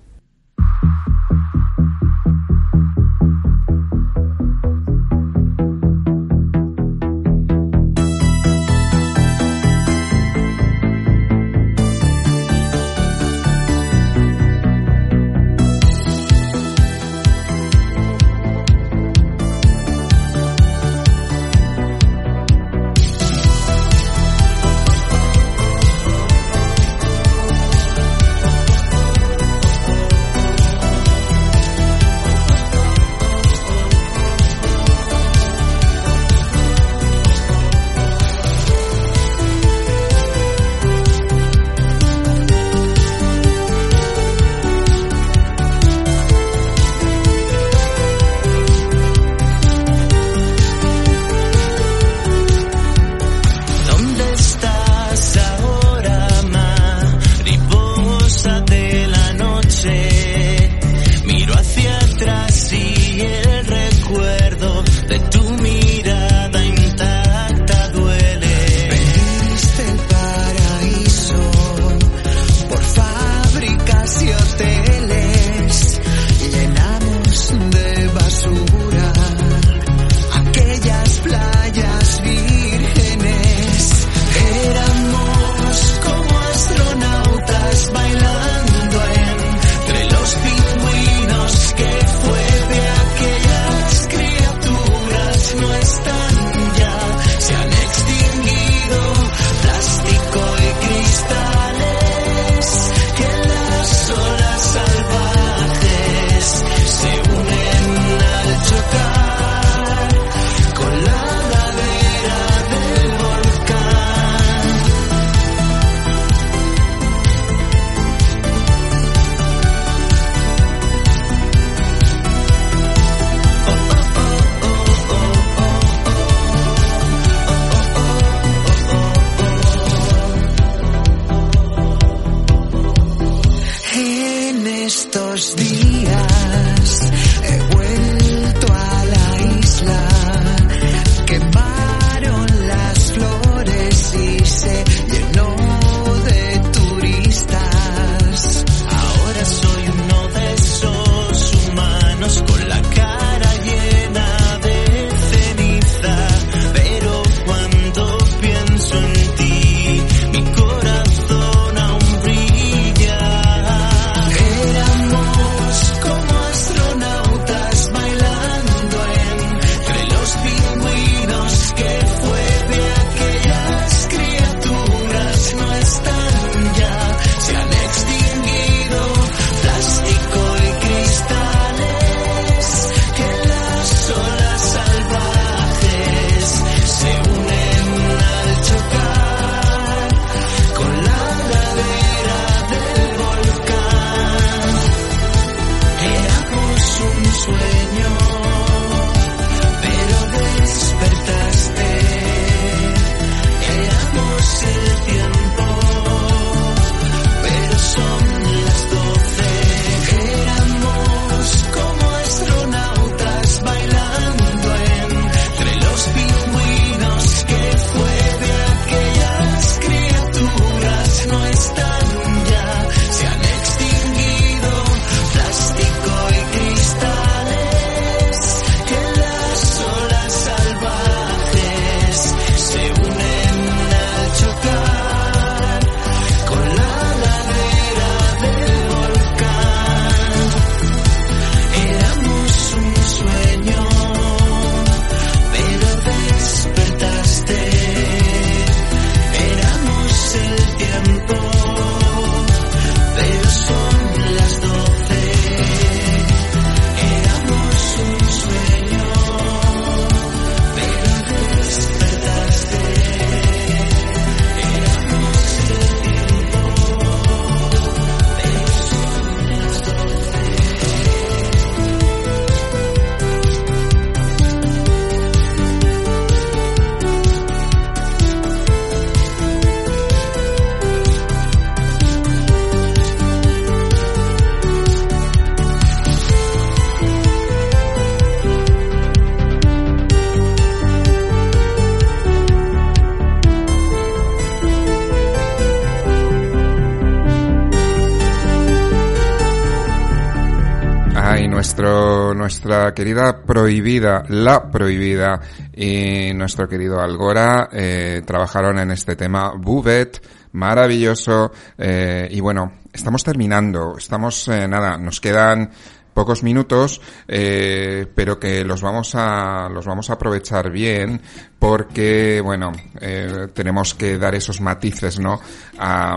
Nuestro, 301.84 302.34
nuestra 302.34 302.94
querida 302.94 303.42
prohibida, 303.46 304.24
la 304.30 304.72
prohibida 304.72 305.42
y 305.74 306.34
nuestro 306.34 306.68
querido 306.68 307.02
Algora 307.02 307.68
eh, 307.74 308.22
trabajaron 308.26 308.80
en 308.80 308.92
este 308.92 309.18
tema. 309.18 309.54
Buvet, 309.58 310.26
maravilloso. 310.54 311.52
Eh, 311.78 312.30
y 312.32 312.40
bueno, 312.40 312.72
estamos 312.94 313.24
terminando, 313.24 313.96
estamos 313.98 314.48
eh, 314.48 314.66
nada, 314.66 314.98
nos 314.98 315.20
quedan 315.20 315.72
pocos 316.14 316.42
minutos, 316.44 317.02
eh, 317.28 318.08
pero 318.16 318.40
que 318.40 318.64
los 318.64 318.82
vamos 318.82 319.14
a 319.16 319.68
los 319.70 319.86
vamos 319.86 320.10
a 320.10 320.14
aprovechar 320.14 320.72
bien 320.72 321.20
porque 321.60 322.40
bueno 322.42 322.72
eh, 323.02 323.48
tenemos 323.54 323.94
que 323.94 324.18
dar 324.18 324.36
esos 324.36 324.62
matices, 324.62 325.20
¿no? 325.20 325.42
A, 325.80 326.16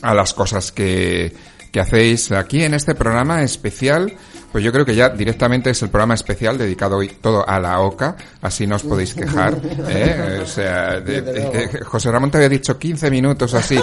a 0.00 0.14
las 0.14 0.32
cosas 0.32 0.70
que, 0.70 1.34
que 1.78 1.82
hacéis 1.82 2.32
aquí 2.32 2.64
en 2.64 2.74
este 2.74 2.94
programa 2.96 3.42
especial. 3.42 4.12
Pues 4.50 4.64
yo 4.64 4.72
creo 4.72 4.84
que 4.86 4.94
ya 4.94 5.10
directamente 5.10 5.68
es 5.70 5.82
el 5.82 5.90
programa 5.90 6.14
especial 6.14 6.56
dedicado 6.56 6.96
hoy 6.96 7.08
todo 7.20 7.46
a 7.46 7.60
la 7.60 7.80
OCA, 7.80 8.16
así 8.40 8.66
no 8.66 8.76
os 8.76 8.82
podéis 8.82 9.12
quejar. 9.14 9.54
¿eh? 9.88 10.40
O 10.42 10.46
sea, 10.46 11.00
de- 11.00 11.20
de- 11.20 11.32
de- 11.68 11.84
José 11.84 12.10
Ramón 12.10 12.30
te 12.30 12.38
había 12.38 12.48
dicho 12.48 12.78
15 12.78 13.10
minutos 13.10 13.52
así, 13.54 13.78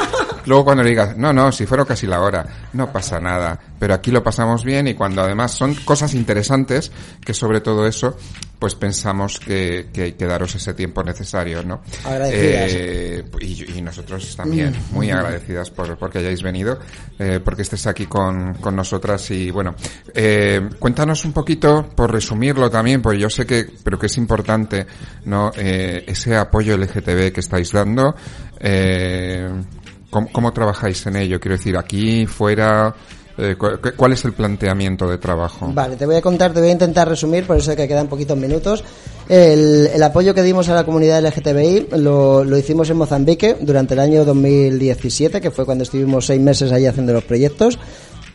Luego 0.47 0.65
cuando 0.65 0.83
le 0.83 0.89
digas, 0.89 1.15
no, 1.17 1.31
no, 1.33 1.51
si 1.51 1.65
fuera 1.65 1.85
casi 1.85 2.05
la 2.07 2.19
hora, 2.21 2.45
no 2.73 2.91
pasa 2.91 3.19
nada. 3.19 3.57
Pero 3.85 3.93
aquí 3.93 4.09
lo 4.09 4.23
pasamos 4.23 4.63
bien 4.65 4.87
y 4.87 4.95
cuando 4.95 5.21
además 5.21 5.51
son 5.51 5.75
cosas 5.75 6.15
interesantes, 6.15 6.91
que 7.23 7.35
sobre 7.35 7.61
todo 7.61 7.85
eso, 7.85 8.17
pues 8.57 8.73
pensamos 8.73 9.39
que, 9.39 9.89
que 9.93 10.01
hay 10.01 10.11
que 10.13 10.25
daros 10.25 10.55
ese 10.55 10.73
tiempo 10.73 11.03
necesario, 11.03 11.61
¿no? 11.61 11.83
Agradecidas. 12.03 12.71
Eh, 12.73 13.23
y, 13.41 13.77
y 13.77 13.81
nosotros 13.83 14.35
también, 14.35 14.71
Mm. 14.71 14.95
muy 14.95 15.11
agradecidas 15.11 15.69
por, 15.69 15.99
porque 15.99 16.17
hayáis 16.17 16.41
venido, 16.41 16.79
eh, 17.19 17.39
porque 17.45 17.61
estés 17.61 17.85
aquí 17.85 18.07
con, 18.07 18.55
con 18.55 18.75
nosotras 18.75 19.29
y 19.29 19.51
bueno, 19.51 19.75
eh, 20.15 20.67
cuéntanos 20.79 21.23
un 21.23 21.33
poquito, 21.33 21.87
por 21.95 22.11
resumirlo 22.11 22.71
también, 22.71 23.03
porque 23.03 23.19
yo 23.19 23.29
sé 23.29 23.45
que, 23.45 23.67
pero 23.83 23.99
que 23.99 24.07
es 24.07 24.17
importante, 24.17 24.87
¿no? 25.25 25.51
Eh, 25.55 26.05
ese 26.07 26.35
apoyo 26.35 26.75
LGTB 26.75 27.31
que 27.31 27.39
estáis 27.41 27.71
dando, 27.71 28.15
¿cómo, 30.09 30.27
cómo 30.31 30.51
trabajáis 30.53 31.05
en 31.05 31.17
ello? 31.17 31.39
Quiero 31.39 31.55
decir, 31.57 31.77
aquí, 31.77 32.25
fuera, 32.25 32.95
eh, 33.37 33.55
cu- 33.57 33.79
cu- 33.81 33.89
¿cuál 33.97 34.13
es 34.13 34.23
el 34.25 34.33
planteamiento 34.33 35.07
de 35.09 35.17
trabajo? 35.17 35.69
Vale, 35.73 35.95
te 35.95 36.05
voy 36.05 36.15
a 36.15 36.21
contar, 36.21 36.53
te 36.53 36.59
voy 36.59 36.69
a 36.69 36.73
intentar 36.73 37.07
resumir, 37.09 37.45
por 37.45 37.57
eso 37.57 37.75
que 37.75 37.87
quedan 37.87 38.07
poquitos 38.07 38.37
minutos. 38.37 38.83
El, 39.27 39.89
el 39.93 40.03
apoyo 40.03 40.33
que 40.33 40.43
dimos 40.43 40.69
a 40.69 40.75
la 40.75 40.83
comunidad 40.85 41.21
LGTBI 41.25 41.87
lo, 41.97 42.43
lo 42.43 42.57
hicimos 42.57 42.89
en 42.89 42.97
Mozambique 42.97 43.57
durante 43.59 43.93
el 43.95 43.99
año 43.99 44.23
2017, 44.25 45.41
que 45.41 45.51
fue 45.51 45.65
cuando 45.65 45.83
estuvimos 45.83 46.25
seis 46.27 46.39
meses 46.39 46.71
ahí 46.71 46.85
haciendo 46.85 47.13
los 47.13 47.23
proyectos. 47.23 47.79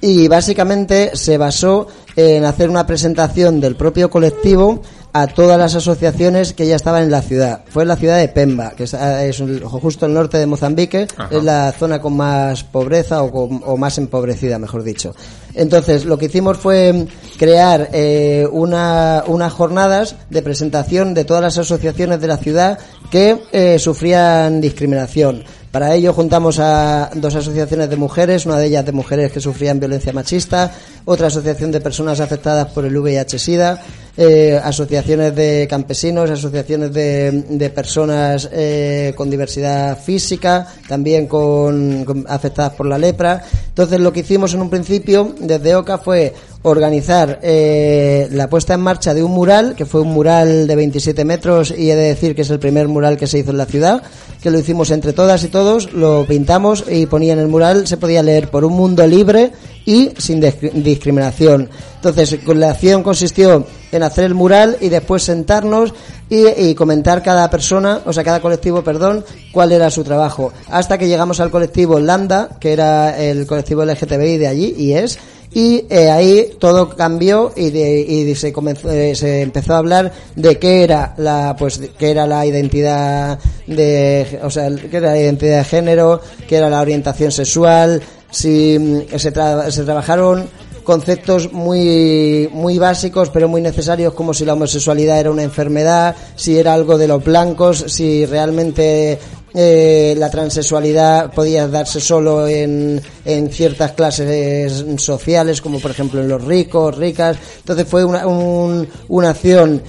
Y 0.02 0.28
básicamente 0.28 1.10
se 1.14 1.36
basó 1.36 1.86
en 2.16 2.44
hacer 2.46 2.70
una 2.70 2.86
presentación 2.86 3.60
del 3.60 3.76
propio 3.76 4.08
colectivo 4.08 4.80
a 5.12 5.26
todas 5.26 5.58
las 5.58 5.74
asociaciones 5.74 6.52
que 6.52 6.66
ya 6.66 6.76
estaban 6.76 7.02
en 7.02 7.10
la 7.10 7.22
ciudad. 7.22 7.62
Fue 7.68 7.82
en 7.82 7.88
la 7.88 7.96
ciudad 7.96 8.18
de 8.18 8.28
Pemba, 8.28 8.70
que 8.70 8.84
es, 8.84 8.94
es 8.94 9.40
un- 9.40 9.60
justo 9.60 10.06
al 10.06 10.14
norte 10.14 10.38
de 10.38 10.46
Mozambique, 10.46 11.08
Ajá. 11.16 11.28
es 11.36 11.42
la 11.42 11.72
zona 11.72 12.00
con 12.00 12.16
más 12.16 12.62
pobreza 12.64 13.22
o, 13.22 13.30
con- 13.32 13.60
o 13.64 13.76
más 13.76 13.98
empobrecida, 13.98 14.58
mejor 14.58 14.82
dicho. 14.82 15.14
Entonces, 15.54 16.04
lo 16.04 16.16
que 16.16 16.26
hicimos 16.26 16.58
fue 16.58 17.06
crear 17.38 17.88
eh, 17.92 18.46
una, 18.52 19.24
unas 19.26 19.52
jornadas 19.52 20.14
de 20.30 20.42
presentación 20.42 21.12
de 21.12 21.24
todas 21.24 21.42
las 21.42 21.58
asociaciones 21.58 22.20
de 22.20 22.26
la 22.28 22.36
ciudad 22.36 22.78
que 23.10 23.36
eh, 23.52 23.78
sufrían 23.80 24.60
discriminación. 24.60 25.42
Para 25.70 25.94
ello 25.94 26.12
juntamos 26.12 26.58
a 26.58 27.10
dos 27.14 27.36
asociaciones 27.36 27.88
de 27.88 27.94
mujeres, 27.96 28.44
una 28.44 28.58
de 28.58 28.66
ellas 28.66 28.84
de 28.84 28.90
mujeres 28.90 29.30
que 29.30 29.38
sufrían 29.40 29.78
violencia 29.78 30.12
machista, 30.12 30.72
otra 31.04 31.28
asociación 31.28 31.70
de 31.70 31.80
personas 31.80 32.18
afectadas 32.18 32.66
por 32.72 32.84
el 32.84 32.96
VIH-Sida, 32.96 33.80
eh, 34.16 34.60
asociaciones 34.62 35.32
de 35.36 35.68
campesinos, 35.70 36.28
asociaciones 36.28 36.92
de, 36.92 37.44
de 37.48 37.70
personas 37.70 38.48
eh, 38.52 39.12
con 39.16 39.30
diversidad 39.30 39.96
física, 39.96 40.66
también 40.88 41.28
con, 41.28 42.04
con- 42.04 42.24
afectadas 42.28 42.72
por 42.72 42.86
la 42.86 42.98
lepra. 42.98 43.40
Entonces 43.68 44.00
lo 44.00 44.12
que 44.12 44.20
hicimos 44.20 44.52
en 44.54 44.62
un 44.62 44.70
principio 44.70 45.34
desde 45.38 45.76
OCA 45.76 45.98
fue 45.98 46.34
organizar 46.62 47.38
eh, 47.42 48.28
la 48.32 48.50
puesta 48.50 48.74
en 48.74 48.80
marcha 48.80 49.14
de 49.14 49.22
un 49.22 49.30
mural, 49.30 49.74
que 49.76 49.86
fue 49.86 50.00
un 50.02 50.08
mural 50.08 50.66
de 50.66 50.76
27 50.76 51.24
metros 51.24 51.70
y 51.70 51.90
he 51.92 51.96
de 51.96 52.08
decir 52.08 52.34
que 52.34 52.42
es 52.42 52.50
el 52.50 52.58
primer 52.58 52.88
mural 52.88 53.16
que 53.16 53.28
se 53.28 53.38
hizo 53.38 53.52
en 53.52 53.56
la 53.58 53.66
ciudad, 53.66 54.02
que 54.42 54.50
lo 54.50 54.58
hicimos 54.58 54.90
entre 54.90 55.12
todas 55.12 55.44
y 55.44 55.48
todos, 55.48 55.92
lo 55.92 56.24
pintamos 56.26 56.84
y 56.88 57.06
ponía 57.06 57.32
en 57.34 57.38
el 57.38 57.48
mural, 57.48 57.86
se 57.86 57.96
podía 57.96 58.22
leer 58.22 58.50
por 58.50 58.64
un 58.64 58.72
mundo 58.72 59.06
libre 59.06 59.52
y 59.84 60.10
sin 60.18 60.40
discri- 60.40 60.72
discriminación. 60.72 61.68
Entonces, 61.96 62.38
la 62.46 62.70
acción 62.70 63.02
consistió 63.02 63.66
en 63.92 64.02
hacer 64.02 64.24
el 64.24 64.34
mural 64.34 64.76
y 64.80 64.88
después 64.88 65.22
sentarnos 65.22 65.92
y, 66.30 66.74
comentar 66.74 67.22
cada 67.22 67.50
persona, 67.50 68.00
o 68.06 68.12
sea, 68.12 68.22
cada 68.24 68.40
colectivo, 68.40 68.82
perdón, 68.82 69.24
cuál 69.52 69.72
era 69.72 69.90
su 69.90 70.04
trabajo. 70.04 70.52
Hasta 70.70 70.96
que 70.96 71.08
llegamos 71.08 71.40
al 71.40 71.50
colectivo 71.50 71.98
Lambda, 71.98 72.50
que 72.60 72.72
era 72.72 73.18
el 73.20 73.46
colectivo 73.46 73.84
LGTBI 73.84 74.38
de 74.38 74.46
allí 74.46 74.74
y 74.78 74.92
es, 74.92 75.18
y 75.52 75.84
eh, 75.90 76.10
ahí 76.10 76.50
todo 76.60 76.90
cambió 76.90 77.52
y, 77.56 77.70
de- 77.70 78.00
y 78.00 78.34
se 78.36 78.52
comenzó, 78.52 78.90
eh, 78.90 79.14
se 79.16 79.42
empezó 79.42 79.74
a 79.74 79.78
hablar 79.78 80.12
de 80.36 80.58
qué 80.58 80.84
era 80.84 81.14
la 81.18 81.56
pues 81.58 81.80
qué 81.98 82.10
era 82.12 82.26
la 82.26 82.46
identidad 82.46 83.38
de 83.66 84.38
o 84.44 84.50
sea 84.50 84.68
qué 84.90 84.96
era 84.96 85.10
la 85.10 85.18
identidad 85.18 85.58
de 85.58 85.64
género 85.64 86.20
qué 86.48 86.56
era 86.56 86.70
la 86.70 86.80
orientación 86.80 87.32
sexual 87.32 88.00
si 88.30 88.78
mm, 88.78 89.18
se, 89.18 89.32
tra- 89.32 89.68
se 89.70 89.82
trabajaron 89.82 90.48
conceptos 90.84 91.52
muy 91.52 92.48
muy 92.52 92.78
básicos 92.78 93.28
pero 93.30 93.48
muy 93.48 93.60
necesarios 93.60 94.14
como 94.14 94.32
si 94.32 94.44
la 94.44 94.54
homosexualidad 94.54 95.18
era 95.20 95.30
una 95.30 95.42
enfermedad 95.42 96.14
si 96.36 96.58
era 96.58 96.72
algo 96.74 96.96
de 96.96 97.06
los 97.08 97.22
blancos 97.24 97.84
si 97.88 98.24
realmente 98.24 99.18
eh, 99.54 100.14
la 100.16 100.30
transexualidad 100.30 101.32
podía 101.32 101.66
darse 101.68 102.00
solo 102.00 102.46
en, 102.46 103.00
en 103.24 103.50
ciertas 103.50 103.92
clases 103.92 104.84
sociales, 104.98 105.60
como 105.60 105.78
por 105.80 105.90
ejemplo 105.90 106.20
en 106.20 106.28
los 106.28 106.44
ricos, 106.44 106.96
ricas. 106.96 107.36
Entonces 107.58 107.86
fue 107.86 108.04
una, 108.04 108.26
un- 108.26 108.88
una 109.08 109.30
acción 109.30 109.82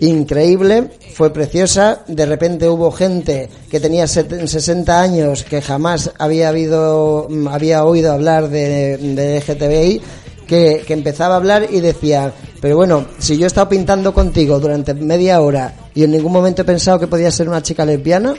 increíble, 0.00 0.90
fue 1.14 1.32
preciosa. 1.32 2.02
De 2.06 2.26
repente 2.26 2.68
hubo 2.68 2.90
gente 2.92 3.48
que 3.70 3.80
tenía 3.80 4.06
set- 4.06 4.46
60 4.46 5.00
años 5.00 5.44
que 5.44 5.60
jamás 5.60 6.10
había 6.18 6.48
habido, 6.50 7.28
había 7.50 7.84
oído 7.84 8.12
hablar 8.12 8.48
de, 8.48 8.96
de 8.96 9.38
LGTBI 9.38 10.00
que, 10.46 10.82
que 10.86 10.92
empezaba 10.94 11.34
a 11.34 11.38
hablar 11.38 11.66
y 11.70 11.80
decía, 11.80 12.32
pero 12.60 12.76
bueno, 12.76 13.06
si 13.18 13.36
yo 13.36 13.44
he 13.44 13.46
estado 13.48 13.68
pintando 13.68 14.14
contigo 14.14 14.58
durante 14.58 14.94
media 14.94 15.40
hora 15.40 15.74
y 15.94 16.04
en 16.04 16.12
ningún 16.12 16.32
momento 16.32 16.62
he 16.62 16.64
pensado 16.64 16.98
que 16.98 17.06
podía 17.06 17.30
ser 17.30 17.48
una 17.48 17.62
chica 17.62 17.84
lesbiana, 17.84 18.34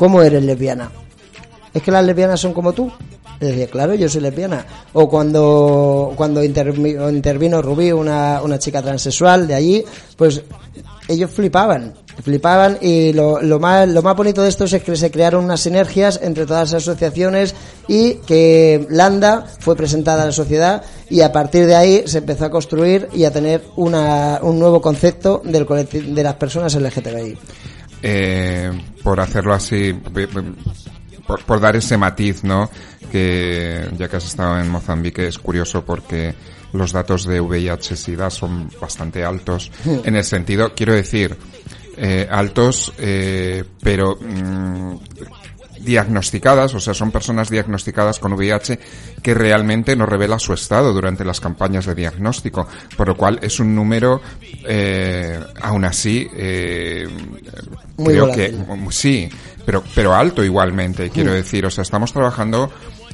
¿cómo 0.00 0.22
eres 0.22 0.42
lesbiana? 0.42 0.90
¿Es 1.74 1.82
que 1.82 1.90
las 1.90 2.02
lesbianas 2.02 2.40
son 2.40 2.54
como 2.54 2.72
tú? 2.72 2.90
Le 3.38 3.48
decía, 3.48 3.66
claro, 3.66 3.92
yo 3.94 4.08
soy 4.08 4.22
lesbiana. 4.22 4.64
O 4.94 5.10
cuando, 5.10 6.14
cuando 6.16 6.42
intervi- 6.42 6.96
intervino 7.12 7.60
Rubí, 7.60 7.92
una, 7.92 8.40
una 8.42 8.58
chica 8.58 8.80
transexual 8.80 9.46
de 9.46 9.54
allí, 9.54 9.84
pues 10.16 10.40
ellos 11.06 11.30
flipaban, 11.30 11.92
flipaban 12.22 12.78
y 12.80 13.12
lo, 13.12 13.42
lo, 13.42 13.60
más, 13.60 13.86
lo 13.88 14.00
más 14.00 14.16
bonito 14.16 14.42
de 14.42 14.48
esto 14.48 14.64
es 14.64 14.82
que 14.82 14.96
se 14.96 15.10
crearon 15.10 15.44
unas 15.44 15.60
sinergias 15.60 16.18
entre 16.22 16.46
todas 16.46 16.72
las 16.72 16.82
asociaciones 16.82 17.54
y 17.88 18.14
que 18.26 18.86
Landa 18.88 19.44
fue 19.58 19.76
presentada 19.76 20.22
a 20.22 20.26
la 20.26 20.32
sociedad 20.32 20.82
y 21.10 21.20
a 21.20 21.30
partir 21.30 21.66
de 21.66 21.76
ahí 21.76 22.02
se 22.06 22.18
empezó 22.18 22.46
a 22.46 22.50
construir 22.50 23.06
y 23.12 23.24
a 23.24 23.32
tener 23.32 23.64
una, 23.76 24.38
un 24.42 24.58
nuevo 24.58 24.80
concepto 24.80 25.42
del 25.44 25.66
de 26.14 26.22
las 26.22 26.34
personas 26.36 26.74
LGTBI. 26.74 27.36
Eh, 28.02 28.70
por 29.02 29.20
hacerlo 29.20 29.54
así, 29.54 29.92
be- 29.92 30.26
be- 30.26 30.54
por, 31.26 31.44
por 31.44 31.60
dar 31.60 31.76
ese 31.76 31.96
matiz, 31.96 32.42
¿no? 32.44 32.70
Que 33.12 33.88
ya 33.96 34.08
que 34.08 34.16
has 34.16 34.24
estado 34.26 34.58
en 34.58 34.68
Mozambique 34.68 35.26
es 35.26 35.38
curioso 35.38 35.84
porque 35.84 36.34
los 36.72 36.92
datos 36.92 37.24
de 37.26 37.40
VIH-Sida 37.40 38.30
son 38.30 38.70
bastante 38.80 39.24
altos. 39.24 39.70
En 40.04 40.16
el 40.16 40.24
sentido, 40.24 40.72
quiero 40.74 40.94
decir, 40.94 41.36
eh, 41.96 42.26
altos, 42.30 42.92
eh, 42.98 43.64
pero 43.82 44.16
mm, 44.20 44.94
diagnosticadas, 45.82 46.74
o 46.74 46.80
sea, 46.80 46.94
son 46.94 47.10
personas 47.10 47.50
diagnosticadas 47.50 48.18
con 48.18 48.32
VIH 48.34 48.78
que 49.22 49.34
realmente 49.34 49.96
no 49.96 50.06
revela 50.06 50.38
su 50.38 50.52
estado 50.52 50.92
durante 50.92 51.24
las 51.24 51.40
campañas 51.40 51.86
de 51.86 51.94
diagnóstico, 51.94 52.66
por 52.96 53.08
lo 53.08 53.16
cual 53.16 53.38
es 53.42 53.60
un 53.60 53.74
número, 53.74 54.20
eh, 54.66 55.38
aún 55.60 55.84
así, 55.84 56.28
eh, 56.34 57.08
Muy 57.96 58.14
creo 58.14 58.26
volátil. 58.26 58.64
que 58.66 58.74
mm, 58.74 58.90
sí, 58.90 59.28
pero 59.64 59.82
pero 59.94 60.14
alto 60.14 60.44
igualmente, 60.44 61.10
quiero 61.10 61.32
decir, 61.32 61.64
o 61.66 61.70
sea, 61.70 61.82
estamos 61.82 62.12
trabajando 62.12 62.70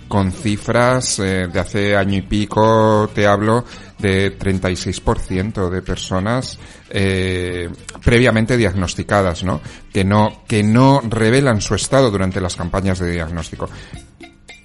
con 0.09 0.33
cifras 0.33 1.19
eh, 1.19 1.49
de 1.53 1.61
hace 1.61 1.97
año 1.97 2.19
y 2.19 2.23
pico, 2.23 3.11
te 3.15 3.27
hablo 3.27 3.65
de 3.99 4.39
36% 4.39 5.71
de 5.71 5.83
personas 5.83 6.59
eh, 6.91 7.69
previamente 8.05 8.57
diagnosticadas, 8.57 9.45
¿no? 9.45 9.61
Que 9.93 10.05
no 10.05 10.43
que 10.47 10.63
no 10.63 11.01
revelan 11.01 11.61
su 11.61 11.75
estado 11.75 12.11
durante 12.11 12.41
las 12.41 12.57
campañas 12.57 12.99
de 12.99 13.13
diagnóstico. 13.13 13.69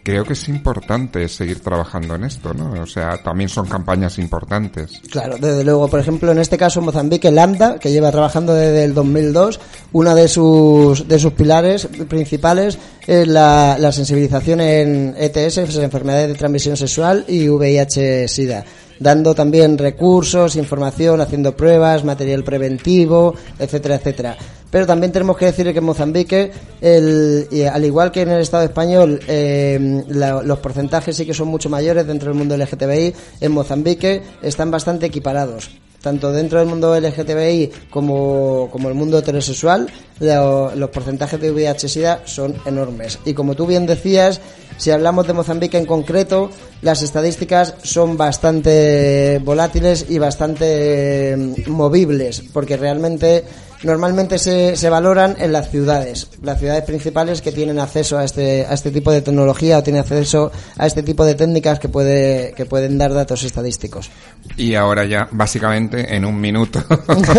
Creo 0.03 0.23
que 0.23 0.33
es 0.33 0.49
importante 0.49 1.27
seguir 1.27 1.59
trabajando 1.59 2.15
en 2.15 2.23
esto, 2.23 2.55
¿no? 2.55 2.81
O 2.81 2.87
sea, 2.87 3.21
también 3.21 3.49
son 3.49 3.67
campañas 3.67 4.17
importantes. 4.17 4.99
Claro, 5.11 5.37
desde 5.39 5.63
luego. 5.63 5.87
Por 5.87 5.99
ejemplo, 5.99 6.31
en 6.31 6.39
este 6.39 6.57
caso 6.57 6.81
Mozambique, 6.81 7.29
Lambda, 7.29 7.77
que 7.77 7.91
lleva 7.91 8.11
trabajando 8.11 8.55
desde 8.55 8.83
el 8.83 8.95
2002, 8.95 9.59
una 9.91 10.15
de 10.15 10.27
sus, 10.27 11.07
de 11.07 11.19
sus 11.19 11.33
pilares 11.33 11.87
principales 12.09 12.79
es 13.05 13.27
la, 13.27 13.77
la 13.77 13.91
sensibilización 13.91 14.61
en 14.61 15.15
ETS, 15.19 15.57
enfermedades 15.77 16.29
de 16.29 16.33
transmisión 16.35 16.75
sexual 16.75 17.23
y 17.27 17.47
VIH-Sida 17.47 18.65
dando 19.01 19.33
también 19.35 19.77
recursos, 19.77 20.55
información, 20.55 21.19
haciendo 21.19 21.57
pruebas, 21.57 22.05
material 22.05 22.43
preventivo, 22.43 23.33
etcétera, 23.59 23.95
etcétera. 23.95 24.37
Pero 24.69 24.85
también 24.85 25.11
tenemos 25.11 25.35
que 25.37 25.45
decir 25.45 25.69
que 25.73 25.79
en 25.79 25.83
Mozambique, 25.83 26.51
el, 26.79 27.47
al 27.73 27.83
igual 27.83 28.11
que 28.11 28.21
en 28.21 28.29
el 28.29 28.41
Estado 28.41 28.63
español, 28.63 29.19
eh, 29.27 30.03
la- 30.07 30.41
los 30.43 30.59
porcentajes 30.59 31.17
sí 31.17 31.25
que 31.25 31.33
son 31.33 31.49
mucho 31.49 31.67
mayores 31.69 32.07
dentro 32.07 32.29
del 32.29 32.37
mundo 32.37 32.55
LGTBI, 32.55 33.13
en 33.41 33.51
Mozambique 33.51 34.21
están 34.41 34.71
bastante 34.71 35.07
equiparados. 35.07 35.69
Tanto 36.01 36.31
dentro 36.31 36.59
del 36.59 36.67
mundo 36.67 36.95
LGTBI 36.99 37.71
como, 37.89 38.69
como 38.71 38.89
el 38.89 38.95
mundo 38.95 39.19
heterosexual, 39.19 39.87
lo- 40.19 40.73
los 40.75 40.89
porcentajes 40.89 41.39
de 41.39 41.51
VIH-Sida 41.51 42.21
son 42.25 42.55
enormes. 42.65 43.19
Y 43.25 43.33
como 43.33 43.55
tú 43.55 43.65
bien 43.67 43.85
decías, 43.85 44.41
si 44.77 44.89
hablamos 44.91 45.27
de 45.27 45.33
Mozambique 45.33 45.77
en 45.77 45.85
concreto, 45.85 46.49
las 46.81 47.01
estadísticas 47.03 47.75
son 47.83 48.17
bastante 48.17 49.39
volátiles 49.43 50.05
y 50.09 50.17
bastante 50.17 51.35
mm, 51.37 51.69
movibles, 51.71 52.43
porque 52.51 52.77
realmente 52.77 53.43
normalmente 53.83 54.37
se, 54.37 54.75
se 54.75 54.89
valoran 54.89 55.35
en 55.39 55.51
las 55.51 55.69
ciudades, 55.69 56.29
las 56.41 56.59
ciudades 56.59 56.83
principales 56.83 57.41
que 57.41 57.51
tienen 57.51 57.79
acceso 57.79 58.17
a 58.17 58.23
este, 58.23 58.65
a 58.65 58.73
este 58.73 58.91
tipo 58.91 59.11
de 59.11 59.21
tecnología 59.21 59.77
o 59.77 59.83
tienen 59.83 60.01
acceso 60.01 60.51
a 60.77 60.87
este 60.87 61.03
tipo 61.03 61.25
de 61.25 61.35
técnicas 61.35 61.79
que, 61.79 61.89
puede, 61.89 62.53
que 62.55 62.65
pueden 62.65 62.97
dar 62.97 63.13
datos 63.13 63.43
estadísticos. 63.43 64.09
Y 64.57 64.75
ahora 64.75 65.05
ya, 65.05 65.27
básicamente, 65.31 66.15
en 66.15 66.25
un 66.25 66.39
minuto, 66.39 66.83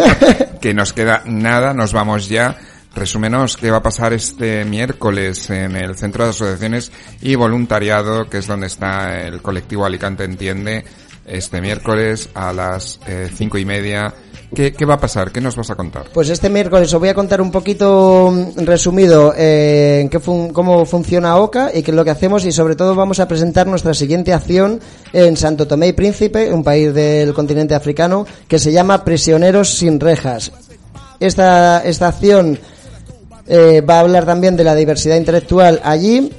que 0.61 0.74
nos 0.74 0.93
queda 0.93 1.22
nada, 1.26 1.74
nos 1.74 1.93
vamos 1.93 2.28
ya. 2.28 2.57
Resúmenos 2.95 3.57
qué 3.57 3.70
va 3.70 3.78
a 3.78 3.82
pasar 3.82 4.12
este 4.12 4.66
miércoles 4.66 5.49
en 5.49 5.76
el 5.76 5.97
Centro 5.97 6.24
de 6.24 6.30
Asociaciones 6.30 6.93
y 7.22 7.36
Voluntariado, 7.36 8.28
que 8.28 8.38
es 8.38 8.47
donde 8.47 8.66
está 8.66 9.22
el 9.22 9.40
colectivo 9.40 9.86
Alicante 9.86 10.24
Entiende, 10.24 10.84
este 11.24 11.62
miércoles 11.62 12.28
a 12.34 12.53
las 12.53 13.01
eh, 13.07 13.30
cinco 13.34 13.57
y 13.57 13.64
media. 13.64 14.12
¿Qué, 14.55 14.73
¿Qué 14.73 14.85
va 14.85 14.95
a 14.95 15.01
pasar? 15.01 15.33
¿Qué 15.33 15.41
nos 15.41 15.57
vas 15.57 15.71
a 15.71 15.75
contar? 15.75 16.05
Pues 16.13 16.29
este 16.29 16.51
miércoles 16.51 16.93
os 16.93 17.01
voy 17.01 17.09
a 17.09 17.15
contar 17.15 17.41
un 17.41 17.51
poquito 17.51 18.31
mm, 18.31 18.65
resumido 18.65 19.33
eh, 19.37 20.01
en 20.03 20.09
qué 20.11 20.21
fun- 20.21 20.53
cómo 20.53 20.85
funciona 20.85 21.37
OCA 21.39 21.71
y 21.75 21.83
qué 21.83 21.91
es 21.91 21.97
lo 21.97 22.05
que 22.05 22.11
hacemos 22.11 22.45
y 22.45 22.53
sobre 22.53 22.77
todo 22.77 22.95
vamos 22.95 23.19
a 23.21 23.27
presentar 23.27 23.67
nuestra 23.67 23.95
siguiente 23.95 24.33
acción 24.35 24.81
en 25.15 25.37
Santo 25.39 25.67
Tomé 25.67 25.89
y 25.89 25.93
Príncipe, 25.95 26.53
un 26.53 26.63
país 26.63 26.93
del 26.93 27.33
continente 27.33 27.75
africano 27.75 28.27
que 28.47 28.59
se 28.59 28.73
llama 28.73 29.05
Prisioneros 29.05 29.71
sin 29.71 29.99
rejas. 29.99 30.53
Esta, 31.19 31.83
esta 31.85 32.09
acción 32.09 32.59
eh, 33.47 33.81
va 33.81 33.97
a 33.97 34.01
hablar 34.01 34.27
también 34.27 34.57
de 34.57 34.65
la 34.65 34.75
diversidad 34.75 35.17
intelectual 35.17 35.81
allí 35.83 36.31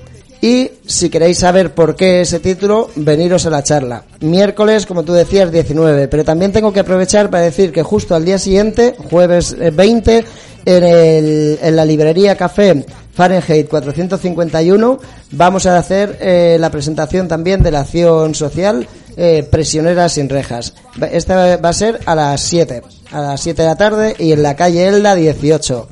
y 0.44 0.70
si 0.86 1.10
queréis 1.10 1.38
saber 1.38 1.74
por 1.74 1.96
qué 1.96 2.20
ese 2.20 2.42
título, 2.42 2.90
veniros 2.98 3.46
a 3.46 3.50
la 3.50 3.64
charla. 3.64 4.04
Miércoles, 4.20 4.86
como 4.86 5.04
tú 5.04 5.14
decías, 5.14 5.50
19. 5.50 6.10
Pero 6.10 6.26
también 6.26 6.52
tengo 6.52 6.74
que 6.74 6.82
aprovechar 6.82 7.30
para 7.30 7.44
decir 7.44 7.72
que 7.72 7.82
justo 7.82 8.14
al 8.14 8.26
día 8.26 8.38
siguiente, 8.38 8.94
jueves 9.10 9.56
eh, 9.58 9.72
20, 9.72 10.26
en, 10.66 10.84
el, 10.84 11.60
en 11.62 11.76
la 11.78 11.86
librería 11.86 12.36
Café 12.36 12.86
Fahrenheit 13.14 13.70
451, 13.70 15.00
vamos 15.32 15.66
a 15.66 15.78
hacer 15.78 16.18
eh, 16.20 16.58
la 16.60 16.70
presentación 16.70 17.30
también 17.30 17.64
de 17.64 17.72
la 17.72 17.80
acción 17.80 18.36
social 18.36 18.86
eh, 19.16 19.48
Prisioneras 19.50 20.12
sin 20.12 20.28
rejas. 20.28 20.74
Esta 21.10 21.56
va 21.56 21.70
a 21.70 21.74
ser 21.74 22.02
a 22.06 22.16
las 22.16 22.42
7, 22.42 22.82
a 23.14 23.22
las 23.22 23.40
7 23.40 23.62
de 23.62 23.68
la 23.70 23.78
tarde 23.78 24.16
y 24.20 24.34
en 24.34 24.44
la 24.44 24.58
calle 24.58 24.88
Elda 24.88 25.16
18. 25.16 25.88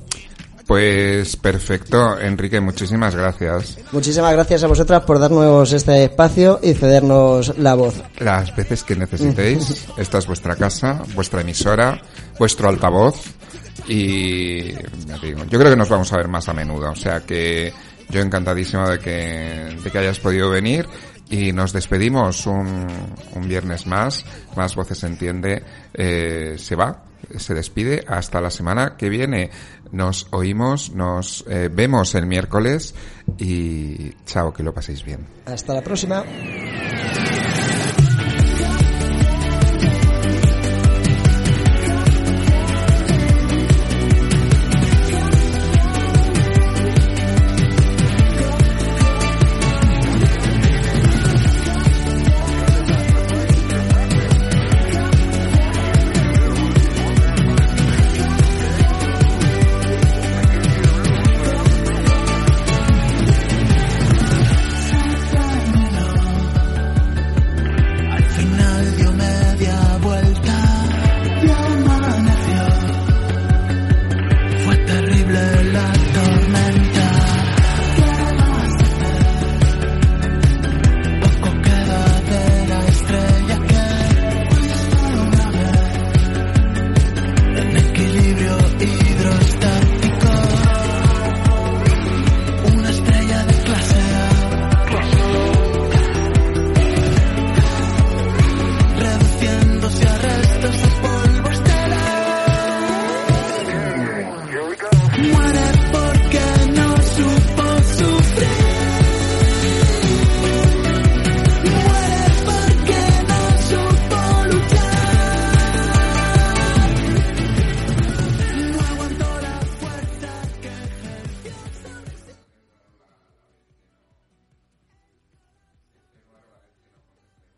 Pues 0.72 1.36
perfecto, 1.36 2.18
Enrique, 2.18 2.62
muchísimas 2.62 3.14
gracias. 3.14 3.78
Muchísimas 3.92 4.32
gracias 4.32 4.64
a 4.64 4.68
vosotras 4.68 5.04
por 5.04 5.20
darnos 5.20 5.74
este 5.74 6.06
espacio 6.06 6.62
y 6.64 6.74
cedernos 6.74 7.58
la 7.58 7.74
voz. 7.74 8.02
Las 8.20 8.56
veces 8.56 8.82
que 8.82 8.96
necesitéis, 8.96 9.90
esta 9.98 10.20
es 10.20 10.28
vuestra 10.28 10.56
casa, 10.56 11.04
vuestra 11.14 11.42
emisora, 11.42 12.02
vuestro 12.40 12.70
altavoz 12.70 13.22
y 13.90 14.72
ya 14.72 15.18
digo, 15.22 15.44
yo 15.50 15.60
creo 15.60 15.72
que 15.72 15.76
nos 15.76 15.90
vamos 15.90 16.14
a 16.14 16.16
ver 16.16 16.30
más 16.30 16.48
a 16.48 16.54
menudo, 16.54 16.92
o 16.92 16.96
sea 16.96 17.20
que 17.20 17.74
yo 18.08 18.22
encantadísimo 18.22 18.88
de 18.88 19.00
que, 19.00 19.78
de 19.84 19.92
que 19.92 19.98
hayas 19.98 20.20
podido 20.20 20.50
venir 20.52 20.88
y 21.30 21.52
nos 21.52 21.74
despedimos 21.74 22.48
un, 22.48 22.88
un 23.36 23.50
viernes 23.50 23.88
más, 23.88 24.24
más 24.56 24.74
voces 24.74 25.04
entiende, 25.04 25.66
eh, 25.94 26.56
se 26.58 26.78
va, 26.78 27.11
se 27.38 27.54
despide 27.54 28.04
hasta 28.08 28.42
la 28.42 28.52
semana 28.52 28.96
que 28.98 29.10
viene. 29.10 29.50
Nos 29.92 30.28
oímos, 30.32 30.94
nos 30.94 31.44
eh, 31.48 31.70
vemos 31.72 32.16
el 32.16 32.26
miércoles 32.26 32.96
y 33.38 34.12
chao, 34.26 34.54
que 34.54 34.64
lo 34.64 34.74
paséis 34.74 35.04
bien. 35.04 35.28
Hasta 35.46 35.74
la 35.74 35.82
próxima. 35.82 36.24